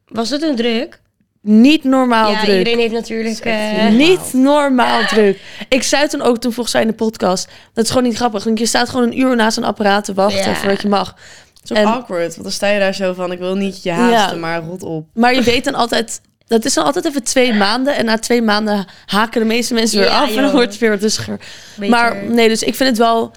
Was 0.06 0.30
het 0.30 0.42
een 0.42 0.56
druk? 0.56 1.00
niet 1.44 1.84
normaal 1.84 2.30
ja, 2.30 2.40
druk. 2.42 2.58
iedereen 2.58 2.78
heeft 2.78 2.92
natuurlijk... 2.92 3.38
Eh, 3.38 3.88
niet 3.88 3.96
Niet 4.08 4.32
normaal 4.32 5.04
druk. 5.06 5.38
Ik 5.68 5.82
zei 5.82 6.08
toen 6.08 6.22
ook, 6.22 6.38
toen 6.38 6.52
volgens 6.52 6.70
zij 6.74 6.80
in 6.84 6.88
de 6.90 6.94
podcast, 6.94 7.48
dat 7.72 7.84
is 7.84 7.90
gewoon 7.90 8.06
niet 8.08 8.16
grappig. 8.16 8.44
Want 8.44 8.58
je 8.58 8.66
staat 8.66 8.88
gewoon 8.88 9.06
een 9.06 9.18
uur 9.20 9.36
naast 9.36 9.56
een 9.56 9.64
apparaat 9.64 10.04
te 10.04 10.14
wachten 10.14 10.50
Ja. 10.50 10.54
voordat 10.56 10.82
je 10.82 10.88
mag. 10.88 11.14
Het 11.62 11.70
is 11.70 11.76
ook 11.76 11.82
En- 11.82 11.86
awkward, 11.92 12.30
want 12.30 12.42
dan 12.42 12.50
sta 12.52 12.68
je 12.68 12.78
daar 12.78 12.94
zo 12.94 13.12
van, 13.12 13.32
ik 13.32 13.38
wil 13.38 13.54
niet 13.54 13.82
je 13.82 13.90
haasten, 13.90 14.34
Ja. 14.34 14.40
maar 14.40 14.62
rot 14.62 14.82
op. 14.82 15.06
Maar 15.14 15.34
je 15.34 15.42
weet 15.42 15.64
dan 15.64 15.74
altijd, 15.74 16.20
dat 16.46 16.64
is 16.64 16.74
dan 16.74 16.84
altijd 16.84 17.04
even 17.04 17.22
twee 17.22 17.52
maanden. 17.54 17.96
En 17.96 18.04
na 18.04 18.18
twee 18.18 18.42
maanden 18.42 18.86
haken 19.06 19.40
de 19.40 19.46
meeste 19.46 19.74
mensen 19.74 19.98
weer 19.98 20.08
Ja, 20.08 20.20
af. 20.22 20.36
En 20.36 20.42
dan 20.42 20.50
wordt 20.52 20.70
het 20.70 20.78
weer 20.78 20.90
wat 20.90 21.00
rustiger. 21.00 21.40
Maar 21.88 22.24
nee, 22.24 22.48
dus 22.48 22.62
ik 22.62 22.74
vind 22.74 22.88
het 22.88 22.98
wel... 22.98 23.30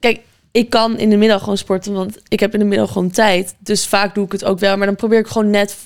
Kijk, 0.00 0.20
ik 0.50 0.70
kan 0.70 0.98
in 0.98 1.10
de 1.10 1.16
middag 1.16 1.40
gewoon 1.40 1.56
sporten, 1.58 1.92
want 1.92 2.18
ik 2.28 2.40
heb 2.40 2.52
in 2.52 2.58
de 2.58 2.64
middag 2.64 2.92
gewoon 2.92 3.10
tijd. 3.10 3.54
Dus 3.58 3.86
vaak 3.86 4.14
doe 4.14 4.24
ik 4.24 4.32
het 4.32 4.44
ook 4.44 4.58
wel. 4.58 4.76
Maar 4.76 4.86
dan 4.86 4.96
probeer 4.96 5.18
ik 5.18 5.26
gewoon 5.26 5.50
net 5.50 5.76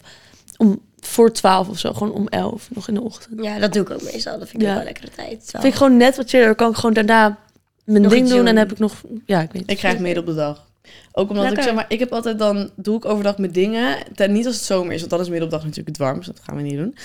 om 0.56 0.80
voor 1.00 1.32
twaalf 1.32 1.68
of 1.68 1.78
zo, 1.78 1.92
gewoon 1.92 2.12
om 2.12 2.28
elf 2.28 2.68
nog 2.70 2.88
in 2.88 2.94
de 2.94 3.00
ochtend. 3.02 3.44
Ja, 3.44 3.58
dat 3.58 3.72
doe 3.72 3.82
ik 3.82 3.90
ook 3.90 4.02
meestal. 4.02 4.38
Dat 4.38 4.48
vind 4.48 4.62
ik 4.62 4.68
Ja. 4.68 4.72
ook 4.74 4.78
wel 4.78 4.86
lekkere 4.92 5.10
tijd. 5.16 5.42
Zo. 5.48 5.58
Vind 5.60 5.72
ik 5.72 5.74
gewoon 5.78 5.96
net 5.96 6.16
wat 6.16 6.28
chiller. 6.28 6.46
Dan 6.46 6.54
kan 6.54 6.70
ik 6.70 6.76
gewoon 6.76 6.92
daarna 6.94 7.38
mijn 7.84 8.02
Nog 8.02 8.12
ding 8.12 8.28
doen. 8.28 8.46
En 8.46 8.56
heb 8.56 8.72
ik 8.72 8.78
nog... 8.78 8.92
Ja, 9.26 9.40
ik 9.40 9.52
weet 9.52 9.62
Ik 9.66 9.76
krijg 9.76 9.98
midden 9.98 10.22
op 10.22 10.28
de 10.28 10.34
dag. 10.34 10.64
Ook 11.12 11.30
omdat 11.30 11.52
ik 11.52 11.62
zeg 11.62 11.74
maar, 11.74 11.84
ik 11.88 11.98
heb 11.98 12.12
altijd 12.12 12.38
dan, 12.38 12.70
doe 12.76 12.96
ik 12.96 13.04
overdag 13.04 13.38
mijn 13.38 13.52
dingen. 13.52 13.96
Ten, 14.14 14.32
niet 14.32 14.46
als 14.46 14.54
het 14.54 14.64
zomer 14.64 14.92
is, 14.92 14.98
want 14.98 15.10
dan 15.10 15.20
is 15.20 15.28
midden 15.28 15.44
op 15.44 15.50
de 15.50 15.56
dag 15.56 15.66
natuurlijk 15.66 15.96
het 15.96 16.06
warmst. 16.06 16.26
Dat 16.26 16.40
gaan 16.44 16.56
we 16.56 16.62
niet 16.62 16.76
doen. 16.76 16.96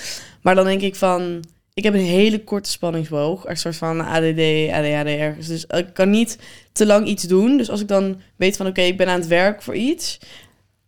Maar 0.42 0.54
dan 0.54 0.64
denk 0.64 0.80
ik 0.80 0.96
van, 0.96 1.44
ik 1.74 1.84
heb 1.84 1.94
een 1.94 2.00
hele 2.00 2.44
korte 2.44 2.70
spanningsboog. 2.70 3.46
Een 3.46 3.56
soort 3.56 3.76
van 3.76 4.00
ADD, 4.00 4.70
ADHD 4.72 5.06
ergens. 5.06 5.46
Dus 5.46 5.64
ik 5.64 5.86
kan 5.92 6.10
niet 6.10 6.38
te 6.72 6.86
lang 6.86 7.06
iets 7.06 7.22
doen. 7.22 7.56
Dus 7.56 7.70
als 7.70 7.80
ik 7.80 7.88
dan 7.88 8.20
weet 8.36 8.56
van, 8.56 8.66
oké, 8.66 8.80
ik 8.80 8.96
ben 8.96 9.08
aan 9.08 9.20
het 9.20 9.28
werk 9.28 9.62
voor 9.62 9.74
iets. 9.74 10.18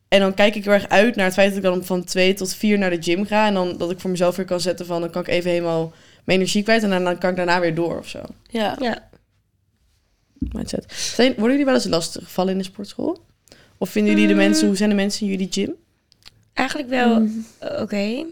En 0.09 0.21
dan 0.21 0.35
kijk 0.35 0.55
ik 0.55 0.65
heel 0.65 0.73
erg 0.73 0.89
uit 0.89 1.17
naar 1.17 1.25
het 1.25 1.35
feit 1.35 1.49
dat 1.49 1.57
ik 1.57 1.63
dan 1.63 1.85
van 1.85 2.05
twee 2.05 2.35
tot 2.35 2.55
vier 2.55 2.79
naar 2.79 2.91
de 2.91 3.03
gym 3.03 3.27
ga. 3.27 3.47
En 3.47 3.55
dan 3.55 3.77
dat 3.77 3.91
ik 3.91 4.01
voor 4.01 4.11
mezelf 4.11 4.37
weer 4.37 4.47
kan 4.47 4.61
zetten 4.61 4.87
van, 4.87 5.01
dan 5.01 5.11
kan 5.11 5.23
ik 5.23 5.29
even 5.29 5.51
helemaal 5.51 5.93
mijn 6.25 6.39
energie 6.39 6.63
kwijt. 6.63 6.83
En 6.83 6.91
dan, 6.91 7.05
dan 7.05 7.19
kan 7.19 7.31
ik 7.31 7.37
daarna 7.37 7.61
weer 7.61 7.75
door 7.75 7.99
of 7.99 8.09
zo. 8.09 8.21
Ja. 8.49 8.77
Ja. 8.81 9.11
Mindset. 10.53 10.85
Zijn, 10.97 11.33
worden 11.33 11.51
jullie 11.51 11.65
wel 11.65 11.75
eens 11.75 11.85
lastig 11.87 12.25
gevallen 12.25 12.53
in 12.53 12.59
de 12.59 12.65
sportschool? 12.65 13.25
Of 13.79 13.91
vinden 13.91 14.13
jullie 14.13 14.29
de 14.29 14.35
mensen, 14.35 14.67
hoe 14.67 14.77
zijn 14.77 14.89
de 14.89 14.95
mensen 14.95 15.23
in 15.27 15.31
jullie 15.33 15.49
gym? 15.51 15.73
Eigenlijk 16.53 16.89
wel 16.89 17.29
eh, 17.59 17.81
oké. 17.83 18.25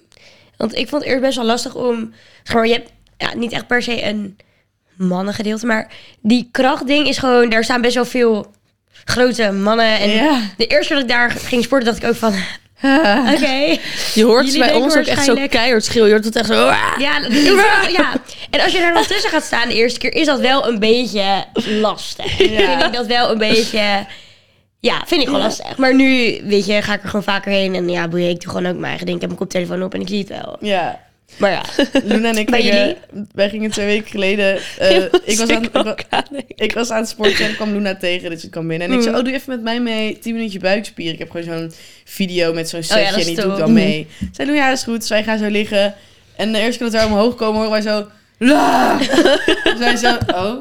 Want 0.57 0.75
ik 0.77 0.88
vond 0.88 1.03
het 1.03 1.11
eerst 1.11 1.23
best 1.25 1.37
wel 1.37 1.44
lastig 1.46 1.75
om... 1.75 2.12
Zeg 2.42 2.55
maar, 2.55 2.66
je 2.66 2.73
hebt 2.73 2.90
ja, 3.16 3.35
niet 3.35 3.53
echt 3.53 3.66
per 3.66 3.83
se 3.83 4.03
een 4.05 4.37
mannengedeelte, 4.94 5.66
maar 5.66 5.92
die 6.20 6.49
krachtding 6.51 7.07
is 7.09 7.18
gewoon... 7.18 7.49
Daar 7.49 7.64
staan 7.64 7.81
best 7.81 7.94
wel 7.94 8.05
veel 8.05 8.51
grote 9.05 9.53
mannen. 9.53 9.99
En 9.99 10.11
Ja. 10.11 10.40
de 10.57 10.66
eerste 10.66 10.87
keer 10.87 10.96
dat 11.03 11.11
ik 11.11 11.16
daar 11.16 11.31
ging 11.31 11.64
sporten, 11.64 11.87
dacht 11.88 12.03
ik 12.03 12.09
ook 12.09 12.14
van... 12.16 12.35
Oké. 13.35 13.79
Je 14.14 14.25
hoort 14.25 14.45
Jullie 14.47 14.61
bij 14.61 14.75
ons 14.75 14.97
ook 14.97 15.05
echt 15.05 15.25
zo 15.25 15.35
keihard 15.49 15.85
schreeuwen. 15.85 16.09
Je 16.09 16.14
hoort 16.14 16.27
het 16.27 16.37
echt 16.37 16.47
zo... 16.49 16.66
"Ah!" 16.66 16.95
Ja, 16.99 17.21
dat- 17.21 17.33
ja, 17.99 18.12
en 18.51 18.61
als 18.61 18.73
je 18.73 18.79
daar 18.79 18.95
dan 18.95 19.07
tussen 19.07 19.31
gaat 19.31 19.45
staan 19.45 19.69
de 19.69 19.75
eerste 19.75 19.99
keer, 19.99 20.14
is 20.14 20.27
dat 20.27 20.40
wel 20.40 20.69
een 20.69 20.79
beetje 20.79 21.45
lastig. 21.81 22.37
Vind 22.37 22.83
ik 22.85 22.93
dat 22.93 23.07
wel 23.07 23.31
een 23.31 23.38
beetje... 23.38 24.07
Ja, 24.81 25.03
vind 25.07 25.21
ik 25.21 25.27
gewoon 25.27 25.43
lastig. 25.43 25.77
Maar 25.77 25.95
nu, 25.95 26.40
weet 26.45 26.66
je, 26.66 26.83
ga 26.83 26.95
ik 26.95 27.03
er 27.03 27.09
gewoon 27.09 27.23
vaker 27.25 27.51
heen. 27.53 27.75
En 27.75 27.88
ja, 27.88 28.09
boeien, 28.09 28.29
ik 28.29 28.40
doe 28.40 28.51
gewoon 28.53 28.66
ook 28.66 28.75
mijn 28.77 28.85
eigen 28.87 29.05
ding. 29.07 29.16
Ik 29.16 29.21
heb 29.23 29.31
mijn 29.31 29.43
koptelefoon 29.43 29.83
op 29.83 29.95
en 29.95 30.01
ik 30.01 30.09
zie 30.09 30.19
het 30.19 30.29
wel. 30.29 30.57
Ja. 30.61 31.01
Maar 31.37 31.51
ja, 31.51 31.62
Luna 32.05 32.29
en 32.29 32.37
ik 32.37 32.55
gingen, 32.55 32.97
wij 33.33 33.49
gingen 33.51 33.71
twee 33.71 33.87
weken 33.87 34.11
geleden... 34.11 34.59
eh, 34.79 34.97
ik, 35.33 35.38
was 35.38 35.49
aan, 35.51 35.62
ik, 35.62 35.71
wa- 35.73 35.97
Ja, 36.11 36.25
nee. 36.31 36.45
ik 36.49 36.73
was 36.75 36.90
aan 36.90 37.01
het 37.01 37.09
sporten 37.09 37.45
en 37.47 37.55
kwam 37.57 37.73
Luna 37.73 37.97
tegen, 37.97 38.31
dus 38.31 38.45
ik 38.45 38.51
kwam 38.51 38.69
binnen. 38.69 38.88
En 38.88 38.95
ik 38.95 39.01
zei, 39.03 39.12
Mm. 39.14 39.19
oh, 39.21 39.25
doe 39.25 39.35
even 39.35 39.51
met 39.51 39.62
mij 39.62 39.81
mee 39.81 40.19
10 40.19 40.35
minuutje 40.35 40.59
buikspieren. 40.59 41.12
Ik 41.14 41.19
heb 41.19 41.31
gewoon 41.31 41.47
zo'n 41.59 41.73
video 42.05 42.53
met 42.53 42.69
zo'n 42.69 42.83
setje 42.83 43.01
Oh 43.05 43.11
ja, 43.11 43.16
is 43.16 43.27
en 43.27 43.35
die 43.35 43.43
doe 43.43 43.53
ik 43.53 43.59
dan 43.59 43.73
mee. 43.73 44.07
Zij 44.33 44.45
doen, 44.45 44.55
ja, 44.55 44.69
dat 44.69 44.77
is 44.79 44.85
goed. 44.85 45.01
Dus 45.01 45.09
wij 45.09 45.25
gaan 45.25 45.38
zo 45.38 45.47
liggen. 45.49 45.95
En 46.37 46.53
de 46.53 46.59
eerste 46.59 46.79
keer 46.83 46.90
dat 46.90 47.01
wij 47.03 47.11
omhoog 47.11 47.35
komen, 47.35 47.55
horen 47.55 47.71
wij 47.71 47.81
zo... 47.83 48.07
"La!" 48.38 48.99
Dus 49.64 49.79
wij 49.79 49.97
zo, 49.97 50.16
oh... 50.35 50.57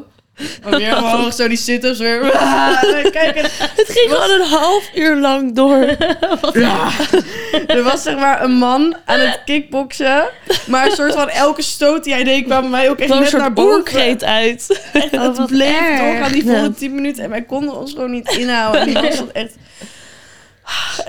Maar 0.63 0.77
weer 0.79 0.97
omhoog, 1.03 1.33
zo 1.33 1.47
die 1.47 1.57
sit-ups 1.57 1.99
weer. 2.05 2.19
Kijk, 3.11 3.35
het, 3.41 3.51
Het 3.75 3.89
ging 3.89 4.11
gewoon 4.11 4.41
een 4.41 4.47
half 4.47 4.89
uur 4.95 5.15
lang 5.15 5.55
door. 5.55 5.85
Ja. 6.53 6.89
Er 7.67 7.83
was 7.83 8.03
zeg 8.03 8.15
maar 8.15 8.43
een 8.43 8.51
man 8.51 8.95
aan 9.05 9.19
het 9.19 9.41
kickboksen. 9.45 10.23
Maar 10.67 10.85
een 10.85 10.91
soort 10.91 11.13
van 11.13 11.29
elke 11.29 11.61
stoot 11.61 12.03
die 12.03 12.13
hij 12.13 12.23
deed 12.23 12.43
kwam 12.43 12.69
mij 12.69 12.89
ook 12.89 12.99
echt 12.99 13.09
net 13.09 13.19
naar 13.19 13.27
soort 13.27 13.53
boven. 13.53 13.71
oerkreet 13.73 14.23
uit. 14.23 14.79
het 14.91 15.13
Oh, 15.39 15.45
bleef 15.45 15.97
doorgaan 15.99 16.31
die 16.31 16.43
volle 16.43 16.57
Ja. 16.57 16.69
10 16.77 16.95
minuten. 16.95 17.23
En 17.23 17.29
wij 17.29 17.41
konden 17.41 17.77
ons 17.77 17.91
gewoon 17.91 18.11
niet 18.11 18.29
inhouden. 18.37 18.81
En 18.81 18.87
die 18.87 18.95
was 19.01 19.23
echt... 19.33 19.55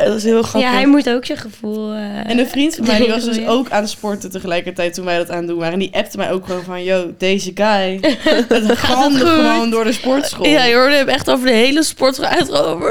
Dat 0.04 0.16
is 0.16 0.24
heel 0.24 0.42
grappig. 0.42 0.70
ja, 0.70 0.76
hij 0.76 0.86
moet 0.86 1.08
ook 1.10 1.24
zijn 1.24 1.38
gevoel... 1.38 1.92
eh, 1.92 2.30
En 2.30 2.38
een 2.38 2.48
vriend 2.48 2.74
van 2.76 2.86
mij 2.86 2.98
die 2.98 3.08
was 3.08 3.24
dus 3.24 3.46
ook 3.46 3.70
aan 3.70 3.80
het 3.80 3.90
sporten 3.90 4.30
tegelijkertijd 4.30 4.94
toen 4.94 5.04
wij 5.04 5.16
dat 5.16 5.30
aan 5.30 5.36
het 5.38 5.46
doen 5.46 5.58
waren. 5.58 5.72
En 5.72 5.78
die 5.78 5.94
appte 5.94 6.16
mij 6.16 6.30
ook 6.32 6.46
gewoon 6.46 6.62
van, 6.62 6.84
yo, 6.84 7.14
deze 7.18 7.50
guy. 7.54 8.00
Het 8.48 8.78
galmde 8.78 9.18
goed? 9.20 9.28
gewoon 9.28 9.70
door 9.70 9.84
de 9.84 9.92
sportschool. 9.92 10.46
Ja, 10.46 10.64
je 10.64 10.74
hoorde 10.74 10.94
hem 10.94 11.08
echt 11.08 11.30
over 11.30 11.46
de 11.46 11.52
hele 11.52 11.82
sportschool 11.82 12.26
uitroepen. 12.28 12.88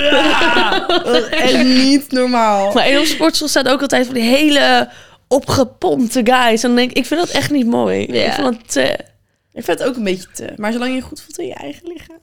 Ja, 0.00 0.86
dat 1.04 1.16
is 1.16 1.28
echt 1.28 1.64
niet 1.64 2.10
normaal. 2.12 2.72
Maar 2.72 2.88
in 2.90 2.98
op 2.98 3.04
sportschool 3.04 3.48
staat 3.48 3.68
ook 3.68 3.80
altijd 3.82 4.06
van 4.06 4.14
die 4.14 4.24
hele 4.24 4.88
opgepompte 5.28 6.20
guys. 6.24 6.62
En 6.62 6.68
dan 6.68 6.76
denk 6.76 6.90
ik, 6.90 6.96
ik 6.96 7.06
vind 7.06 7.20
dat 7.20 7.30
echt 7.30 7.50
niet 7.50 7.66
mooi. 7.66 8.06
Ja. 8.12 8.24
Ik 8.24 8.32
vind 8.32 8.46
dat 8.46 8.72
te... 8.72 8.82
Ik 9.52 9.64
vind 9.64 9.78
het 9.78 9.88
ook 9.88 9.96
een 9.96 10.04
beetje 10.04 10.28
te... 10.34 10.52
Maar 10.56 10.72
zolang 10.72 10.90
je 10.90 10.96
je 10.96 11.02
goed 11.02 11.20
voelt 11.22 11.38
in 11.38 11.46
je 11.46 11.54
eigen 11.54 11.82
lichaam. 11.88 12.18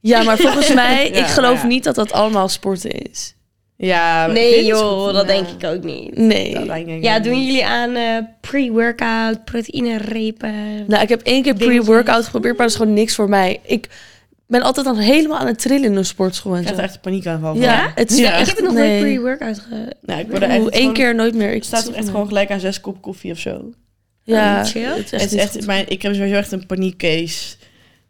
Ja, 0.00 0.22
maar 0.22 0.36
volgens 0.38 0.72
mij, 0.84 1.10
Ja, 1.12 1.18
ik 1.18 1.26
geloof 1.26 1.60
ja. 1.60 1.66
niet 1.66 1.84
dat 1.84 1.94
dat 1.94 2.12
allemaal 2.12 2.48
sporten 2.48 2.90
is. 2.90 3.34
Ja, 3.80 4.26
ik 4.26 4.32
Nee 4.32 4.64
joh, 4.64 5.04
goed, 5.04 5.12
dat 5.14 5.26
ja. 5.28 5.32
denk 5.32 5.48
ik 5.48 5.64
ook 5.68 5.82
niet. 5.84 6.16
Nee. 6.16 6.54
Dat 6.54 6.66
denk 6.66 6.88
ik 6.88 7.02
Ja, 7.02 7.14
niet. 7.14 7.24
doen 7.24 7.44
jullie 7.44 7.64
aan 7.66 7.94
eh, 7.94 8.16
pre-workout, 8.40 9.44
proteïnerepen? 9.44 10.84
Nou, 10.86 11.02
ik 11.02 11.08
heb 11.08 11.20
één 11.22 11.42
keer 11.42 11.54
pre-workout 11.54 12.24
geprobeerd, 12.24 12.56
maar 12.56 12.66
dat 12.66 12.74
is 12.74 12.80
gewoon 12.82 12.94
niks 12.94 13.14
voor 13.14 13.28
mij. 13.28 13.60
Ik 13.62 13.88
ben 14.46 14.62
altijd 14.62 14.86
dan 14.86 14.96
helemaal 14.96 15.38
aan 15.38 15.46
het 15.46 15.58
trillen 15.58 15.84
in 15.90 15.96
een 15.96 16.04
sportschool 16.04 16.54
en 16.54 16.60
Ik 16.62 16.68
zo. 16.68 16.74
er 16.74 16.80
echt 16.80 16.94
een 16.94 17.00
paniekaanval 17.00 17.52
van. 17.54 17.62
Ja, 17.62 17.92
het 17.94 18.10
is 18.10 18.18
Ja. 18.18 18.30
echt... 18.32 18.40
ik 18.40 18.46
heb 18.46 18.56
het 18.56 18.64
nog 18.64 18.74
nee. 18.74 19.00
nooit 19.00 19.12
pre-workout 19.12 19.58
ge... 19.58 19.92
Nou, 20.00 20.20
ik 20.20 20.28
word 20.30 20.42
er 20.42 20.48
echt 20.48 20.68
gewoon- 20.74 20.92
keer 20.92 21.14
nooit 21.14 21.34
meer. 21.34 21.48
Ik 21.48 21.54
Het 21.54 21.64
staat 21.64 21.84
toch 21.84 21.94
echt 21.94 22.08
gewoon 22.08 22.26
gelijk 22.26 22.50
aan 22.50 22.60
zes 22.60 22.80
kop 22.80 23.02
koffie 23.02 23.32
of 23.32 23.38
zo. 23.38 23.70
Ja, 24.22 24.60
Oh, 24.60 24.66
chill. 24.66 24.82
het 24.82 24.96
is 25.04 25.10
echt, 25.10 25.10
Het 25.10 25.22
is 25.22 25.30
niet 25.30 25.40
echt, 25.40 25.52
goed. 25.52 25.66
mijn, 25.66 25.84
ik 25.88 26.02
heb 26.02 26.14
sowieso 26.14 26.34
echt 26.36 26.52
een 26.52 26.66
paniekcase. 26.66 27.56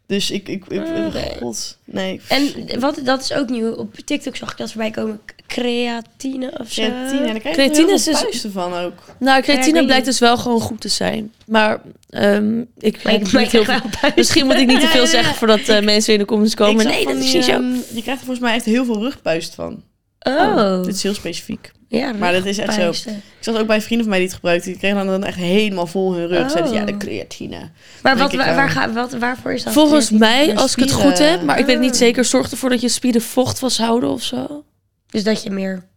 Dus 0.07 0.31
ik, 0.31 0.47
ik, 0.47 0.63
ik, 0.67 0.79
Oh, 0.81 1.13
nee. 1.13 1.23
god, 1.39 1.77
nee. 1.85 2.21
En 2.27 2.79
wat, 2.79 2.99
dat 3.03 3.21
is 3.21 3.33
ook 3.33 3.49
nieuw. 3.49 3.71
Op 3.71 3.95
TikTok 3.95 4.35
zag 4.35 4.51
ik 4.51 4.57
dat 4.57 4.71
voorbij 4.71 4.91
komen. 4.91 5.19
Creatine 5.49 6.51
of 6.59 6.71
zo. 6.71 6.81
Creatine. 6.81 7.25
Daar 7.25 7.39
krijg 7.39 7.57
is 7.71 8.03
veel 8.03 8.31
dus- 8.31 8.45
van 8.51 8.73
ook. 8.73 8.93
Nou, 9.19 9.41
creatine 9.41 9.73
weet 9.73 9.85
blijkt 9.85 10.05
dus 10.05 10.19
wel 10.19 10.37
gewoon 10.37 10.61
goed 10.61 10.81
te 10.81 10.87
zijn. 10.87 11.33
Maar 11.45 11.81
ehm, 12.09 12.59
ik 12.77 13.03
Maar 13.03 13.13
heb 13.13 13.21
ik, 13.21 13.31
maar 13.31 13.41
niet 13.41 13.53
ik 13.53 13.65
heel 13.65 13.79
veel... 13.79 14.11
Misschien 14.15 14.45
moet 14.45 14.55
ik 14.55 14.67
niet 14.67 14.79
te 14.79 14.87
veel 14.97 15.03
ja, 15.03 15.07
zeggen 15.09 15.35
voordat 15.35 15.59
eh, 15.59 15.81
mensen 15.81 16.13
in 16.13 16.19
de 16.19 16.25
comments 16.25 16.55
komen. 16.55 16.85
Nee, 16.85 17.03
van 17.03 17.13
dat 17.13 17.23
is 17.23 17.33
niet 17.33 17.43
zo. 17.43 17.51
ehm, 17.51 17.73
je 17.73 18.01
krijgt 18.01 18.07
er 18.19 18.25
volgens 18.25 18.39
mij 18.39 18.55
echt 18.55 18.65
heel 18.65 18.85
veel 18.85 18.99
rugpuist 18.99 19.55
van. 19.55 19.83
Oh. 20.19 20.83
Dit 20.83 20.95
is 20.95 21.03
heel 21.03 21.13
specifiek. 21.13 21.71
Ja, 21.87 22.13
Maar 22.13 22.33
dat 22.33 22.45
is 22.45 22.57
echt 22.57 22.73
zo. 22.73 22.89
Ik 23.09 23.15
zat 23.39 23.57
ook 23.57 23.67
bij 23.67 23.81
vrienden 23.81 23.99
van 23.99 24.09
mij 24.09 24.17
die 24.19 24.27
het 24.27 24.35
gebruikten. 24.35 24.69
Die 24.71 24.79
kregen 24.79 25.05
dan 25.05 25.23
echt 25.23 25.37
helemaal 25.37 25.87
vol 25.87 26.13
hun 26.13 26.27
rug. 26.27 26.43
Oh. 26.43 26.49
Zeiden 26.49 26.71
ze, 26.71 26.77
ja, 26.77 26.85
de 26.85 26.97
creatine. 26.97 27.69
Maar 28.01 28.17
wat, 28.17 28.33
waar, 28.33 28.55
waar 28.55 28.69
ga, 28.69 28.91
wat, 28.91 29.13
waarvoor 29.13 29.53
is 29.53 29.63
dat? 29.63 29.73
Volgens 29.73 30.07
creatine? 30.07 30.45
mij, 30.45 30.57
als 30.57 30.71
ik 30.75 30.79
het 30.79 30.91
goed 30.91 31.17
heb, 31.19 31.41
maar 31.43 31.59
ik 31.59 31.65
weet 31.65 31.75
het 31.75 31.83
niet 31.83 31.93
Ah. 31.93 31.97
zeker, 31.97 32.25
zorgt 32.25 32.51
ervoor 32.51 32.69
dat 32.69 32.81
je 32.81 32.89
spieren 32.89 33.21
vocht 33.21 33.59
vasthouden 33.59 34.09
of 34.09 34.23
zo. 34.23 34.63
Dus 35.09 35.23
dat 35.23 35.43
je 35.43 35.49
meer... 35.49 35.87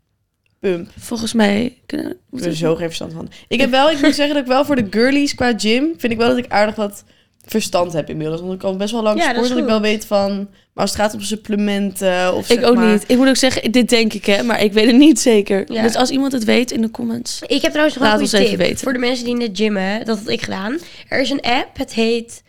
Pump. 0.60 0.90
Volgens 0.98 1.32
mij. 1.32 1.78
kunnen- 1.86 2.16
Ik 2.32 2.44
er 2.44 2.56
zo 2.56 2.74
geen 2.74 2.86
verstand 2.86 3.12
van. 3.12 3.28
Ik 3.48 3.60
heb 3.60 3.70
wel, 3.70 3.90
ik 3.90 4.00
moet 4.00 4.14
zeggen 4.14 4.34
dat 4.34 4.42
ik 4.42 4.48
wel 4.50 4.64
voor 4.64 4.76
de 4.76 4.86
girlies 4.90 5.34
qua 5.34 5.52
gym... 5.56 5.94
vind 5.96 6.12
ik 6.12 6.18
wel 6.18 6.28
dat 6.28 6.36
ik 6.36 6.48
aardig 6.48 6.74
wat 6.74 7.04
verstand 7.44 7.92
heb 7.92 8.08
inmiddels. 8.10 8.40
Want 8.40 8.52
ik 8.52 8.62
al 8.62 8.76
best 8.76 8.92
wel 8.92 9.02
lang 9.02 9.18
Ja, 9.18 9.26
dat 9.26 9.34
sport 9.34 9.48
dat 9.48 9.58
ik 9.58 9.64
wel 9.64 9.80
weet 9.80 10.06
van... 10.06 10.36
Maar 10.72 10.84
als 10.84 10.90
het 10.92 11.00
gaat 11.00 11.14
om 11.14 11.20
supplementen 11.20 12.34
of 12.34 12.50
Ik 12.50 12.64
ook 12.64 12.74
maar- 12.74 12.92
niet. 12.92 13.04
Ik 13.06 13.16
moet 13.16 13.28
ook 13.28 13.36
zeggen, 13.36 13.72
dit 13.72 13.88
denk 13.88 14.12
ik 14.12 14.26
hè, 14.26 14.42
maar 14.42 14.62
ik 14.62 14.72
weet 14.72 14.86
het 14.86 14.96
niet 14.96 15.20
zeker. 15.20 15.72
Ja. 15.72 15.82
Dus 15.82 15.94
als 15.94 16.10
iemand 16.10 16.32
het 16.32 16.44
weet 16.44 16.70
in 16.70 16.80
de 16.82 16.90
comments. 16.90 17.40
Ik 17.46 17.62
heb 17.62 17.70
trouwens 17.70 17.94
nog 17.98 18.04
Laat 18.04 18.14
een 18.14 18.20
ons 18.20 18.30
goede 18.30 18.44
even 18.44 18.58
tip 18.58 18.66
weten. 18.66 18.82
voor 18.84 18.92
de 18.92 18.98
mensen 18.98 19.24
die 19.24 19.34
in 19.40 19.52
de 19.52 19.62
gymmen. 19.62 20.04
Dat 20.04 20.18
had 20.18 20.28
ik 20.28 20.42
gedaan. 20.42 20.78
Er 21.08 21.20
is 21.20 21.30
een 21.30 21.40
app, 21.40 21.76
het 21.76 21.92
heet 21.94 22.42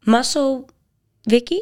Muscle 0.00 0.64
Wiki. 1.22 1.60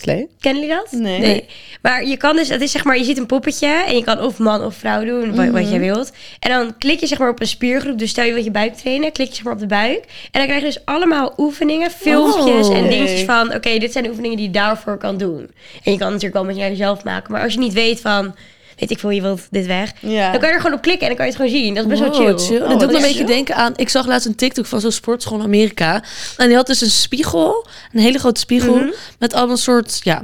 Slee? 0.00 0.28
Kennen 0.40 0.62
jullie 0.62 0.76
dat? 0.76 0.92
Nee. 0.92 1.44
Maar 1.82 2.04
je 2.06 2.16
kan 2.16 2.36
dus, 2.36 2.48
het 2.48 2.60
is 2.60 2.70
zeg 2.70 2.84
maar, 2.84 2.98
je 2.98 3.04
ziet 3.04 3.18
een 3.18 3.26
poppetje 3.26 3.66
en 3.66 3.96
je 3.96 4.04
kan 4.04 4.20
of 4.20 4.38
man 4.38 4.64
of 4.64 4.74
vrouw 4.74 5.04
doen, 5.04 5.34
wat, 5.36 5.48
wat 5.48 5.70
jij 5.70 5.78
wilt. 5.80 6.12
En 6.38 6.50
dan 6.50 6.78
klik 6.78 7.00
je 7.00 7.06
zeg 7.06 7.18
maar 7.18 7.28
op 7.28 7.40
een 7.40 7.46
spiergroep. 7.46 7.98
Dus 7.98 8.10
stel 8.10 8.24
je 8.24 8.34
wat 8.34 8.44
je 8.44 8.50
buik 8.50 8.74
trainen, 8.74 9.12
klik 9.12 9.28
je 9.28 9.34
zeg 9.34 9.44
maar 9.44 9.52
op 9.52 9.58
de 9.58 9.66
buik. 9.66 10.04
En 10.30 10.40
dan 10.40 10.44
krijg 10.44 10.60
je 10.60 10.66
dus 10.66 10.84
allemaal 10.84 11.34
oefeningen, 11.36 11.90
filmpjes 11.90 12.68
Oh. 12.68 12.76
en 12.76 12.82
Nee. 12.82 12.90
dingetjes 12.90 13.22
van, 13.22 13.54
oké, 13.54 13.78
dit 13.78 13.92
zijn 13.92 14.04
de 14.04 14.10
oefeningen 14.10 14.36
die 14.36 14.46
je 14.46 14.52
daarvoor 14.52 14.96
kan 14.96 15.16
doen. 15.16 15.50
En 15.84 15.92
je 15.92 15.98
kan 15.98 16.06
natuurlijk 16.08 16.34
wel 16.34 16.44
met 16.44 16.56
jezelf 16.56 17.04
maken. 17.04 17.32
Maar 17.32 17.42
als 17.42 17.52
je 17.52 17.58
niet 17.58 17.72
weet 17.72 18.00
van, 18.00 18.34
weet 18.80 18.90
ik 18.90 18.98
veel, 18.98 19.10
je 19.10 19.22
wilt 19.22 19.40
dit 19.50 19.66
weg. 19.66 19.92
Ja. 20.00 20.30
Dan 20.30 20.40
kan 20.40 20.48
je 20.48 20.54
er 20.54 20.60
gewoon 20.60 20.76
op 20.76 20.82
klikken 20.82 21.08
en 21.08 21.16
dan 21.16 21.16
kan 21.16 21.26
je 21.26 21.32
het 21.32 21.40
gewoon 21.40 21.62
zien. 21.62 21.74
Dat 21.74 21.84
is 21.84 21.90
best 21.90 22.00
wel 22.00 22.12
chill. 22.36 22.58
Dat 22.58 22.68
Oh, 22.72 22.78
doet 22.78 22.88
me 22.90 22.94
een 22.96 23.02
beetje 23.02 23.16
chill. 23.16 23.26
denken 23.26 23.54
aan... 23.56 23.72
Ik 23.76 23.88
zag 23.88 24.06
laatst 24.06 24.26
een 24.26 24.34
TikTok 24.34 24.66
van 24.66 24.80
zo'n 24.80 24.90
sportschool 24.92 25.38
in 25.38 25.44
Amerika. 25.44 26.02
En 26.36 26.46
die 26.46 26.56
had 26.56 26.66
dus 26.66 26.80
een 26.80 26.90
spiegel. 26.90 27.66
Een 27.92 28.00
hele 28.00 28.18
grote 28.18 28.40
spiegel. 28.40 28.74
Mhm. 28.76 28.88
Met 29.18 29.34
allemaal 29.34 29.56
soort... 29.56 30.00
Ja, 30.02 30.22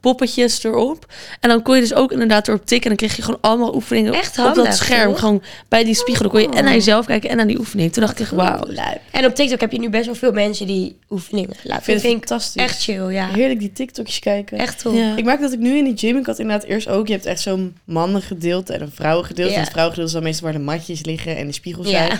poppetjes 0.00 0.64
erop. 0.64 1.06
En 1.40 1.48
dan 1.48 1.62
kon 1.62 1.74
je 1.74 1.80
dus 1.80 1.94
ook 1.94 2.12
inderdaad 2.12 2.48
erop 2.48 2.66
tikken. 2.66 2.90
En 2.90 2.96
dan 2.96 3.06
kreeg 3.06 3.16
je 3.16 3.22
gewoon 3.22 3.40
allemaal 3.40 3.74
oefeningen 3.74 4.12
Echt 4.12 4.38
op 4.38 4.54
dat 4.54 4.74
scherm. 4.76 5.10
toch? 5.10 5.18
Gewoon 5.18 5.42
bij 5.68 5.84
die 5.84 5.94
spiegel. 5.94 6.22
Dan 6.22 6.30
kon 6.32 6.40
je 6.40 6.48
en 6.56 6.64
naar 6.64 6.72
jezelf 6.72 7.06
kijken 7.06 7.30
en 7.30 7.36
naar 7.36 7.46
die 7.46 7.58
oefening. 7.58 7.92
Toen 7.92 8.02
dacht 8.02 8.20
ik 8.20 8.26
wauw. 8.26 8.62
En 9.10 9.24
op 9.26 9.34
TikTok 9.34 9.60
heb 9.60 9.72
je 9.72 9.78
nu 9.78 9.90
best 9.90 10.06
wel 10.06 10.14
veel 10.14 10.32
mensen 10.32 10.66
die 10.66 10.98
oefeningen 11.10 11.50
laten. 11.62 11.76
Ik 11.76 12.00
vind 12.00 12.02
Dat 12.02 12.10
het 12.12 12.18
fantastisch. 12.28 12.62
echt 12.62 12.82
chill, 12.82 13.12
ja. 13.12 13.28
Heerlijk 13.28 13.58
die 13.60 13.72
TikTokjes 13.72 14.18
kijken. 14.18 14.58
Echt 14.58 14.78
tof. 14.82 14.94
Ja. 14.94 15.16
Ik 15.16 15.24
merk 15.24 15.40
dat 15.40 15.52
ik 15.52 15.58
nu 15.58 15.76
in 15.76 15.84
die 15.84 15.96
gym, 15.96 16.16
ik 16.16 16.26
had 16.26 16.38
inderdaad 16.38 16.64
eerst 16.68 16.88
ook, 16.88 17.06
je 17.06 17.12
hebt 17.12 17.26
echt 17.26 17.40
zo'n 17.40 17.76
mannengedeelte 17.84 18.72
en 18.72 18.80
een 18.80 18.92
vrouwengedeelte. 18.94 19.50
Ja. 19.50 19.56
En 19.56 19.62
het 19.62 19.70
vrouwengedeelte 19.72 20.10
is 20.14 20.20
dan 20.20 20.28
meestal 20.30 20.44
waar 20.50 20.58
de 20.58 20.64
matjes 20.64 21.04
liggen 21.04 21.36
en 21.36 21.46
de 21.46 21.52
spiegels 21.52 21.88
Ja. 21.90 22.06
zijn. 22.06 22.18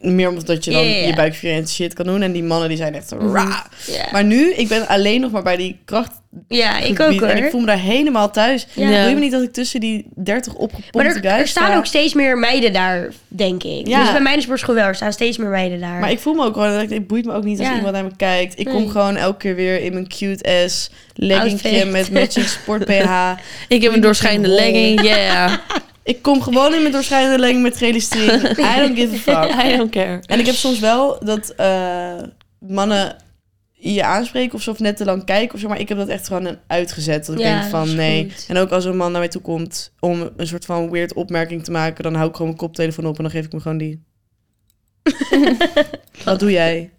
Meer 0.00 0.28
omdat 0.28 0.64
je 0.64 0.70
dan 0.70 0.84
je 0.86 1.14
buikspieren 1.14 1.58
en 1.58 1.68
shit 1.68 1.94
kan 1.94 2.06
doen. 2.06 2.22
En 2.22 2.32
die 2.32 2.42
mannen 2.42 2.68
die 2.68 2.76
zijn 2.76 2.94
echt 2.94 3.08
zo 3.08 3.16
raar. 3.32 3.66
Ja. 3.86 4.06
Maar 4.12 4.24
nu, 4.24 4.52
ik 4.52 4.68
ben 4.68 4.88
alleen 4.88 5.20
nog 5.20 5.30
maar 5.30 5.42
bij 5.42 5.56
die 5.56 5.78
kracht. 5.84 6.12
Ja, 6.48 6.78
ik 6.80 7.00
ook 7.00 7.20
hoor. 7.20 7.28
En 7.28 7.44
ik 7.44 7.50
voel 7.50 7.60
me 7.60 7.66
daar 7.66 7.78
helemaal 7.78 8.30
thuis. 8.30 8.66
Ja. 8.72 8.88
Wil 8.88 9.08
je 9.08 9.14
me 9.14 9.20
niet 9.20 9.32
dat 9.32 9.42
ik 9.42 9.52
tussen 9.52 9.80
die 9.80 10.06
30 10.14 10.54
opgepompte 10.54 10.98
maar 10.98 11.06
er, 11.06 11.12
guys 11.20 11.40
er 11.40 11.48
staan 11.48 11.66
sta? 11.66 11.76
ook 11.76 11.86
steeds 11.86 12.14
meer 12.14 12.38
meiden 12.38 12.72
daar, 12.72 13.08
denk 13.28 13.62
ik. 13.62 13.86
Ja. 13.86 14.00
Dus 14.02 14.12
bij 14.12 14.20
mijn 14.20 14.42
sportschool 14.42 14.74
wel, 14.74 14.84
er 14.86 14.94
staan 14.94 15.12
steeds 15.12 15.36
meer 15.38 15.48
meiden 15.48 15.80
daar. 15.80 16.00
Maar 16.00 16.10
ik 16.10 16.18
voel 16.18 16.34
me 16.34 16.44
ook 16.44 16.52
gewoon, 16.52 16.72
dat 16.72 16.82
ik- 16.82 16.90
het 16.90 17.06
boeit 17.06 17.24
me 17.24 17.32
ook 17.32 17.44
niet 17.44 17.58
als 17.58 17.68
Ja. 17.68 17.74
iemand 17.74 17.92
naar 17.92 18.04
me 18.04 18.16
kijkt. 18.16 18.58
Ik 18.58 18.66
kom 18.66 18.88
gewoon 18.88 19.16
elke 19.16 19.36
keer 19.38 19.54
weer 19.54 19.80
in 19.80 19.92
mijn 19.92 20.08
cute 20.08 20.62
ass 20.64 20.90
leggingje 21.14 21.84
met 21.84 22.10
matching 22.12 22.46
sport 22.46 22.84
BH. 22.84 23.30
Ik 23.68 23.82
heb 23.82 23.92
een 23.92 24.00
doorschijnende 24.00 24.48
legging. 24.48 25.02
Yeah. 25.02 25.52
Ik 26.04 26.22
kom 26.22 26.42
gewoon 26.42 26.74
in 26.74 26.80
mijn 26.80 26.92
doorschijnende 26.92 27.38
legging 27.38 27.62
met 27.62 27.76
gele 27.76 28.00
string. 28.00 28.30
I 28.74 28.80
don't 28.80 28.96
give 28.98 29.14
a 29.14 29.18
fuck. 29.18 29.64
I 29.64 29.76
don't 29.76 29.90
care. 29.90 30.22
En 30.26 30.38
ik 30.38 30.46
heb 30.46 30.54
soms 30.54 30.78
wel 30.78 31.24
dat 31.24 31.50
eh, 31.50 32.22
mannen 32.58 33.16
je 33.72 34.04
aanspreken 34.04 34.54
of 34.54 34.62
zo, 34.62 34.70
of 34.70 34.78
net 34.78 34.96
te 34.96 35.04
lang 35.04 35.24
kijken 35.24 35.54
of 35.54 35.60
zo. 35.60 35.68
Maar 35.68 35.80
ik 35.80 35.88
heb 35.88 35.98
dat 35.98 36.08
echt 36.08 36.26
gewoon 36.26 36.58
uitgezet. 36.66 37.26
Dat 37.26 37.34
ik 37.34 37.40
Ja, 37.40 37.58
denk 37.58 37.70
van 37.70 37.94
nee. 37.94 38.30
goed. 38.30 38.44
En 38.48 38.56
ook 38.56 38.70
als 38.70 38.84
een 38.84 38.96
man 38.96 39.10
naar 39.10 39.20
mij 39.20 39.28
toe 39.30 39.42
komt 39.42 39.92
om 40.00 40.30
een 40.36 40.46
soort 40.46 40.64
van 40.64 40.90
weird 40.90 41.14
opmerking 41.14 41.64
te 41.64 41.70
maken, 41.70 42.02
dan 42.04 42.14
hou 42.14 42.28
ik 42.28 42.32
gewoon 42.36 42.46
mijn 42.46 42.60
koptelefoon 42.60 43.06
op 43.06 43.16
en 43.16 43.22
dan 43.22 43.32
geef 43.32 43.44
ik 43.44 43.52
me 43.52 43.60
gewoon 43.60 43.78
die. 43.78 44.02
Wat 46.24 46.40
doe 46.40 46.50
jij? 46.50 46.90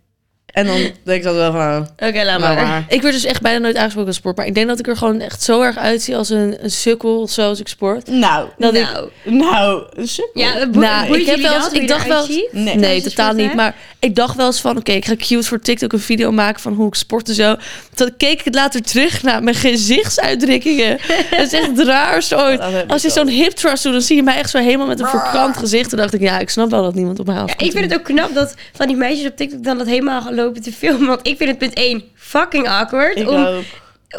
En 0.55 0.65
dan 0.65 0.75
denk 1.03 1.17
ik 1.17 1.23
dat 1.23 1.35
wel 1.35 1.51
van, 1.51 1.59
nou, 1.59 1.81
Oké, 1.81 2.23
laat 2.23 2.39
nou 2.39 2.55
maar. 2.55 2.67
maar. 2.67 2.85
Ik 2.89 3.01
werd 3.01 3.13
dus 3.13 3.25
echt 3.25 3.41
bijna 3.41 3.57
nooit 3.59 3.75
aangesproken 3.75 4.07
als 4.07 4.17
sport. 4.17 4.37
Maar 4.37 4.45
ik 4.45 4.55
denk 4.55 4.67
dat 4.67 4.79
ik 4.79 4.87
er 4.87 4.97
gewoon 4.97 5.19
echt 5.19 5.43
zo 5.43 5.61
erg 5.61 5.77
uitzie 5.77 6.15
als 6.17 6.29
een, 6.29 6.57
een 6.63 6.71
sukkel 6.71 7.27
zoals 7.27 7.59
ik 7.59 7.67
sport. 7.67 8.07
Nou, 8.07 8.47
Dat 8.57 8.73
ik, 8.75 8.81
nou, 8.81 9.09
nou, 9.23 9.83
een 9.93 10.07
sukkel. 10.07 10.41
ja, 10.41 10.65
Nou, 10.71 11.19
ik 11.19 11.25
heb 11.25 11.39
wel 11.39 11.53
dat, 11.59 11.71
eens- 11.73 11.81
ik 11.81 11.87
dacht 11.87 12.07
wel-? 12.07 12.27
Nee. 12.51 13.01
Totaal 13.01 13.33
niet. 13.33 13.53
Maar 13.53 13.75
ik 13.99 14.15
dacht 14.15 14.35
wel 14.35 14.45
eens 14.45 14.61
van, 14.61 14.77
oké, 14.77 14.91
ik 14.91 15.05
ga 15.05 15.15
cute 15.15 15.43
voor 15.43 15.59
TikTok 15.59 15.93
een 15.93 15.99
video 15.99 16.31
maken 16.31 16.61
van 16.61 16.73
hoe 16.73 16.87
ik 16.87 16.95
sport 16.95 17.27
en 17.29 17.35
zo. 17.35 17.55
Toen 17.93 18.13
keek 18.17 18.39
ik 18.39 18.45
het 18.45 18.55
later 18.55 18.81
terug 18.81 19.23
naar 19.23 19.43
mijn 19.43 19.55
gezichtsuitdrukkingen. 19.55 20.97
Het 21.35 21.53
is 21.53 21.59
echt 21.59 21.77
het 21.77 21.87
raarste 21.87 22.35
ooit. 22.37 22.59
Dat 22.59 22.87
Als 22.87 23.01
je 23.01 23.09
zo'n 23.09 23.27
hip 23.27 23.51
thrust 23.51 23.83
doet, 23.83 23.91
dan 23.91 24.01
zie 24.01 24.15
je 24.15 24.23
mij 24.23 24.37
echt 24.37 24.49
zo 24.49 24.57
helemaal 24.57 24.87
met 24.87 24.99
een 24.99 25.07
verkrampt 25.07 25.57
gezicht. 25.57 25.89
Toen 25.89 25.99
dacht 25.99 26.13
ik, 26.13 26.21
ja, 26.21 26.39
ik 26.39 26.49
snap 26.49 26.69
wel 26.69 26.81
dat 26.83 26.95
niemand 26.95 27.19
op 27.19 27.25
mij. 27.25 27.35
Ja, 27.35 27.45
ik 27.57 27.71
vind 27.71 27.91
het 27.91 27.93
ook 27.93 28.03
knap 28.03 28.33
dat 28.33 28.55
van 28.73 28.87
die 28.87 28.95
meisjes 28.95 29.27
op 29.27 29.35
TikTok 29.37 29.63
dan 29.63 29.77
dat 29.77 29.87
helemaal 29.87 30.31
lopen 30.45 30.61
te 30.61 30.71
filmen. 30.73 31.07
Want 31.07 31.27
ik 31.27 31.37
vind 31.37 31.49
het 31.49 31.57
punt 31.57 31.73
1 31.73 32.03
fucking 32.15 32.67
awkward 32.67 33.17
Ik 33.19 33.29
om, 33.29 33.45
ook. 33.45 33.63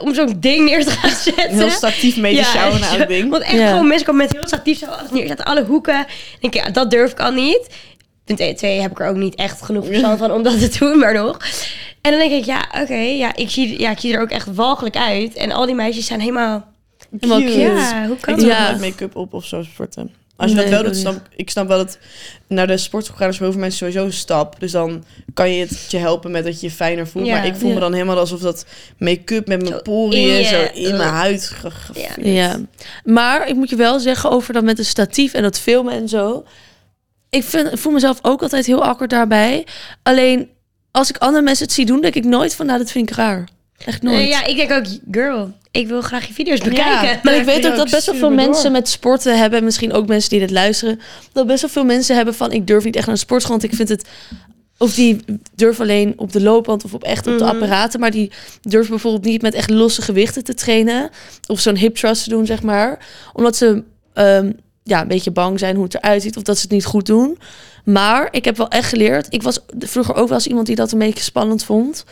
om 0.00 0.14
zo'n 0.14 0.36
ding 0.40 0.64
neer 0.64 0.84
te 0.84 0.90
gaan 0.90 1.10
zetten. 1.10 1.48
Heel 1.56 1.70
statief 1.70 2.16
mee 2.16 2.36
te 2.36 2.42
sjouwen 2.44 2.80
naar 2.80 2.98
het 2.98 3.08
ding. 3.08 3.30
Want 3.30 3.42
echt 3.42 3.52
Ja. 3.52 3.68
gewoon 3.70 3.86
mensen 3.86 4.06
komen 4.06 4.22
met 4.22 4.32
heel 4.32 4.46
statief 4.46 4.78
zo 4.78 4.86
alles 4.86 5.10
neerzetten. 5.10 5.46
Alle 5.46 5.64
hoeken. 5.64 5.94
Dan 5.94 6.06
denk 6.40 6.54
ik, 6.54 6.64
ja, 6.64 6.70
dat 6.70 6.90
durf 6.90 7.10
ik 7.12 7.20
al 7.20 7.32
niet. 7.32 7.66
Punt 8.24 8.40
1, 8.40 8.56
2 8.56 8.80
heb 8.80 8.90
ik 8.90 9.00
er 9.00 9.08
ook 9.08 9.16
niet 9.16 9.34
echt 9.34 9.62
genoeg 9.62 9.86
verstand 9.86 10.18
van 10.18 10.30
om 10.32 10.42
dat 10.42 10.60
te 10.60 10.78
doen, 10.78 10.98
maar 10.98 11.14
nog. 11.14 11.38
En 12.00 12.10
dan 12.10 12.20
denk 12.20 12.32
ik, 12.32 12.44
ja, 12.44 12.68
oké, 12.80 12.94
ja, 12.94 13.36
ik 13.36 13.50
zie, 13.50 13.80
ja, 13.80 13.90
ik 13.90 13.98
zie 14.00 14.14
er 14.14 14.20
ook 14.20 14.30
echt 14.30 14.54
walgelijk 14.54 14.96
uit. 14.96 15.34
En 15.34 15.52
al 15.52 15.66
die 15.66 15.74
meisjes 15.74 16.06
zijn 16.06 16.20
helemaal... 16.20 16.74
Cute. 17.20 17.58
Ja, 17.58 18.06
hoe 18.06 18.16
kan 18.20 18.34
Ik 18.34 18.40
dat? 18.40 18.48
Ja. 18.48 18.76
make-up 18.80 19.16
op 19.16 19.34
of 19.34 19.44
zo 19.44 19.62
sporten. 19.62 20.14
Als 20.36 20.50
je 20.50 20.56
Nee, 20.56 20.64
dat 20.64 20.72
wel 20.72 20.82
ik 20.84 20.86
doet, 20.86 20.96
snap 20.96 21.28
ik 21.36 21.50
snap 21.50 21.68
wel 21.68 21.78
dat 21.78 21.98
naar 22.46 22.66
de 22.66 22.76
sportschool 22.76 23.16
gaan 23.18 23.28
is 23.28 23.36
voor 23.36 23.44
heel 23.44 23.52
veel 23.52 23.60
mensen 23.62 23.78
sowieso 23.78 24.04
een 24.04 24.12
stap. 24.12 24.60
Dus 24.60 24.72
dan 24.72 25.04
kan 25.34 25.50
je 25.50 25.60
het 25.60 25.90
je 25.90 25.96
helpen 25.96 26.30
met 26.30 26.44
dat 26.44 26.60
je 26.60 26.66
je 26.66 26.72
fijner 26.72 27.06
voelt. 27.08 27.26
Ja. 27.26 27.32
maar 27.36 27.46
ik 27.46 27.54
voel 27.56 27.68
Ja. 27.68 27.74
me 27.74 27.80
dan 27.80 27.92
helemaal 27.92 28.18
alsof 28.18 28.40
dat 28.40 28.66
make-up 28.98 29.46
met 29.46 29.68
mijn 29.68 29.82
poriën 29.82 30.44
zo 30.44 30.66
in 30.74 30.96
mijn 30.96 31.08
huid 31.10 31.56
Ja. 31.92 32.08
Ja, 32.16 32.60
maar 33.04 33.48
ik 33.48 33.54
moet 33.54 33.70
je 33.70 33.76
wel 33.76 34.00
zeggen 34.00 34.30
over 34.30 34.52
dat 34.52 34.64
met 34.64 34.78
een 34.78 34.84
statief 34.84 35.32
en 35.32 35.42
dat 35.42 35.58
filmen 35.58 35.92
en 35.92 36.08
zo. 36.08 36.44
Ik, 37.30 37.44
vind, 37.44 37.72
ik 37.72 37.78
voel 37.78 37.92
mezelf 37.92 38.18
ook 38.22 38.42
altijd 38.42 38.66
heel 38.66 38.84
awkward 38.84 39.10
daarbij. 39.10 39.66
Alleen 40.02 40.48
als 40.90 41.08
ik 41.10 41.16
andere 41.16 41.42
mensen 41.44 41.64
het 41.64 41.74
zie 41.74 41.86
doen, 41.86 42.00
denk 42.00 42.14
ik 42.14 42.24
nooit 42.24 42.54
van, 42.54 42.66
nou, 42.66 42.78
dat 42.78 42.90
vind 42.90 43.10
ik 43.10 43.16
raar. 43.16 43.48
Echt 43.84 44.02
nooit. 44.02 44.16
Nee, 44.16 44.28
ja, 44.28 44.44
ik 44.44 44.56
denk 44.56 44.72
ook, 44.72 44.84
girl, 45.10 45.52
ik 45.76 45.88
wil 45.88 46.00
graag 46.00 46.26
je 46.26 46.32
video's 46.32 46.60
bekijken. 46.60 47.20
Maar 47.22 47.34
ik 47.34 47.44
weet 47.44 47.66
ook 47.66 47.76
dat 47.76 47.90
best 47.90 48.06
wel 48.06 48.14
veel 48.14 48.28
door. 48.28 48.36
mensen 48.36 48.72
met 48.72 48.88
sporten 48.88 49.38
hebben, 49.38 49.64
misschien 49.64 49.92
ook 49.92 50.06
mensen 50.06 50.30
die 50.30 50.40
dit 50.40 50.50
luisteren, 50.50 51.00
dat 51.32 51.46
best 51.46 51.60
wel 51.60 51.70
veel 51.70 51.84
mensen 51.84 52.16
hebben 52.16 52.34
van 52.34 52.52
ik 52.52 52.66
durf 52.66 52.84
niet 52.84 52.96
echt 52.96 53.06
naar 53.06 53.14
een 53.14 53.20
sportschool, 53.20 53.56
want 53.58 53.70
ik 53.70 53.74
vind 53.76 53.88
het 53.88 54.08
of 54.78 54.94
die 54.94 55.24
durven 55.54 55.82
alleen 55.84 56.12
op 56.16 56.32
de 56.32 56.40
loopband 56.42 56.84
of 56.84 56.94
op 56.94 57.02
echt 57.04 57.26
op 57.26 57.38
de 57.38 57.44
Mhm. 57.44 57.54
apparaten, 57.54 58.00
maar 58.00 58.10
die 58.10 58.30
durven 58.62 58.90
bijvoorbeeld 58.90 59.24
niet 59.24 59.42
met 59.42 59.54
echt 59.54 59.70
losse 59.70 60.02
gewichten 60.02 60.44
te 60.44 60.54
trainen 60.54 61.10
of 61.46 61.60
zo'n 61.60 61.76
hip 61.76 61.94
thrust 61.94 62.22
te 62.24 62.28
doen, 62.30 62.46
zeg 62.46 62.62
maar, 62.62 63.06
omdat 63.32 63.56
ze 63.56 63.82
ehm, 64.12 64.52
ja 64.82 65.00
een 65.02 65.08
beetje 65.08 65.30
bang 65.30 65.58
zijn 65.58 65.74
hoe 65.74 65.84
het 65.84 65.94
eruit 65.94 66.22
ziet 66.22 66.36
of 66.36 66.42
dat 66.42 66.56
ze 66.56 66.62
het 66.62 66.70
niet 66.70 66.84
goed 66.84 67.06
doen. 67.06 67.38
Maar 67.84 68.28
ik 68.30 68.44
heb 68.44 68.56
wel 68.56 68.68
echt 68.68 68.88
geleerd. 68.88 69.26
Ik 69.30 69.42
was 69.42 69.58
vroeger 69.78 70.14
ook 70.14 70.28
wel 70.28 70.36
eens 70.36 70.46
iemand 70.46 70.66
die 70.66 70.76
dat 70.76 70.92
een 70.92 70.98
beetje 70.98 71.22
spannend 71.24 71.64
vond. 71.64 72.04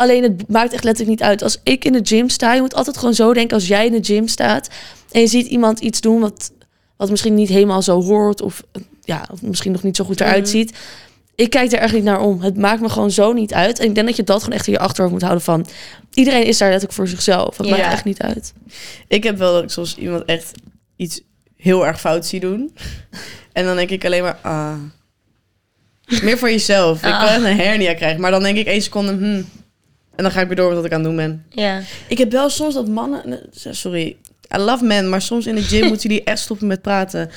Alleen 0.00 0.22
het 0.22 0.48
maakt 0.48 0.72
echt 0.72 0.84
letterlijk 0.84 1.18
niet 1.20 1.28
uit. 1.28 1.42
Als 1.42 1.60
ik 1.62 1.84
in 1.84 1.92
de 1.92 2.00
gym 2.02 2.28
sta, 2.28 2.54
je 2.54 2.60
moet 2.60 2.74
altijd 2.74 2.96
gewoon 2.98 3.14
zo 3.14 3.32
denken 3.34 3.54
als 3.56 3.66
jij 3.66 3.86
in 3.86 3.92
de 3.92 4.04
gym 4.04 4.28
staat 4.28 4.68
en 5.10 5.20
je 5.20 5.26
ziet 5.26 5.46
iemand 5.46 5.78
iets 5.80 6.00
doen 6.00 6.20
wat, 6.20 6.52
wat 6.96 7.10
misschien 7.10 7.34
niet 7.34 7.48
helemaal 7.48 7.82
zo 7.82 8.02
hoort 8.02 8.40
of, 8.42 8.62
ja, 9.04 9.24
of 9.32 9.42
misschien 9.42 9.72
nog 9.72 9.82
niet 9.82 9.96
zo 9.96 10.04
goed 10.04 10.20
eruit 10.20 10.42
Mhm. 10.42 10.50
ziet. 10.50 10.76
Ik 11.34 11.50
kijk 11.50 11.72
er 11.72 11.78
echt 11.78 11.92
niet 11.94 12.04
naar 12.04 12.20
om. 12.20 12.40
Het 12.40 12.56
maakt 12.56 12.80
me 12.80 12.88
gewoon 12.88 13.10
zo 13.10 13.32
niet 13.32 13.52
uit. 13.54 13.78
En 13.78 13.86
ik 13.88 13.94
denk 13.94 14.06
dat 14.06 14.16
je 14.16 14.22
dat 14.24 14.42
gewoon 14.42 14.54
echt 14.58 14.66
in 14.66 14.72
je 14.72 14.78
achterhoofd 14.78 15.12
moet 15.12 15.22
houden 15.22 15.42
van... 15.44 15.66
Iedereen 16.14 16.44
is 16.46 16.58
daar 16.58 16.68
letterlijk 16.68 16.98
voor 16.98 17.08
zichzelf. 17.08 17.56
Het 17.56 17.66
Ja. 17.66 17.76
maakt 17.76 17.92
echt 17.92 18.04
niet 18.04 18.20
uit. 18.22 18.52
Ik 19.08 19.22
heb 19.22 19.38
wel 19.38 19.52
dat 19.52 19.62
ik 19.62 19.70
soms 19.70 19.96
iemand 19.96 20.24
echt 20.24 20.52
iets 20.96 21.20
heel 21.56 21.86
erg 21.86 22.00
fout 22.00 22.26
zie 22.26 22.40
doen. 22.40 22.74
En 23.52 23.64
dan 23.64 23.76
denk 23.76 23.90
ik 23.90 24.04
alleen 24.04 24.22
maar, 24.22 24.38
ah. 24.42 24.74
Meer 26.22 26.38
voor 26.38 26.50
jezelf. 26.50 26.96
Ik 26.96 27.02
kan 27.02 27.12
Ah. 27.12 27.34
echt 27.34 27.44
een 27.44 27.56
hernia 27.56 27.94
krijgen. 27.94 28.20
Maar 28.20 28.30
dan 28.30 28.42
denk 28.42 28.56
ik 28.56 28.66
één 28.66 28.82
seconde, 28.82 29.12
hmm. 29.12 29.44
En 30.20 30.26
dan 30.26 30.34
ga 30.34 30.40
ik 30.40 30.46
weer 30.46 30.56
door 30.56 30.66
met 30.66 30.76
wat 30.76 30.84
ik 30.84 30.92
aan 30.92 30.98
het 30.98 31.08
doen 31.08 31.16
ben. 31.16 31.44
Ja. 31.48 31.82
Ik 32.08 32.18
heb 32.18 32.32
wel 32.32 32.48
soms 32.48 32.74
dat 32.74 32.88
mannen... 32.88 33.40
Sorry, 33.70 34.16
I 34.54 34.58
love 34.58 34.84
men, 34.84 35.08
maar 35.08 35.22
soms 35.22 35.46
in 35.46 35.54
de 35.54 35.62
gym 35.62 35.86
moeten 35.88 36.08
jullie 36.08 36.24
echt 36.24 36.38
stoppen 36.38 36.66
met 36.66 36.82
praten. 36.82 37.30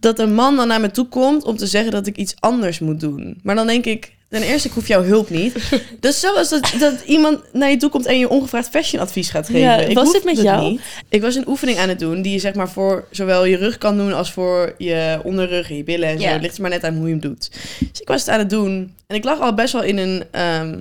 Dat 0.00 0.18
een 0.18 0.34
man 0.34 0.56
dan 0.56 0.68
naar 0.68 0.80
me 0.80 0.90
toe 0.90 1.08
komt 1.08 1.44
om 1.44 1.56
te 1.56 1.66
zeggen 1.66 1.92
dat 1.92 2.06
ik 2.06 2.16
iets 2.16 2.34
anders 2.38 2.78
moet 2.78 3.00
doen. 3.00 3.40
Maar 3.42 3.54
dan 3.54 3.66
denk 3.66 3.84
ik, 3.84 4.12
ten 4.28 4.42
eerste, 4.42 4.68
ik 4.68 4.74
hoef 4.74 4.88
jouw 4.88 5.02
hulp 5.02 5.30
niet. 5.30 5.54
Dus 6.00 6.20
zoals 6.20 6.48
dat, 6.48 6.74
dat 6.78 7.00
iemand 7.06 7.40
naar 7.52 7.70
je 7.70 7.76
toe 7.76 7.90
komt 7.90 8.06
en 8.06 8.18
je 8.18 8.28
ongevraagd 8.28 8.68
fashionadvies 8.68 9.30
gaat 9.30 9.46
geven. 9.46 9.60
Ja, 9.60 9.76
ik 9.76 9.94
was 9.94 10.12
dit 10.12 10.24
met 10.24 10.40
jou? 10.42 10.70
niet. 10.70 10.80
Ik 11.08 11.20
was 11.20 11.34
een 11.34 11.48
oefening 11.48 11.78
aan 11.78 11.88
het 11.88 11.98
doen 11.98 12.22
die 12.22 12.32
je 12.32 12.38
zeg 12.38 12.54
maar 12.54 12.70
voor 12.70 13.06
zowel 13.10 13.44
je 13.44 13.56
rug 13.56 13.78
kan 13.78 13.96
doen 13.96 14.12
als 14.12 14.32
voor 14.32 14.74
je 14.78 15.20
onderrug 15.24 15.70
en 15.70 15.76
je 15.76 15.84
billen 15.84 16.08
en 16.08 16.18
zo. 16.18 16.24
Ja. 16.24 16.32
Het 16.32 16.42
ligt 16.42 16.56
er 16.56 16.62
maar 16.62 16.70
net 16.70 16.84
aan 16.84 16.94
hoe 16.96 17.06
je 17.06 17.10
hem 17.10 17.20
doet. 17.20 17.50
Dus 17.78 18.00
ik 18.00 18.08
was 18.08 18.20
het 18.20 18.30
aan 18.30 18.38
het 18.38 18.50
doen 18.50 18.94
en 19.06 19.16
ik 19.16 19.24
lag 19.24 19.40
al 19.40 19.54
best 19.54 19.72
wel 19.72 19.82
in 19.82 19.98
een, 19.98 20.24
ehm, 20.30 20.78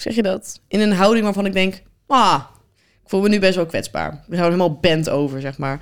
zeg 0.00 0.14
je 0.14 0.22
dat? 0.22 0.60
In 0.68 0.80
een 0.80 0.92
houding 0.92 1.24
waarvan 1.24 1.46
ik 1.46 1.52
denk, 1.52 1.82
ah, 2.06 2.40
ik 3.02 3.10
voel 3.10 3.20
me 3.20 3.28
nu 3.28 3.38
best 3.38 3.56
wel 3.56 3.66
kwetsbaar. 3.66 4.12
Ik 4.12 4.34
hou 4.34 4.44
helemaal 4.44 4.78
bent 4.80 5.08
over, 5.10 5.40
zeg 5.40 5.58
maar. 5.58 5.78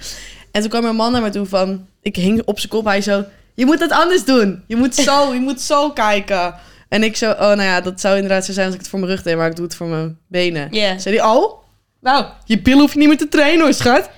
En 0.53 0.61
toen 0.61 0.71
kwam 0.71 0.85
een 0.85 0.97
man 0.97 1.13
naar 1.13 1.23
me 1.23 1.31
toe 1.31 1.47
van, 1.47 1.87
ik 2.03 2.17
hing 2.17 2.43
op 2.45 2.59
zijn 2.59 2.71
kop, 2.71 2.85
hij 2.85 3.01
zo, 3.01 3.25
je 3.55 3.67
moet 3.67 3.81
het 3.81 3.91
anders 3.91 4.25
doen. 4.25 4.65
Je 4.67 4.77
moet 4.77 4.95
zo, 4.95 5.33
je 5.35 5.41
moet 5.41 5.61
zo 5.61 5.91
kijken. 5.91 6.55
En 6.89 7.03
ik 7.03 7.17
zo, 7.17 7.31
oh 7.31 7.39
nou 7.39 7.63
ja, 7.63 7.81
dat 7.81 8.01
zou 8.01 8.15
inderdaad 8.15 8.45
zo 8.45 8.53
zijn 8.53 8.67
als 8.67 8.75
ik 8.75 8.81
het 8.81 8.91
voor 8.91 8.99
mijn 8.99 9.11
rug 9.11 9.23
deed, 9.23 9.37
maar 9.37 9.49
ik 9.49 9.57
doe 9.57 9.65
het 9.65 9.75
voor 9.75 9.87
mijn 9.87 10.19
benen. 10.27 10.69
Ja. 10.71 10.99
Zei 10.99 11.17
hij, 11.17 11.27
oh, 11.27 11.63
nou, 12.01 12.27
je 12.45 12.63
billen 12.63 12.81
hoef 12.81 12.93
je 12.93 12.99
niet 12.99 13.09
meer 13.09 13.19
te 13.19 13.29
trainen 13.29 13.65
hoor, 13.65 13.75
schat. 13.75 14.11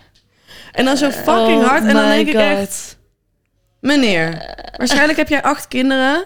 En 0.73 0.85
dan 0.85 0.97
zo 0.97 1.11
fucking 1.11 1.65
hard. 1.65 1.85
En 1.85 1.95
dan 1.95 2.05
Oh 2.05 2.11
denk 2.11 2.29
ik 2.29 2.35
echt, 2.35 2.99
meneer, 3.81 4.55
waarschijnlijk 4.77 5.19
heb 5.19 5.29
jij 5.29 5.43
acht 5.43 5.69
kinderen. 5.69 6.25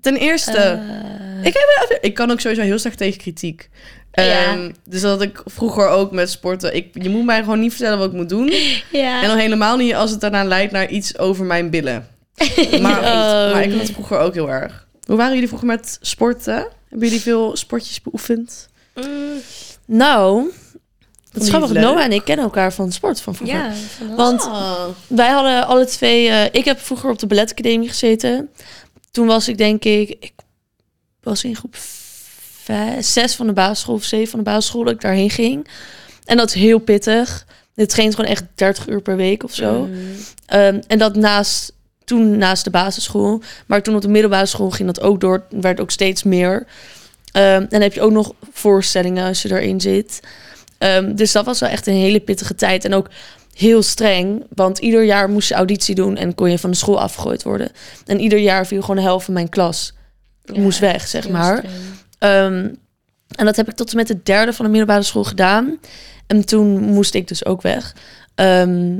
Ten 0.00 0.16
eerste, 0.16 0.58
Eh. 0.58 1.09
Ik, 1.42 1.54
heb, 1.88 1.98
ik 2.00 2.14
kan 2.14 2.30
ook 2.30 2.40
sowieso 2.40 2.62
heel 2.62 2.78
slecht 2.78 2.98
tegen 2.98 3.18
kritiek. 3.20 3.68
Ja. 4.12 4.44
Ehm, 4.44 4.70
dus 4.84 5.00
dat 5.00 5.22
ik 5.22 5.42
vroeger 5.44 5.88
ook 5.88 6.10
met 6.12 6.30
sporten, 6.30 6.74
ik, 6.74 6.88
je 7.02 7.08
moet 7.08 7.24
mij 7.24 7.40
gewoon 7.40 7.60
niet 7.60 7.70
vertellen 7.72 7.98
wat 7.98 8.08
ik 8.08 8.14
moet 8.14 8.28
doen. 8.28 8.52
Ja. 8.92 9.22
En 9.22 9.28
dan 9.28 9.36
helemaal 9.38 9.76
niet 9.76 9.94
als 9.94 10.10
het 10.10 10.20
daarna 10.20 10.44
leidt 10.44 10.72
naar 10.72 10.88
iets 10.88 11.18
over 11.18 11.44
mijn 11.44 11.70
billen. 11.70 12.06
Maar, 12.80 12.98
Oh. 12.98 13.52
maar 13.52 13.62
ik 13.62 13.70
had 13.70 13.80
het 13.80 13.90
vroeger 13.90 14.18
ook 14.18 14.34
heel 14.34 14.50
erg. 14.50 14.86
Hoe 15.06 15.16
waren 15.16 15.32
jullie 15.32 15.48
vroeger 15.48 15.68
met 15.68 15.98
sporten? 16.00 16.54
Hebben 16.88 17.08
jullie 17.08 17.20
veel 17.22 17.56
sportjes 17.56 18.02
beoefend? 18.02 18.68
Nou, 19.86 20.50
het 21.32 21.42
is 21.42 21.48
grappig. 21.48 21.72
Noah 21.72 22.02
en 22.02 22.12
ik 22.12 22.24
kennen 22.24 22.44
elkaar 22.44 22.72
van 22.72 22.92
sport 22.92 23.20
van 23.20 23.34
vroeger. 23.34 23.56
Ja, 23.58 23.72
van 23.72 24.06
dat. 24.08 24.16
Want 24.16 24.44
Oh. 24.44 24.84
wij 25.06 25.30
hadden 25.30 25.66
alle 25.66 25.86
twee... 25.86 26.28
eh, 26.28 26.44
ik 26.52 26.64
heb 26.64 26.80
vroeger 26.80 27.10
op 27.10 27.18
de 27.18 27.26
balletacademie 27.26 27.88
gezeten. 27.88 28.50
Toen 29.10 29.26
was 29.26 29.48
ik 29.48 29.58
denk 29.58 29.84
ik... 29.84 30.08
Ik 30.20 30.32
was 31.22 31.44
in 31.44 31.56
groep 31.56 31.76
zes 33.00 33.34
van 33.34 33.46
de 33.46 33.52
basisschool 33.52 33.94
of 33.94 34.04
zeven 34.04 34.30
van 34.30 34.38
de 34.38 34.44
basisschool 34.44 34.84
dat 34.84 34.92
ik 34.92 35.00
daarheen 35.00 35.30
ging. 35.30 35.68
En 36.24 36.36
dat 36.36 36.48
is 36.48 36.54
heel 36.54 36.78
pittig. 36.78 37.46
Dit 37.74 37.88
traint 37.88 38.14
gewoon 38.14 38.30
echt 38.30 38.44
30 38.54 38.88
uur 38.88 39.02
per 39.02 39.16
week 39.16 39.44
of 39.44 39.54
zo. 39.54 39.88
Ehm, 40.46 40.80
en 40.86 40.98
dat 40.98 41.16
naast, 41.16 41.72
toen 42.04 42.38
naast 42.38 42.64
de 42.64 42.70
basisschool. 42.70 43.42
Maar 43.66 43.82
toen 43.82 43.94
op 43.94 44.02
de 44.02 44.08
middelbare 44.08 44.46
school 44.46 44.70
ging 44.70 44.88
dat 44.88 45.00
ook 45.00 45.20
door. 45.20 45.42
werd 45.50 45.80
ook 45.80 45.90
steeds 45.90 46.22
meer. 46.22 46.66
Ehm, 47.32 47.44
en 47.44 47.66
dan 47.68 47.80
heb 47.80 47.92
je 47.92 48.00
ook 48.00 48.10
nog 48.10 48.32
voorstellingen 48.52 49.26
als 49.26 49.42
je 49.42 49.50
erin 49.50 49.80
zit. 49.80 50.20
Ehm, 50.78 51.14
dus 51.14 51.32
dat 51.32 51.44
was 51.44 51.60
wel 51.60 51.68
echt 51.68 51.86
een 51.86 51.94
hele 51.94 52.20
pittige 52.20 52.54
tijd. 52.54 52.84
En 52.84 52.94
ook 52.94 53.08
heel 53.54 53.82
streng. 53.82 54.44
Want 54.54 54.78
ieder 54.78 55.04
jaar 55.04 55.30
moest 55.30 55.48
je 55.48 55.54
auditie 55.54 55.94
doen 55.94 56.16
en 56.16 56.34
kon 56.34 56.50
je 56.50 56.58
van 56.58 56.70
de 56.70 56.76
school 56.76 57.00
afgegooid 57.00 57.42
worden. 57.42 57.70
En 58.06 58.20
ieder 58.20 58.38
jaar 58.38 58.66
viel 58.66 58.80
gewoon 58.80 58.96
de 58.96 59.02
helft 59.02 59.24
van 59.24 59.34
mijn 59.34 59.48
klas. 59.48 59.92
Moest 60.56 60.78
weg, 60.78 61.06
zeg 61.08 61.28
maar. 61.28 61.64
Ehm, 62.18 62.68
en 63.36 63.44
dat 63.44 63.56
heb 63.56 63.68
ik 63.68 63.74
tot 63.74 63.90
en 63.90 63.96
met 63.96 64.06
de 64.06 64.22
derde 64.22 64.52
van 64.52 64.64
de 64.64 64.70
middelbare 64.70 65.02
school 65.02 65.24
gedaan. 65.24 65.78
En 66.26 66.46
toen 66.46 66.80
moest 66.80 67.14
ik 67.14 67.28
dus 67.28 67.44
ook 67.44 67.62
weg. 67.62 67.94
Ehm, 68.34 68.98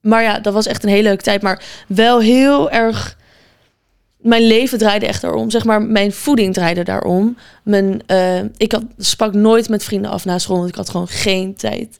maar 0.00 0.22
ja, 0.22 0.38
dat 0.38 0.52
was 0.52 0.66
echt 0.66 0.82
een 0.82 0.88
hele 0.88 1.02
leuke 1.02 1.22
tijd. 1.22 1.42
Maar 1.42 1.62
wel 1.88 2.20
heel 2.20 2.70
erg... 2.70 3.20
Mijn 4.16 4.46
leven 4.46 4.78
draaide 4.78 5.06
echt 5.06 5.20
daarom. 5.20 5.50
Zeg 5.50 5.64
maar, 5.64 5.82
mijn 5.82 6.12
voeding 6.12 6.54
draaide 6.54 6.82
daarom. 6.82 7.36
Mijn, 7.62 8.02
eh, 8.06 8.40
ik 8.56 8.72
had, 8.72 8.84
sprak 8.98 9.34
nooit 9.34 9.68
met 9.68 9.84
vrienden 9.84 10.10
af 10.10 10.24
na 10.24 10.38
school, 10.38 10.56
want 10.56 10.68
ik 10.68 10.74
had 10.74 10.90
gewoon 10.90 11.08
geen 11.08 11.54
tijd. 11.54 11.96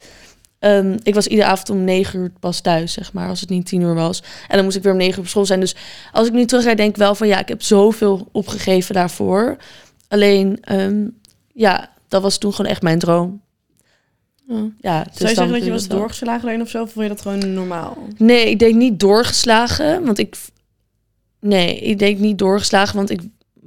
Ehm, 0.63 0.97
ik 1.03 1.13
was 1.13 1.27
iedere 1.27 1.47
avond 1.47 1.69
om 1.69 1.83
negen 1.83 2.19
uur 2.19 2.31
pas 2.39 2.61
thuis, 2.61 2.93
zeg 2.93 3.13
maar, 3.13 3.29
als 3.29 3.39
het 3.39 3.49
niet 3.49 3.65
tien 3.65 3.81
uur 3.81 3.95
was. 3.95 4.23
En 4.47 4.55
dan 4.55 4.63
moest 4.63 4.77
ik 4.77 4.83
weer 4.83 4.91
om 4.91 4.97
negen 4.97 5.13
uur 5.13 5.19
op 5.19 5.27
school 5.27 5.45
zijn. 5.45 5.59
Dus 5.59 5.75
als 6.11 6.27
ik 6.27 6.33
nu 6.33 6.45
terugrijd, 6.45 6.77
denk 6.77 6.89
ik 6.89 6.97
wel 6.97 7.15
van 7.15 7.27
ja, 7.27 7.39
ik 7.39 7.47
heb 7.47 7.61
zoveel 7.61 8.27
opgegeven 8.31 8.93
daarvoor. 8.93 9.57
Alleen, 10.07 10.57
ehm, 10.61 11.07
ja, 11.53 11.89
dat 12.07 12.21
was 12.21 12.37
toen 12.37 12.53
gewoon 12.53 12.71
echt 12.71 12.81
mijn 12.81 12.99
droom. 12.99 13.41
Ja, 14.81 15.03
dus 15.03 15.17
Zou 15.17 15.29
je 15.29 15.35
zeggen 15.35 15.53
dat 15.53 15.65
je 15.65 15.71
was 15.71 15.87
dat 15.87 15.97
doorgeslagen 15.97 16.47
alleen 16.47 16.61
of 16.61 16.69
zo? 16.69 16.81
Of 16.81 16.91
vond 16.91 17.05
je 17.05 17.11
dat 17.11 17.21
gewoon 17.21 17.53
normaal? 17.53 17.97
Nee, 18.17 18.49
ik 18.49 18.59
denk 18.59 18.75
niet 18.75 18.99
doorgeslagen, 18.99 20.05
want 20.05 20.17
ik... 20.19 20.35
Nee, 21.39 21.79
ik 21.79 21.99
denk 21.99 22.19
niet 22.19 22.37
doorgeslagen, 22.37 22.95
want 22.95 23.09
ik 23.09 23.21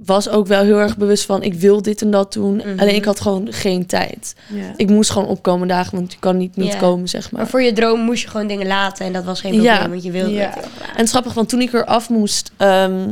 was 0.05 0.29
ook 0.29 0.47
wel 0.47 0.63
heel 0.63 0.79
erg 0.79 0.97
bewust 0.97 1.25
van... 1.25 1.43
ik 1.43 1.55
wil 1.55 1.83
dit 1.83 2.03
en 2.03 2.11
dat 2.11 2.33
doen, 2.33 2.57
Mhm. 2.57 2.79
alleen 2.79 2.95
ik 2.95 3.05
had 3.05 3.21
gewoon 3.21 3.53
geen 3.53 3.87
tijd. 3.87 4.35
Ik 4.77 4.89
moest 4.91 5.11
gewoon 5.11 5.29
opkomen 5.29 5.69
dagen, 5.69 5.95
want 5.97 6.13
je 6.13 6.19
kan 6.19 6.37
niet 6.37 6.57
niet 6.57 6.77
komen, 6.77 7.09
zeg 7.09 7.31
maar. 7.31 7.41
Maar 7.41 7.51
voor 7.51 7.63
je 7.63 7.73
droom 7.73 8.01
moest 8.01 8.23
je 8.23 8.29
gewoon 8.29 8.47
dingen 8.47 8.67
laten 8.67 9.07
en 9.07 9.13
dat 9.13 9.25
was 9.25 9.41
geen 9.41 9.51
probleem, 9.51 9.73
Ja. 9.75 9.89
want 9.89 10.03
je 10.03 10.11
wilde 10.11 10.31
Ja. 10.33 10.51
het. 10.55 10.65
En 10.65 11.01
het 11.01 11.11
grappig, 11.11 11.33
want 11.35 11.49
toen 11.49 11.61
ik 11.61 11.73
er 11.73 11.85
af 11.85 12.09
moest... 12.09 12.51
ehm, 12.57 13.09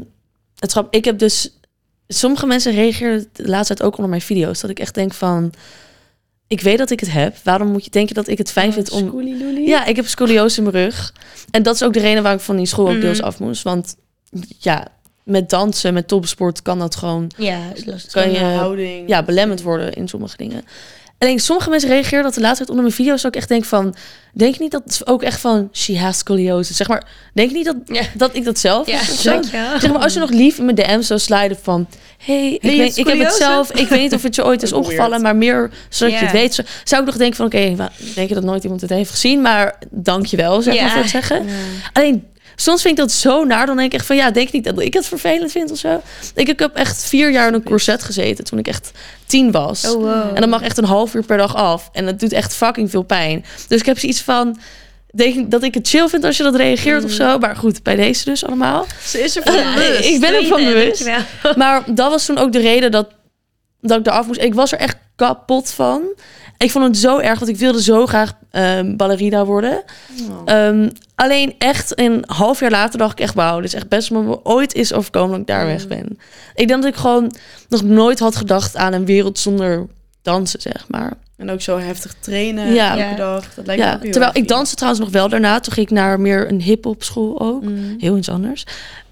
het 0.59 0.71
grap, 0.73 0.95
ik 0.95 1.05
heb 1.05 1.19
dus... 1.19 1.59
Sommige 2.09 2.47
mensen 2.47 2.73
reageren 2.73 3.27
de 3.33 3.49
laatste 3.49 3.75
tijd 3.75 3.89
ook 3.89 3.95
onder 3.95 4.11
mijn 4.11 4.23
video's. 4.23 4.61
Dat 4.61 4.71
ik 4.71 4.79
echt 4.79 4.95
denk 4.95 5.13
van... 5.15 5.53
Ik 6.47 6.61
weet 6.61 6.79
dat 6.79 6.91
ik 6.91 7.01
het 7.01 7.13
heb. 7.13 7.37
Waarom 7.45 7.69
moet 7.69 7.85
je 7.85 7.91
denken 7.91 8.15
dat 8.15 8.29
ik 8.29 8.39
het 8.39 8.51
fijn 8.51 8.73
vind 8.73 8.91
om... 8.91 9.21
Ja, 9.67 9.85
ik 9.85 9.97
heb 9.97 10.07
scoliose 10.07 10.57
in 10.57 10.63
mijn 10.71 10.85
rug. 10.85 11.15
En 11.51 11.63
dat 11.63 11.75
is 11.75 11.83
ook 11.83 11.93
de 11.93 12.01
reden 12.01 12.23
waarom 12.23 12.41
ik 12.41 12.47
van 12.47 12.57
die 12.57 12.67
school 12.67 12.89
ook 12.89 13.01
deels 13.01 13.19
Mhm. 13.19 13.27
af 13.27 13.39
moest. 13.39 13.63
Want 13.63 13.97
ja, 14.59 14.87
met 15.25 15.51
dansen, 15.51 15.95
met 15.95 16.09
topsport 16.09 16.63
kan 16.63 16.79
dat 16.79 16.97
gewoon... 16.97 17.31
Ja. 17.37 17.59
Kan 18.11 18.31
je 18.33 18.39
houding. 18.39 19.09
ja, 19.09 19.23
belemmerd 19.23 19.63
worden 19.63 19.93
in 19.93 20.09
sommige 20.09 20.37
dingen. 20.37 20.65
Alleen 21.19 21.39
sommige 21.41 21.71
mensen 21.71 21.89
reageren 21.89 22.23
dat 22.25 22.35
de 22.35 22.41
laatste 22.41 22.57
tijd 22.59 22.69
onder 22.69 22.85
mijn 22.85 22.97
video's 22.97 23.25
ik 23.25 23.37
echt 23.37 23.49
denk 23.49 23.65
van... 23.65 23.95
Denk 24.33 24.55
je 24.55 24.61
niet 24.63 24.71
dat 24.71 25.01
ook 25.05 25.23
echt 25.23 25.41
van... 25.41 25.69
She 25.73 25.99
has 25.99 26.19
scoliosis. 26.19 26.77
Zeg 26.77 26.89
maar, 26.89 27.07
denk 27.35 27.51
je 27.51 27.57
niet 27.57 27.65
dat, 27.65 27.77
Ja. 27.87 28.03
dat 28.15 28.37
ik 28.37 28.45
dat 28.45 28.59
zelf 28.59 28.87
Ja. 28.87 29.03
Zeg 29.79 29.93
maar, 29.93 29.99
als 30.03 30.13
je 30.15 30.21
nog 30.21 30.31
lief 30.31 30.59
in 30.59 30.65
mijn 30.65 30.77
DM 30.77 31.01
zou 31.03 31.21
sliden 31.21 31.57
van... 31.63 31.87
hey, 32.19 32.53
ik, 32.53 32.63
weet, 32.63 32.97
ik 32.97 33.07
heb 33.07 33.19
het 33.19 33.33
zelf... 33.35 33.73
Ik 33.73 33.89
weet 33.89 34.01
niet 34.01 34.15
of 34.15 34.23
het 34.23 34.35
je 34.35 34.45
ooit 34.45 34.63
is 34.67 34.73
opgevallen, 34.73 35.23
maar 35.23 35.37
meer 35.37 35.71
zodat 35.89 36.15
je 36.19 36.25
het 36.25 36.33
weet. 36.33 36.55
Zo- 36.55 36.63
Zou 36.85 37.01
ik 37.01 37.07
nog 37.07 37.17
denken 37.17 37.37
van, 37.37 37.47
oké, 37.47 37.77
wa- 37.77 37.91
denk 38.15 38.29
je 38.29 38.35
dat 38.35 38.45
nooit 38.45 38.63
iemand 38.63 38.81
het 38.81 38.91
heeft 38.91 39.11
gezien? 39.11 39.41
Maar 39.41 39.79
dank 39.91 40.27
je 40.27 40.37
wel, 40.37 40.63
zeg 40.63 40.75
Ja. 40.75 40.81
maar, 40.83 40.91
voor 40.91 41.01
het 41.01 41.11
zeggen. 41.11 41.47
Alleen, 41.93 42.25
soms 42.57 42.83
vind 42.83 42.99
ik 42.99 43.05
dat 43.05 43.13
zo 43.13 43.45
naar. 43.45 43.67
Dan 43.67 43.77
denk 43.77 43.93
ik 43.93 43.99
echt 43.99 44.07
van, 44.07 44.17
ja, 44.17 44.31
denk 44.31 44.53
niet 44.53 44.65
dat 44.65 44.81
ik 44.81 44.95
het 44.95 45.07
vervelend 45.07 45.51
vind 45.51 45.71
of 45.71 45.79
zo. 45.79 46.03
Ik, 46.35 46.49
ik 46.49 46.59
heb 46.59 46.75
echt 46.75 47.05
vier 47.05 47.31
jaar 47.31 47.49
in 47.49 47.55
een 47.55 47.63
corset 47.63 48.03
gezeten 48.03 48.45
toen 48.45 48.59
ik 48.59 48.69
echt 48.69 48.91
tien 49.27 49.51
was. 49.51 49.85
Oh, 49.85 50.03
wow. 50.03 50.31
En 50.35 50.41
dat 50.41 50.49
mag 50.49 50.63
echt 50.63 50.79
een 50.79 50.85
half 50.85 51.15
uur 51.15 51.25
per 51.25 51.37
dag 51.37 51.55
af. 51.55 51.89
En 51.93 52.05
dat 52.05 52.21
doet 52.21 52.33
echt 52.33 52.55
fucking 52.55 52.91
veel 52.91 53.03
pijn. 53.03 53.45
Dus 53.69 53.81
ik 53.81 53.87
heb 53.87 53.99
zoiets 53.99 54.21
van... 54.21 54.59
Denk 55.17 55.51
dat 55.51 55.63
ik 55.63 55.75
het 55.75 55.89
chill 55.89 56.09
vind 56.09 56.25
als 56.25 56.37
je 56.37 56.43
dat 56.43 56.55
reageert 56.55 57.05
of 57.05 57.11
zo. 57.11 57.39
Maar 57.39 57.57
goed, 57.57 57.83
bij 57.83 57.97
deze 57.97 58.25
dus 58.25 58.45
allemaal. 58.47 58.87
Ze 59.05 59.21
is 59.21 59.37
er 59.37 59.43
van 59.43 59.75
bewust. 59.75 60.09
ik 60.09 60.21
ben 60.21 60.35
ervan 60.35 60.59
Tweede, 60.59 60.73
bewust. 60.73 61.57
Maar 61.57 61.83
dat 61.95 62.11
was 62.11 62.27
toen 62.27 62.39
ook 62.39 62.53
de 62.53 62.61
reden 62.61 62.91
dat, 62.91 63.09
dat 63.81 63.99
ik 63.99 64.07
eraf 64.07 64.27
moest. 64.27 64.41
Ik 64.41 64.55
was 64.55 64.73
er 64.73 64.79
echt 64.79 64.97
kapot 65.17 65.71
van. 65.71 66.03
Ik 66.65 66.71
vond 66.71 66.85
het 66.85 66.97
zo 66.97 67.19
erg, 67.19 67.39
want 67.39 67.51
ik 67.51 67.57
wilde 67.57 67.83
zo 67.83 68.07
graag 68.07 68.33
ehm, 68.51 68.97
ballerina 68.97 69.45
worden. 69.45 69.83
Oh. 70.31 70.43
Ehm, 70.45 70.89
alleen 71.15 71.55
echt 71.59 71.99
een 72.01 72.25
half 72.27 72.61
jaar 72.61 72.71
later 72.71 72.99
dacht 72.99 73.13
ik 73.13 73.21
echt... 73.21 73.35
wauw, 73.35 73.57
dit 73.57 73.65
is 73.65 73.75
echt 73.75 73.89
best 73.89 74.09
wat 74.09 74.23
me 74.25 74.45
ooit 74.45 74.75
is 74.75 74.93
overkomen 74.93 75.31
dat 75.31 75.41
ik 75.41 75.47
daar 75.47 75.67
weg 75.67 75.89
ben. 75.89 76.19
Ik 76.55 76.69
denk 76.69 76.83
dat 76.83 76.93
ik 76.93 76.97
gewoon 76.99 77.33
nog 77.69 77.83
nooit 77.83 78.19
had 78.19 78.37
gedacht 78.37 78.77
aan 78.77 78.93
een 78.93 79.05
wereld 79.05 79.39
zonder 79.39 79.87
dansen, 80.23 80.61
zeg 80.61 80.85
maar. 80.89 81.13
En 81.37 81.51
ook 81.51 81.61
zo 81.61 81.79
heftig 81.79 82.15
trainen 82.21 82.73
Ja. 82.75 82.99
elke 82.99 83.17
dag. 83.17 83.55
Dat 83.55 83.67
lijkt 83.67 83.83
me 83.83 83.89
Ja, 83.89 83.95
ook 83.95 84.03
heel 84.03 84.11
terwijl 84.13 84.33
ik 84.35 84.49
danste 84.49 84.75
trouwens 84.75 85.05
nog 85.05 85.13
wel 85.13 85.29
daarna. 85.29 85.61
Toen 85.61 85.73
ging 85.73 85.87
ik 85.87 85.93
naar 85.93 86.21
meer 86.21 86.49
een 86.49 86.61
hip-hop 86.61 87.03
school 87.03 87.41
ook. 87.41 87.63
Mm. 87.65 87.95
Heel 87.99 88.17
iets 88.17 88.29
anders. 88.29 88.65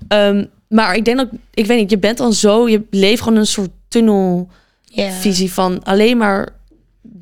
Ehm, 0.08 0.44
maar 0.68 0.94
ik 0.94 1.04
denk 1.04 1.16
dat, 1.16 1.28
ik 1.54 1.66
weet 1.66 1.78
niet, 1.78 1.90
je 1.90 1.98
bent 1.98 2.18
dan 2.18 2.32
zo, 2.32 2.68
je 2.68 2.82
leeft 2.90 3.22
gewoon 3.22 3.38
een 3.38 3.46
soort 3.46 3.70
tunnelvisie 3.88 5.46
Ja. 5.46 5.52
van 5.52 5.82
alleen 5.82 6.16
maar 6.16 6.48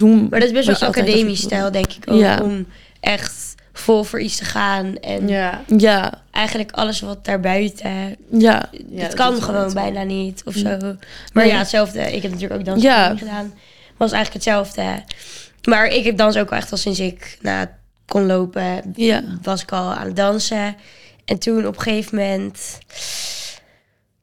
doen. 0.01 0.27
Maar 0.31 0.41
dat 0.41 0.49
is 0.49 0.55
best 0.55 0.81
wel 0.81 0.89
academisch 0.89 1.41
stijl, 1.43 1.71
denk 1.71 1.93
ik 1.93 2.11
ook. 2.11 2.21
Ja. 2.21 2.39
Om 2.43 2.67
echt 3.01 3.55
vol 3.73 4.05
voor 4.05 4.21
iets 4.21 4.37
te 4.37 4.45
gaan. 4.45 4.97
En 4.97 5.29
Ja. 5.29 5.63
Ja, 5.77 6.23
eigenlijk 6.31 6.73
alles 6.73 7.01
wat 7.01 7.25
daarbuiten... 7.25 7.91
ja, 7.91 8.17
Ja, 8.31 8.69
het 8.73 9.01
dat 9.01 9.15
kan 9.15 9.43
gewoon 9.43 9.73
bijna 9.73 10.03
niet 10.03 10.43
of 10.45 10.55
zo. 10.55 10.69
Maar 10.69 10.97
Nee. 11.33 11.47
ja, 11.47 11.59
hetzelfde. 11.59 12.01
Ik 12.01 12.23
heb 12.23 12.31
natuurlijk 12.33 12.61
ook 12.61 12.67
dans 12.67 12.83
Ja. 12.83 13.17
gedaan. 13.17 13.55
Was 13.97 14.13
eigenlijk 14.13 14.45
hetzelfde. 14.45 15.03
Maar 15.69 15.87
ik 15.87 16.05
heb 16.05 16.17
dans 16.17 16.37
ook 16.37 16.51
al 16.51 16.57
echt 16.57 16.71
al 16.71 16.79
sinds 16.79 17.01
ik 17.01 17.39
nou, 17.41 17.67
kon 18.07 18.27
lopen, 18.27 18.93
ja. 18.95 19.23
was 19.43 19.63
ik 19.63 19.73
al 19.73 19.93
aan 19.93 20.07
het 20.07 20.17
dansen. 20.17 20.77
En 21.25 21.39
toen 21.39 21.67
op 21.67 21.77
een 21.77 21.83
gegeven 21.83 22.19
moment... 22.19 22.79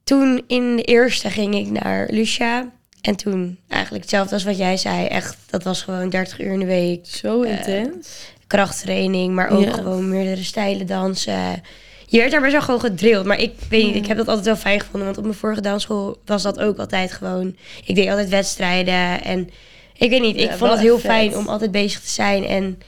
Toen 0.04 0.44
in 0.48 0.76
de 0.76 0.84
eerste 0.84 1.30
ging 1.30 1.56
ik 1.56 1.70
naar 1.82 2.08
Lucia. 2.10 2.72
En 3.02 3.16
toen 3.16 3.58
eigenlijk 3.68 4.04
hetzelfde 4.04 4.34
als 4.34 4.44
wat 4.44 4.58
jij 4.58 4.78
zei. 4.78 5.06
Echt, 5.06 5.38
dat 5.50 5.64
was 5.64 5.82
gewoon 5.82 6.10
30 6.10 6.40
uur 6.40 6.52
in 6.54 6.60
de 6.60 6.66
week. 6.66 7.06
Zo 7.06 7.42
intens. 7.42 8.08
krachttraining, 8.48 9.34
maar 9.34 9.50
ook 9.50 9.64
Ja. 9.64 9.72
gewoon 9.72 10.10
meerdere 10.10 10.44
stijlen 10.44 10.88
dansen. 10.88 11.62
Je 12.06 12.18
werd 12.18 12.32
daar 12.32 12.42
best 12.42 12.52
wel 12.52 12.62
gewoon 12.62 12.80
gedrild. 12.80 13.26
Maar 13.26 13.40
ik 13.40 13.54
weet 13.70 13.86
niet, 13.86 13.96
ik 13.96 14.06
heb 14.06 14.18
dat 14.18 14.28
altijd 14.28 14.46
wel 14.46 14.56
fijn 14.56 14.80
gevonden. 14.80 15.04
Want 15.06 15.18
op 15.18 15.24
mijn 15.24 15.36
vorige 15.36 15.62
dansschool 15.62 16.18
was 16.26 16.42
dat 16.44 16.60
ook 16.60 16.78
altijd 16.78 17.12
gewoon... 17.12 17.56
Ik 17.86 17.96
deed 17.96 18.10
altijd 18.10 18.30
wedstrijden 18.30 19.24
en 19.24 19.50
ik 19.98 20.10
weet 20.10 20.22
niet, 20.22 20.36
ik 20.36 20.50
Ja, 20.50 20.58
vond 20.58 20.72
het 20.72 20.80
heel 20.80 21.00
vet. 21.00 21.12
fijn 21.12 21.38
om 21.38 21.48
altijd 21.48 21.72
bezig 21.72 22.02
te 22.02 22.10
zijn. 22.10 22.46
En 22.46 22.80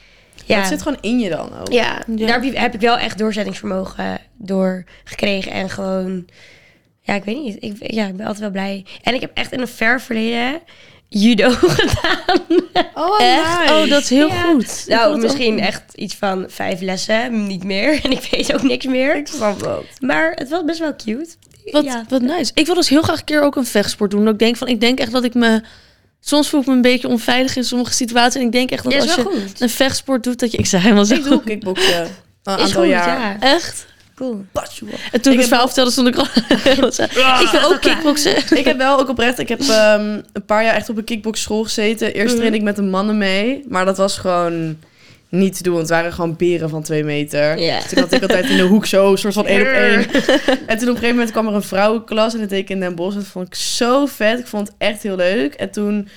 Ja. 0.45 0.58
Het 0.60 0.67
zit 0.67 0.82
gewoon 0.82 0.98
in 1.02 1.19
je 1.19 1.30
dan 1.30 1.60
ook. 1.60 1.72
ja, 1.72 2.04
Ja. 2.15 2.28
daar 2.28 2.41
heb 2.43 2.74
ik 2.74 2.80
wel 2.82 2.98
echt 2.98 3.17
doorzettingsvermogen 3.17 4.19
door 4.38 4.84
gekregen. 5.04 5.52
En 5.52 5.69
gewoon, 5.69 6.26
ja, 7.10 7.15
ik 7.15 7.24
weet 7.24 7.43
niet. 7.43 7.58
Ik, 7.60 7.91
ja, 7.93 8.06
ik 8.06 8.15
ben 8.15 8.26
altijd 8.26 8.39
wel 8.43 8.52
blij. 8.52 8.86
En 9.04 9.13
ik 9.13 9.22
heb 9.22 9.32
echt 9.34 9.52
in 9.52 9.60
een 9.60 9.67
ver 9.67 10.02
verleden 10.02 10.60
judo 11.08 11.50
gedaan. 11.78 12.48
Oh, 12.93 13.22
Echt? 13.22 13.60
nice. 13.60 13.74
Oh, 13.74 13.89
dat 13.89 14.02
is 14.02 14.10
heel 14.10 14.28
Ja. 14.28 14.41
goed. 14.41 14.84
Ik 14.88 14.93
Nou, 14.95 15.17
misschien 15.22 15.54
ook- 15.54 15.60
echt 15.60 15.82
iets 15.95 16.15
van 16.15 16.45
vijf 16.48 16.82
lessen, 16.82 17.48
niet 17.48 17.63
meer. 17.63 18.00
En 18.04 18.12
ik 18.12 18.28
weet 18.32 18.54
ook 18.54 18.62
niks 18.63 18.86
meer. 18.86 19.15
Ik 19.15 19.28
snap 19.28 19.60
dat. 19.63 19.84
Maar 20.00 20.32
het 20.36 20.50
was 20.50 20.63
best 20.65 20.80
wel 20.80 20.95
cute. 20.95 21.28
Wat, 21.72 21.84
ja. 21.84 22.06
wat 22.10 22.22
nice. 22.22 22.52
Ik 22.54 22.65
wil 22.65 22.76
dus 22.76 22.89
heel 22.89 23.02
graag 23.02 23.19
een 23.19 23.26
keer 23.26 23.41
ook 23.41 23.56
een 23.56 23.65
vechtsport 23.65 24.12
doen. 24.12 24.24
Dat 24.24 24.34
ik 24.34 24.39
denk 24.39 24.58
van, 24.58 24.67
ik 24.67 24.80
denk 24.82 25.00
echt 25.00 25.12
dat 25.12 25.24
ik 25.24 25.34
me... 25.34 25.62
Soms 26.22 26.50
voel 26.50 26.60
ik 26.62 26.65
me 26.67 26.74
een 26.74 26.82
beetje 26.82 27.08
onveilig 27.08 27.56
in 27.56 27.63
sommige 27.63 27.93
situaties. 27.93 28.39
En 28.41 28.45
ik 28.45 28.52
denk 28.52 28.72
echt 28.72 28.84
dat 28.84 28.93
Ja, 28.93 29.00
als 29.00 29.15
je 29.15 29.22
goed. 29.22 29.62
een 29.62 29.69
vechtsport 29.69 30.24
doet, 30.24 30.39
dat 30.39 30.52
je... 30.52 30.58
Ik 30.58 30.65
zei 30.65 30.82
helemaal 30.82 31.06
zo. 31.06 31.13
Ik 31.13 31.24
doe 31.24 31.43
kickboksen. 31.43 32.02
Een 32.43 32.58
Is 32.58 32.63
aantal 32.63 32.82
goed, 32.82 32.89
jaar. 32.91 33.19
ja. 33.19 33.38
Echt? 33.39 33.86
Cool. 34.19 34.45
En 35.12 35.21
toen 35.21 35.34
ik 35.34 35.39
het 35.39 35.47
verhaal 35.47 35.65
vertelde, 35.65 35.91
stond 35.91 36.08
ik 36.08 36.15
al... 36.15 36.25
ik 37.43 37.49
wil 37.51 37.71
ook 37.71 37.82
kickboksen. 37.82 38.36
Ik 38.58 38.65
heb 38.65 38.77
wel 38.77 38.99
ook 38.99 39.10
oprecht, 39.10 39.39
ik 39.39 39.49
heb 39.49 39.60
ehm, 39.60 40.21
een 40.34 40.45
paar 40.45 40.63
jaar 40.63 40.75
echt 40.75 40.89
op 40.89 40.97
een 40.97 41.03
kickboxschool 41.03 41.63
gezeten. 41.63 42.13
Eerst 42.13 42.36
trainde 42.36 42.58
ik 42.58 42.63
met 42.63 42.75
de 42.75 42.82
mannen 42.82 43.17
mee, 43.17 43.63
maar 43.67 43.86
dat 43.86 43.97
was 43.97 44.17
gewoon 44.17 44.77
niet 45.29 45.58
te 45.58 45.63
doen, 45.63 45.73
want 45.73 45.88
het 45.88 45.97
waren 45.97 46.13
gewoon 46.13 46.36
beren 46.36 46.69
van 46.69 46.84
twee 46.84 47.03
meter. 47.03 47.60
Ja. 47.60 47.79
Toen 47.82 47.99
had 47.99 48.12
ik 48.12 48.21
altijd 48.21 48.49
in 48.49 48.58
de 48.58 48.63
hoek 48.63 48.86
zo, 48.86 49.15
soort 49.15 49.34
van 49.34 49.45
één 49.45 49.62
op 49.62 49.67
één. 49.67 50.05
En 50.67 50.77
toen 50.77 50.89
op 50.89 50.95
een 50.95 51.01
gegeven 51.01 51.10
moment 51.10 51.32
kwam 51.32 51.47
er 51.47 51.53
een 51.53 51.62
vrouwenklas 51.62 52.34
en 52.34 52.39
dat 52.39 52.49
deed 52.49 52.60
ik 52.60 52.69
in 52.69 52.79
Den 52.79 52.95
Bosch. 52.95 53.15
Dat 53.15 53.25
vond 53.25 53.47
ik 53.47 53.55
zo 53.55 54.05
vet, 54.05 54.39
ik 54.39 54.47
vond 54.47 54.67
het 54.67 54.75
echt 54.77 55.03
heel 55.03 55.15
leuk. 55.15 55.53
En 55.53 55.71
toen 55.71 56.08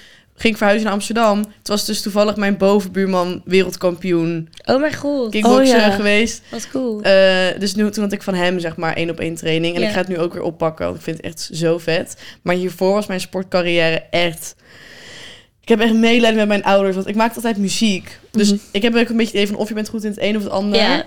ging 0.42 0.52
ik 0.52 0.56
verhuizen 0.56 0.84
naar 0.86 0.94
Amsterdam. 0.96 1.38
Het 1.58 1.68
was 1.68 1.84
dus 1.84 2.02
toevallig 2.02 2.36
mijn 2.36 2.56
bovenbuurman 2.56 3.42
wereldkampioen 3.44 4.48
Oh 4.64 4.80
mijn 4.80 4.94
god, 4.94 5.30
kickboksen 5.30 5.60
Oh 5.76 5.80
ja. 5.82 5.90
geweest. 5.90 6.42
wat 6.50 6.68
cool. 6.70 7.02
Eh, 7.02 7.58
dus 7.58 7.74
nu, 7.74 7.90
toen 7.90 8.02
had 8.02 8.12
ik 8.12 8.22
van 8.22 8.34
hem 8.34 8.58
zeg 8.58 8.76
maar 8.76 8.96
één 8.96 9.10
op 9.10 9.20
één 9.20 9.34
training. 9.34 9.76
En 9.76 9.82
ik 9.82 9.88
ga 9.88 9.98
het 9.98 10.08
nu 10.08 10.18
ook 10.18 10.32
weer 10.32 10.42
oppakken, 10.42 10.84
want 10.84 10.96
ik 10.96 11.02
vind 11.02 11.16
het 11.16 11.26
echt 11.26 11.50
zo 11.52 11.78
vet. 11.78 12.16
Maar 12.42 12.54
hiervoor 12.54 12.92
was 12.94 13.06
mijn 13.06 13.20
sportcarrière 13.20 14.02
echt... 14.10 14.54
Ik 15.60 15.68
heb 15.68 15.80
echt 15.80 15.94
medelijden 15.94 16.38
met 16.38 16.48
mijn 16.48 16.64
ouders, 16.64 16.94
want 16.94 17.08
ik 17.08 17.14
maakte 17.14 17.34
altijd 17.36 17.56
muziek. 17.56 18.18
Dus 18.30 18.48
Mhm. 18.50 18.58
ik 18.72 18.82
heb 18.82 18.94
ook 18.94 19.08
een 19.08 19.16
beetje 19.16 19.22
het 19.24 19.32
idee 19.32 19.46
van 19.46 19.56
of 19.56 19.68
je 19.68 19.74
bent 19.74 19.88
goed 19.88 20.04
in 20.04 20.10
het 20.10 20.20
een 20.22 20.36
of 20.36 20.42
het 20.42 20.52
ander. 20.52 21.04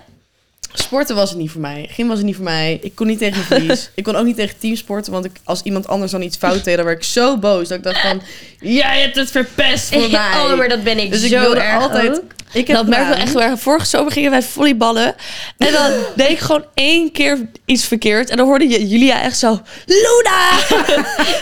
Sporten 0.75 1.15
was 1.15 1.29
het 1.29 1.39
niet 1.39 1.51
voor 1.51 1.61
mij. 1.61 1.89
Gym 1.91 2.07
was 2.07 2.17
het 2.17 2.25
niet 2.25 2.35
voor 2.35 2.43
mij. 2.43 2.79
Ik 2.81 2.95
kon 2.95 3.07
niet 3.07 3.17
tegen 3.17 3.35
mijn 3.35 3.61
verlies. 3.61 3.89
ik 3.95 4.03
kon 4.03 4.15
ook 4.15 4.25
niet 4.25 4.35
tegen 4.35 4.57
teamsporten, 4.57 5.11
want 5.11 5.25
ik, 5.25 5.31
als 5.43 5.61
iemand 5.61 5.87
anders 5.87 6.11
dan 6.11 6.21
iets 6.21 6.37
fout 6.37 6.63
deed, 6.63 6.75
dan 6.75 6.85
werd 6.85 6.97
ik 6.97 7.03
zo 7.03 7.37
boos. 7.37 7.67
Dat 7.67 7.77
ik 7.77 7.83
dacht 7.83 8.01
van, 8.01 8.21
jij 8.59 9.01
hebt 9.01 9.15
het 9.15 9.31
verpest 9.31 9.93
voor 9.93 10.09
mij. 10.11 10.29
Oh, 10.35 10.57
maar 10.57 10.69
dat 10.69 10.83
ben 10.83 10.99
ik 10.99 11.11
dus 11.11 11.23
ik 11.23 11.31
zo 11.31 11.39
wilde 11.39 11.59
erg 11.59 11.81
altijd... 11.81 12.11
ook. 12.11 12.33
Ik 12.55 12.67
heb 12.67 12.77
Dat 12.77 12.87
merk 12.87 13.01
ik 13.01 13.07
wel 13.07 13.17
echt 13.17 13.33
waar. 13.33 13.57
Vorige 13.57 13.85
zomer 13.85 14.11
gingen 14.11 14.31
wij 14.31 14.41
volleyballen. 14.41 15.15
En 15.57 15.71
dan 15.71 15.91
deed 16.15 16.29
ik 16.29 16.39
gewoon 16.39 16.65
één 16.73 17.11
keer 17.11 17.39
iets 17.65 17.85
verkeerd. 17.85 18.29
En 18.29 18.37
dan 18.37 18.45
hoorde 18.45 18.67
je 18.67 18.87
Julia 18.87 19.21
echt 19.21 19.37
zo... 19.37 19.61
Luna! 19.85 20.49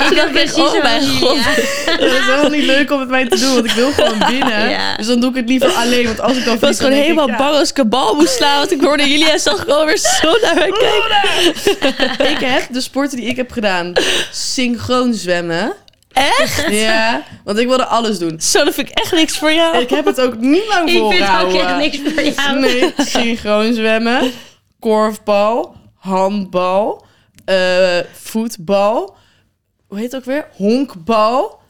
Toen 0.07 0.15
dacht 0.15 0.27
ik, 0.27 0.31
Precies 0.31 0.57
oh 0.57 0.83
mijn 0.83 1.07
god. 1.19 1.37
Ja, 1.37 1.97
dat 1.97 2.11
is 2.11 2.25
helemaal 2.25 2.49
niet 2.49 2.63
leuk 2.63 2.91
om 2.91 2.99
met 2.99 3.09
mij 3.09 3.27
te 3.27 3.39
doen, 3.39 3.53
want 3.53 3.65
ik 3.65 3.71
wil 3.71 3.91
gewoon 3.91 4.27
winnen. 4.27 4.69
Ja. 4.69 4.95
Dus 4.97 5.07
dan 5.07 5.19
doe 5.19 5.29
ik 5.29 5.35
het 5.35 5.49
liever 5.49 5.69
alleen, 5.71 6.05
want 6.05 6.21
als 6.21 6.37
ik 6.37 6.45
dan 6.45 6.53
Ik 6.53 6.59
was 6.59 6.77
gewoon 6.77 6.91
helemaal 6.91 7.29
ik, 7.29 7.37
bang 7.37 7.55
als 7.55 7.69
ik 7.69 7.77
een 7.77 7.89
bal 7.89 8.15
moest 8.15 8.35
slaan. 8.35 8.57
Want 8.57 8.71
ik 8.71 8.81
hoorde 8.81 9.03
Julia 9.23 9.37
zag 9.37 9.59
gewoon 9.59 9.85
weer 9.85 9.97
zo 9.97 10.37
naar 10.41 10.55
me 10.55 10.71
kijken. 10.79 12.31
ik 12.31 12.39
heb 12.39 12.67
de 12.73 12.81
sporten 12.81 13.17
die 13.17 13.27
ik 13.27 13.35
heb 13.35 13.51
gedaan, 13.51 13.93
synchroon 14.31 15.13
zwemmen. 15.13 15.73
Echt? 16.13 16.65
Ja, 16.69 17.23
want 17.43 17.57
ik 17.57 17.67
wilde 17.67 17.85
alles 17.85 18.17
doen. 18.19 18.41
Zo, 18.41 18.63
dat 18.63 18.73
vind 18.73 18.89
ik 18.89 18.97
echt 18.99 19.11
niks 19.11 19.37
voor 19.37 19.53
jou. 19.53 19.77
ik 19.77 19.89
heb 19.89 20.05
het 20.05 20.21
ook 20.21 20.37
niet 20.39 20.67
lang 20.67 20.89
Ik 20.89 20.89
vind 20.89 21.03
ook 21.03 21.11
volgehouden. 21.11 21.61
echt 21.61 21.77
niks 21.77 22.13
voor 22.13 22.23
jou. 22.23 22.59
Nee, 22.59 22.93
synchroon 22.97 23.73
zwemmen, 23.73 24.31
korfbal, 24.79 25.75
handbal, 25.95 27.05
eh, 27.45 27.97
voetbal. 28.13 29.15
Hoe 29.87 29.97
heet 29.97 30.11
het 30.11 30.21
ook 30.21 30.25
weer? 30.25 30.47
Honkbal. 30.55 31.61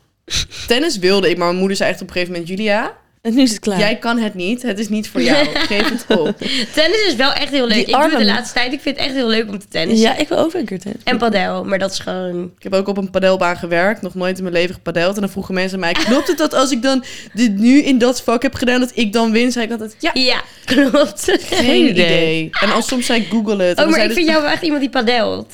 Tennis 0.68 0.98
wilde 0.98 1.30
ik, 1.30 1.38
maar 1.38 1.48
mijn 1.48 1.60
moeder 1.60 1.78
zei 1.78 1.90
echt 1.90 2.02
op 2.02 2.08
een 2.08 2.14
gegeven 2.14 2.34
moment... 2.34 2.52
Julia, 2.52 2.94
En 3.24 3.34
nu 3.36 3.42
is 3.42 3.50
het 3.52 3.60
klaar. 3.60 3.80
jij 3.80 3.96
kan 3.96 4.18
het 4.20 4.34
niet. 4.34 4.62
Het 4.62 4.80
is 4.80 4.90
niet 4.90 5.10
voor 5.10 5.22
jou. 5.22 5.46
Geef 5.70 5.90
het 5.90 6.18
op. 6.20 6.38
Tennis 6.74 7.06
is 7.08 7.16
wel 7.16 7.34
echt 7.34 7.50
heel 7.52 7.68
leuk. 7.68 7.76
Die 7.86 7.86
Ik 7.86 7.92
doe 7.94 8.10
het 8.10 8.18
de 8.18 8.26
laatste 8.26 8.54
tijd. 8.54 8.74
Ik 8.74 8.82
vind 8.82 8.96
het 8.98 9.06
echt 9.06 9.16
heel 9.16 9.28
leuk 9.28 9.50
om 9.50 9.60
te 9.60 9.68
tennissen. 9.68 10.08
Ja, 10.10 10.18
ik 10.18 10.28
wil 10.28 10.38
ook 10.38 10.54
een 10.54 10.66
keer 10.66 10.80
tennis. 10.80 11.02
En 11.04 11.18
padel, 11.18 11.64
maar 11.64 11.80
dat 11.80 11.92
is 11.92 12.00
gewoon... 12.00 12.52
Ik 12.58 12.64
heb 12.64 12.74
ook 12.74 12.88
op 12.88 12.98
een 12.98 13.10
padelbaan 13.10 13.58
gewerkt. 13.58 14.02
Nog 14.02 14.14
nooit 14.16 14.38
in 14.38 14.44
mijn 14.44 14.56
leven 14.56 14.74
gepadeld. 14.76 15.16
En 15.16 15.22
dan 15.22 15.30
vroegen 15.30 15.54
mensen 15.54 15.80
mij... 15.80 15.94
Klopt 16.08 16.28
het 16.28 16.38
dat 16.38 16.54
als 16.54 16.72
ik 16.72 16.82
dan 16.82 17.04
dit 17.34 17.58
nu 17.58 17.82
in 17.82 17.98
dat 17.98 18.22
vak 18.22 18.42
heb 18.42 18.54
gedaan... 18.56 18.80
dat 18.80 18.92
ik 18.94 19.14
dan 19.14 19.32
win? 19.32 19.52
Zei 19.52 19.66
ik 19.66 19.72
altijd... 19.72 19.96
Ja, 20.00 20.12
Ja, 20.14 20.42
klopt. 20.66 21.38
geen 21.42 21.90
idee. 21.90 22.50
En 22.62 22.72
als 22.72 22.88
soms 22.88 23.06
zei 23.06 23.22
ik 23.22 23.28
Google 23.30 23.64
het. 23.64 23.78
En 23.78 23.84
Oh, 23.86 23.90
maar 23.92 24.04
ik 24.04 24.12
vind 24.12 24.28
jou 24.28 24.42
wel 24.42 24.52
echt 24.52 24.62
iemand 24.64 24.82
die 24.82 24.90
padelt. 24.90 25.54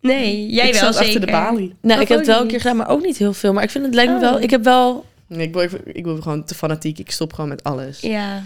Nee, 0.00 0.46
jij 0.50 0.66
ik 0.66 0.72
wel 0.74 0.82
zat 0.82 0.94
zeker. 0.94 1.06
achter 1.06 1.20
de 1.26 1.32
balie. 1.32 1.74
Nou, 1.82 1.96
Of 1.96 2.02
ik 2.02 2.08
heb 2.08 2.18
het 2.18 2.26
wel 2.26 2.40
een 2.40 2.46
keer 2.46 2.60
gedaan, 2.60 2.76
maar 2.76 2.88
ook 2.88 3.02
niet 3.02 3.16
heel 3.18 3.32
veel. 3.32 3.52
Maar 3.52 3.62
ik 3.62 3.70
vind 3.70 3.84
het 3.84 3.94
lijkt 3.94 4.10
me 4.12 4.16
Oh. 4.16 4.22
wel... 4.22 4.40
Ik 4.40 4.50
heb 4.50 4.64
wel... 4.64 5.04
Nee, 5.28 5.46
ik 5.46 5.52
word, 5.52 5.72
ik 5.84 6.04
word 6.04 6.22
gewoon 6.22 6.44
te 6.44 6.54
fanatiek. 6.54 6.98
Ik 6.98 7.10
stop 7.10 7.32
gewoon 7.32 7.50
met 7.50 7.64
alles. 7.64 8.00
Ja. 8.00 8.42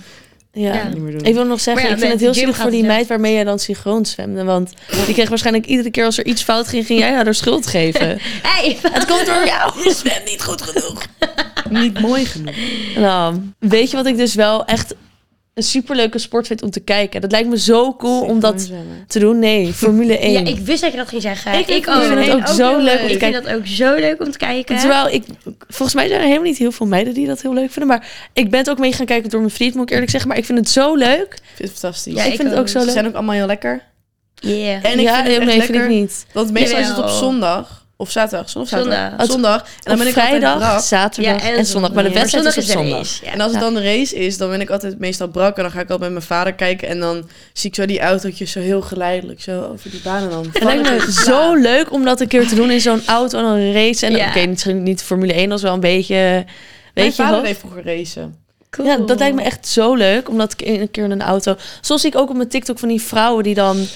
Ja. 0.52 0.74
Ja. 0.74 0.88
Niet 0.88 1.02
meer 1.02 1.12
doen. 1.12 1.24
Ik 1.24 1.34
wil 1.34 1.44
nog 1.44 1.60
zeggen, 1.60 1.84
ja, 1.86 1.92
ik 1.92 1.98
vind 1.98 2.12
het 2.12 2.20
heel 2.20 2.34
zielig 2.34 2.56
voor 2.56 2.70
die 2.70 2.78
het 2.78 2.88
meid 2.88 3.06
waarmee 3.06 3.32
jij 3.32 3.44
dan 3.44 3.58
synchroon 3.58 4.06
zwemde. 4.06 4.44
Want 4.44 4.72
die 5.06 5.14
kreeg 5.14 5.28
waarschijnlijk 5.28 5.66
iedere 5.66 5.90
keer 5.90 6.04
als 6.04 6.18
er 6.18 6.26
iets 6.26 6.42
fout 6.42 6.68
ging, 6.68 6.86
ging 6.86 6.98
jij 6.98 7.12
haar 7.12 7.24
de 7.24 7.32
schuld 7.32 7.66
geven. 7.66 8.18
Hey, 8.42 8.78
het 8.82 9.06
komt 9.06 9.26
door 9.26 9.46
jou. 9.46 9.84
Je 9.84 9.94
zwemt 9.94 10.24
niet 10.24 10.42
goed 10.42 10.62
genoeg. 10.62 11.02
niet 11.70 12.00
mooi 12.00 12.24
genoeg. 12.24 12.54
Nou, 12.96 13.40
weet 13.58 13.90
je 13.90 13.96
wat 13.96 14.06
ik 14.06 14.16
dus 14.16 14.34
wel 14.34 14.64
echt 14.64 14.94
een 15.54 15.62
superleuke 15.62 16.18
sport 16.18 16.46
vind 16.46 16.62
om 16.62 16.70
te 16.70 16.80
kijken? 16.80 17.20
Dat 17.20 17.30
lijkt 17.30 17.48
me 17.48 17.58
zo 17.58 17.94
cool 17.96 18.20
om 18.20 18.40
dat 18.40 18.60
zwemmen. 18.60 19.04
te 19.06 19.18
doen. 19.18 19.38
Nee, 19.38 19.72
Formule 19.72 20.18
1. 20.18 20.32
ja, 20.32 20.40
ik 20.44 20.58
wist 20.58 20.80
dat 20.82 20.90
je 20.90 20.96
dat 20.96 21.08
ging 21.08 21.22
zeggen. 21.22 21.52
Ik 21.58 21.64
vind 21.66 21.88
ook. 21.88 21.94
Formule 21.94 22.22
vind 22.22 22.32
het 22.32 22.34
1 22.34 22.36
ook 22.40 22.46
zo 22.46 22.78
leuk 22.78 23.00
om 23.00 23.06
te 23.06 23.12
Ik 23.12 23.18
vind 23.18 23.18
kijken. 23.18 23.42
dat 23.42 23.52
ook 23.54 23.66
zo 23.66 23.94
leuk 23.94 24.20
om 24.20 24.30
te 24.30 24.38
kijken. 24.38 24.78
Terwijl 24.78 25.08
ik, 25.08 25.24
volgens 25.68 25.94
mij 25.94 26.08
zijn 26.08 26.20
er 26.20 26.26
helemaal 26.26 26.46
niet 26.48 26.58
heel 26.58 26.72
veel 26.72 26.86
meiden 26.86 27.14
die 27.14 27.26
dat 27.26 27.42
heel 27.42 27.54
leuk 27.54 27.70
vinden. 27.70 27.86
Maar 27.86 28.28
ik 28.32 28.50
ben 28.50 28.58
het 28.58 28.70
ook 28.70 28.78
mee 28.78 28.92
gaan 28.92 29.06
kijken 29.06 29.30
door 29.30 29.40
mijn 29.40 29.52
vriend, 29.52 29.74
moet 29.74 29.82
ik 29.84 29.90
eerlijk 29.90 30.10
zeggen. 30.10 30.28
Maar 30.28 30.38
ik 30.38 30.44
vind 30.44 30.58
het 30.58 30.68
zo 30.68 30.94
leuk. 30.94 31.32
Ik 31.34 31.40
vind 31.54 31.68
het 31.68 31.78
fantastisch. 31.78 32.14
Ja, 32.14 32.22
ik 32.24 32.30
ik 32.30 32.36
vind 32.36 32.50
het 32.50 32.58
ook 32.58 32.68
zo 32.68 32.78
Ze 32.78 32.84
leuk. 32.84 32.94
zijn 32.94 33.06
ook 33.06 33.14
allemaal 33.14 33.34
heel 33.34 33.46
lekker. 33.46 33.82
Yeah. 34.34 34.84
En 34.84 34.98
ik 34.98 35.00
ja, 35.00 35.14
vind 35.14 35.26
het 35.26 35.36
echt 35.36 35.38
nee, 35.38 35.56
lekker. 35.56 35.64
vind 35.74 35.82
ik 35.84 35.88
niet. 36.00 36.26
Want 36.32 36.52
meestal 36.52 36.78
is 36.78 36.88
het 36.88 36.98
op 36.98 37.08
zondag. 37.08 37.81
Of 38.02 38.10
zaterdag. 38.10 38.50
Zondag 38.50 38.70
zaterdag. 38.70 39.08
Zondag. 39.08 39.26
Zondag. 39.30 39.60
En 39.62 39.68
dan 39.84 39.98
ben 39.98 40.06
ik 40.06 40.14
altijd 40.16 40.28
vrijdag, 40.28 40.58
brak. 40.58 40.80
zaterdag 40.80 41.42
Ja, 41.42 41.50
en, 41.56 41.66
zondag. 41.66 41.92
Maar 41.92 42.02
de 42.02 42.12
wedstrijd 42.12 42.44
is 42.44 42.56
op 42.56 42.64
de 42.64 42.72
zondag. 42.72 42.96
race, 42.98 43.24
ja. 43.24 43.32
En 43.32 43.40
als 43.40 43.52
het 43.52 43.60
dan 43.60 43.74
de 43.74 43.82
race 43.82 44.14
is, 44.16 44.38
dan 44.38 44.50
ben 44.50 44.60
ik 44.60 44.70
altijd 44.70 44.98
meestal 44.98 45.28
brak. 45.28 45.56
En 45.56 45.62
dan 45.62 45.72
ga 45.72 45.80
ik 45.80 45.90
altijd 45.90 46.00
met 46.00 46.10
mijn 46.10 46.22
vader 46.22 46.52
kijken. 46.54 46.88
En 46.88 47.00
dan 47.00 47.28
zie 47.52 47.70
ik 47.70 47.76
zo 47.76 47.86
die 47.86 48.00
autootjes 48.00 48.50
zo 48.52 48.60
heel 48.60 48.80
geleidelijk 48.82 49.42
zo 49.42 49.60
over 49.72 49.90
die 49.90 50.00
baan. 50.04 50.22
En 50.22 50.30
dan 50.30 50.46
Het 50.52 50.62
lijkt 50.62 50.82
me 50.82 51.12
zo 51.12 51.54
leuk 51.54 51.92
om 51.92 52.04
dat 52.04 52.20
een 52.20 52.28
keer 52.28 52.48
te 52.48 52.54
doen 52.54 52.70
in 52.70 52.80
zo'n 52.80 53.02
auto 53.06 53.38
en 53.38 53.44
een 53.44 53.72
race. 53.72 54.06
En 54.06 54.12
Ja. 54.12 54.28
oké, 54.28 54.46
misschien 54.46 54.82
niet 54.82 55.02
Formule 55.02 55.32
1, 55.32 55.48
dat 55.48 55.58
is 55.58 55.64
wel 55.64 55.74
een 55.74 55.80
beetje... 55.80 56.14
Mijn 56.14 56.46
Weet 56.94 57.16
je 57.16 57.22
vader 57.22 57.34
wel? 57.36 57.42
deed 57.44 57.58
vroeger 57.58 57.84
racen. 57.84 58.36
Cool. 58.70 58.88
Ja, 58.88 58.96
dat 58.96 59.18
lijkt 59.18 59.36
me 59.36 59.42
echt 59.42 59.66
zo 59.68 59.94
leuk, 59.94 60.28
omdat 60.28 60.52
ik 60.52 60.66
een 60.68 60.90
keer 60.90 61.04
in 61.04 61.10
een 61.10 61.22
auto... 61.22 61.56
Soms 61.80 62.00
zie 62.00 62.10
ik 62.10 62.16
ook 62.18 62.28
op 62.30 62.36
mijn 62.36 62.48
TikTok 62.48 62.78
van 62.78 62.88
die 62.88 63.02
vrouwen 63.02 63.44
die 63.44 63.54
dan 63.54 63.86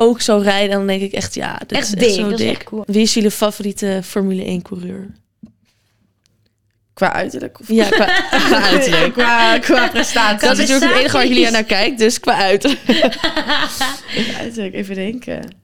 ook 0.00 0.20
zo 0.20 0.36
rijden. 0.38 0.70
En 0.70 0.76
dan 0.78 0.86
denk 0.86 1.02
ik 1.02 1.12
echt, 1.12 1.34
ja, 1.34 1.58
dit 1.58 1.72
Echt 1.78 1.86
is 1.86 1.90
dik, 1.94 2.02
echt 2.04 2.14
zo 2.14 2.22
dat 2.22 2.32
is 2.32 2.38
dik. 2.38 2.48
echt 2.54 2.64
cool. 2.64 2.82
Wie 2.86 3.02
is 3.02 3.14
jullie 3.14 3.30
favoriete 3.30 4.00
Formule 4.04 4.44
1 4.44 4.62
coureur? 4.62 5.06
Qua 6.94 7.12
uiterlijk? 7.12 7.60
Of 7.60 7.68
Ja, 7.68 7.88
qua, 7.88 8.04
qua 8.48 8.62
uiterlijk. 8.62 9.12
qua, 9.12 9.58
qua 9.58 9.88
prestatie. 9.88 10.48
Dat 10.48 10.58
is 10.58 10.68
natuurlijk 10.68 10.90
het 10.90 11.00
enige 11.00 11.16
waar 11.16 11.26
jullie 11.26 11.50
naar 11.50 11.64
kijkt, 11.64 11.98
dus 11.98 12.20
qua 12.20 12.34
uiterlijk. 12.34 12.82
Qua 14.14 14.36
uiterlijk, 14.38 14.74
even 14.74 14.94
denken. 14.94 15.59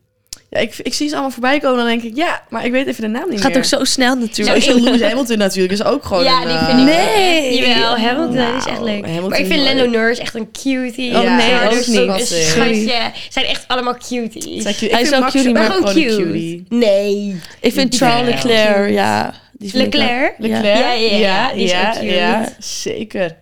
Ja, 0.57 0.63
ik, 0.63 0.75
ik 0.83 0.95
zie 0.95 1.07
ze 1.09 1.13
allemaal 1.15 1.31
voorbij 1.33 1.59
komen. 1.61 1.77
Dan 1.79 1.87
denk 1.87 2.03
ik, 2.03 2.17
ja, 2.17 2.43
maar 2.49 2.65
ik 2.65 2.73
weet 2.73 2.87
even 2.87 3.03
de 3.03 3.09
naam 3.09 3.29
niet 3.31 3.41
Gaat 3.41 3.49
meer. 3.49 3.59
ook 3.59 3.65
zo 3.65 3.85
snel 3.85 4.15
natuurlijk. 4.17 4.67
Lewis 4.67 5.01
Hamilton 5.03 5.39
natuurlijk 5.39 5.73
is 5.73 5.83
ook 5.85 6.05
gewoon 6.05 6.25
Ja, 6.25 6.41
een, 6.43 6.49
die 6.49 6.57
eh, 6.57 6.67
vind 6.67 6.79
ik 6.79 6.85
Nee. 6.85 7.59
Jawel, 7.59 7.97
Hamilton 7.99 8.37
is 8.57 8.65
echt 8.65 8.67
Nou, 8.67 8.85
leuk. 8.85 9.05
Hamilton 9.05 9.29
maar 9.31 9.39
ik 9.39 9.47
vind 9.47 9.61
is 9.61 9.67
Lando. 9.73 9.87
Norris 9.91 10.19
echt 10.19 10.35
een 10.35 10.49
cutie. 10.63 11.17
Oh, 11.17 11.23
Ja, 11.23 11.37
nee, 11.37 11.65
ook 11.65 11.71
is 11.73 11.87
niet. 11.87 11.97
zo 11.97 12.17
schatje. 12.19 13.11
Zijn 13.31 13.47
echt 13.47 13.65
allemaal 13.67 13.97
cuties. 14.09 14.63
Zij. 14.63 14.75
Hij 14.79 14.89
is 14.89 14.97
vind 14.97 15.09
wel 15.11 15.21
Max 15.21 15.33
cutie, 15.33 15.49
ook 15.49 15.55
maar 15.55 15.65
gewoon 15.71 15.89
gewoon 15.89 16.03
een 16.03 16.09
cute. 16.09 16.23
cutie. 16.33 16.65
Nee. 16.69 17.41
Ik 17.61 17.73
vind 17.73 17.91
Die 17.91 18.01
Charles 18.01 18.25
vind 18.25 18.37
ik 18.39 18.43
wel 18.43 18.53
Leclerc, 18.57 18.91
ja. 18.95 19.35
Die 19.53 19.71
vind 19.71 19.85
ik 19.85 19.93
wel- 19.93 20.03
Leclerc? 20.03 20.35
Ja. 20.39 20.47
Leclerc? 20.49 20.77
Ja, 20.79 20.93
ja, 20.93 21.17
ja, 21.19 21.53
die 21.53 21.65
is 21.65 21.71
ja, 21.71 21.89
ook 21.89 21.95
cute. 21.95 22.05
ja, 22.15 22.49
zeker. 22.59 23.37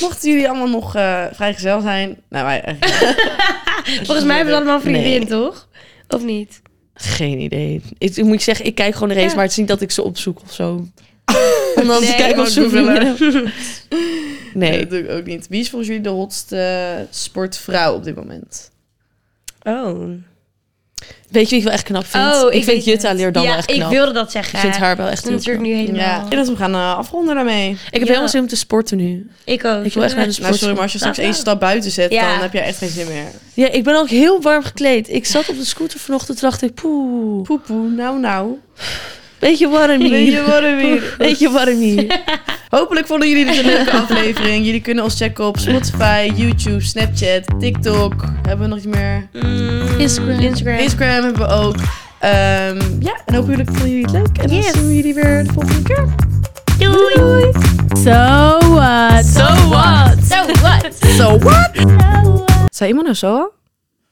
Mochten 0.00 0.30
jullie 0.30 0.48
allemaal 0.48 0.68
nog 0.68 0.94
eh 0.96 1.24
vrijgezel 1.32 1.80
zijn... 1.80 2.16
Nou, 2.28 2.44
wij. 2.44 2.62
Volgens 4.06 4.24
mij 4.26 4.36
hebben 4.36 4.54
we 4.54 4.60
allemaal 4.60 4.80
vriendin, 4.80 5.02
Nee. 5.18 5.26
toch? 5.26 5.68
Of 6.14 6.24
niet? 6.24 6.62
Geen 6.94 7.38
idee. 7.40 7.82
Ik, 7.98 8.16
ik 8.16 8.24
moet 8.24 8.34
ik 8.34 8.40
zeggen, 8.40 8.64
ik 8.64 8.74
kijk 8.74 8.94
gewoon 8.94 9.08
de 9.08 9.14
race, 9.14 9.28
Ja. 9.28 9.34
maar 9.34 9.42
het 9.42 9.52
is 9.52 9.58
niet 9.58 9.68
dat 9.68 9.80
ik 9.80 9.90
ze 9.90 10.02
opzoek 10.02 10.40
of 10.42 10.52
zo. 10.52 10.70
Om 11.74 11.86
dan 11.86 12.00
te 12.00 12.06
Nee, 12.06 12.16
kijken 12.16 12.42
of 12.42 12.48
ze 12.48 12.60
Nee, 14.54 14.70
Nee. 14.70 14.78
dat 14.78 14.90
doe 14.90 14.98
ik 14.98 15.10
ook 15.10 15.26
niet. 15.26 15.48
Wie 15.48 15.60
is 15.60 15.68
volgens 15.68 15.90
jullie 15.90 16.04
de 16.04 16.08
hotste 16.08 17.06
sportvrouw 17.10 17.94
op 17.94 18.04
dit 18.04 18.14
moment? 18.14 18.70
Oh. 19.62 20.10
Weet 21.30 21.44
je 21.44 21.48
wie 21.50 21.58
ik 21.58 21.64
wel 21.64 21.72
echt 21.72 21.82
knap 21.82 22.06
vind? 22.06 22.24
Oh, 22.42 22.52
ik, 22.54 22.64
vind 22.64 22.84
Jutta. 22.84 23.12
Leerdam 23.12 23.42
ja, 23.42 23.48
wel 23.48 23.58
echt 23.58 23.70
ik 23.70 23.76
knap. 23.76 23.90
wilde 23.90 24.12
dat 24.12 24.30
zeggen. 24.30 24.54
Ik 24.54 24.60
vind 24.60 24.76
haar 24.76 24.96
wel 24.96 25.06
echt 25.08 25.30
natuurlijk 25.30 25.60
nu 25.66 25.74
helemaal. 25.74 26.00
Ja, 26.00 26.14
ik 26.14 26.30
denk 26.30 26.46
dat 26.46 26.48
we 26.48 26.56
gaan 26.56 26.74
eh, 26.74 26.96
afronden 26.96 27.34
daarmee. 27.34 27.70
Ik 27.70 27.78
heb 27.90 28.00
Ja. 28.00 28.06
helemaal 28.06 28.28
zin 28.28 28.40
om 28.40 28.46
te 28.48 28.56
sporten 28.56 28.96
nu. 28.96 29.30
Ik 29.44 29.64
ook. 29.64 29.84
Ik 29.84 29.92
wil 29.92 30.02
echt 30.02 30.16
naar 30.16 30.28
de 30.28 30.36
Nou, 30.40 30.54
sorry, 30.54 30.74
maar 30.74 30.82
als 30.82 30.92
je 30.92 30.98
straks 30.98 31.18
één 31.18 31.34
stap 31.34 31.60
buiten 31.60 31.90
zet, 31.90 32.12
Ja. 32.12 32.32
dan 32.32 32.40
heb 32.40 32.52
je 32.52 32.60
echt 32.60 32.78
geen 32.78 32.88
zin 32.88 33.06
meer. 33.06 33.24
Ja, 33.54 33.68
ik 33.70 33.84
ben 33.84 33.96
ook 33.96 34.08
heel 34.08 34.40
warm 34.42 34.62
gekleed. 34.62 35.08
Ik 35.08 35.26
zat 35.26 35.48
op 35.48 35.56
de 35.56 35.64
scooter 35.64 35.98
vanochtend 35.98 36.42
en 36.42 36.48
dacht 36.48 36.62
ik, 36.62 36.74
poeh. 36.74 37.42
Poepoe, 37.42 37.88
nou 37.90 38.18
nou. 38.20 38.58
Weet 39.40 39.58
je 39.58 39.68
warm 39.68 40.00
hier? 40.00 40.10
Weet 40.20 40.32
je 40.32 40.42
warm 40.46 40.78
hier? 40.78 41.14
Weet 41.18 41.38
je 41.38 41.50
warm 41.50 41.78
hier? 41.78 42.20
Hopelijk 42.68 43.06
vonden 43.06 43.28
jullie 43.28 43.44
dit 43.44 43.58
een 43.58 43.64
leuke 43.64 43.90
aflevering. 43.90 44.64
Jullie 44.64 44.80
kunnen 44.80 45.04
ons 45.04 45.16
checken 45.16 45.44
op 45.46 45.58
Spotify, 45.58 46.30
YouTube, 46.34 46.80
Snapchat, 46.80 47.44
TikTok. 47.60 48.24
Hebben 48.42 48.68
we 48.68 48.74
nog 48.74 48.76
iets 48.78 48.86
meer? 48.96 49.28
Mm, 49.32 49.98
Instagram. 49.98 50.38
Instagram. 50.38 50.78
Instagram 50.78 51.08
hebben 51.24 51.36
we 51.48 51.54
ook. 51.54 51.74
Ehm, 52.18 52.80
ja, 53.00 53.20
en 53.26 53.34
hopelijk 53.34 53.68
vonden 53.70 53.88
jullie 53.88 54.04
het 54.04 54.12
leuk. 54.12 54.38
En 54.38 54.46
dan 54.48 54.56
Yes. 54.56 54.72
zien 54.72 54.86
we 54.86 54.94
jullie 54.96 55.14
weer 55.14 55.44
de 55.44 55.52
volgende 55.52 55.82
keer. 55.82 56.04
Doei. 56.78 57.52
So 58.04 58.58
what? 58.68 59.24
So 59.24 59.68
what? 59.68 60.16
So 60.28 60.46
what? 60.60 60.88
So 61.16 61.38
what? 61.38 61.70
Zei 62.70 62.88
iemand 62.88 63.06
nou 63.06 63.16
zo? 63.16 63.52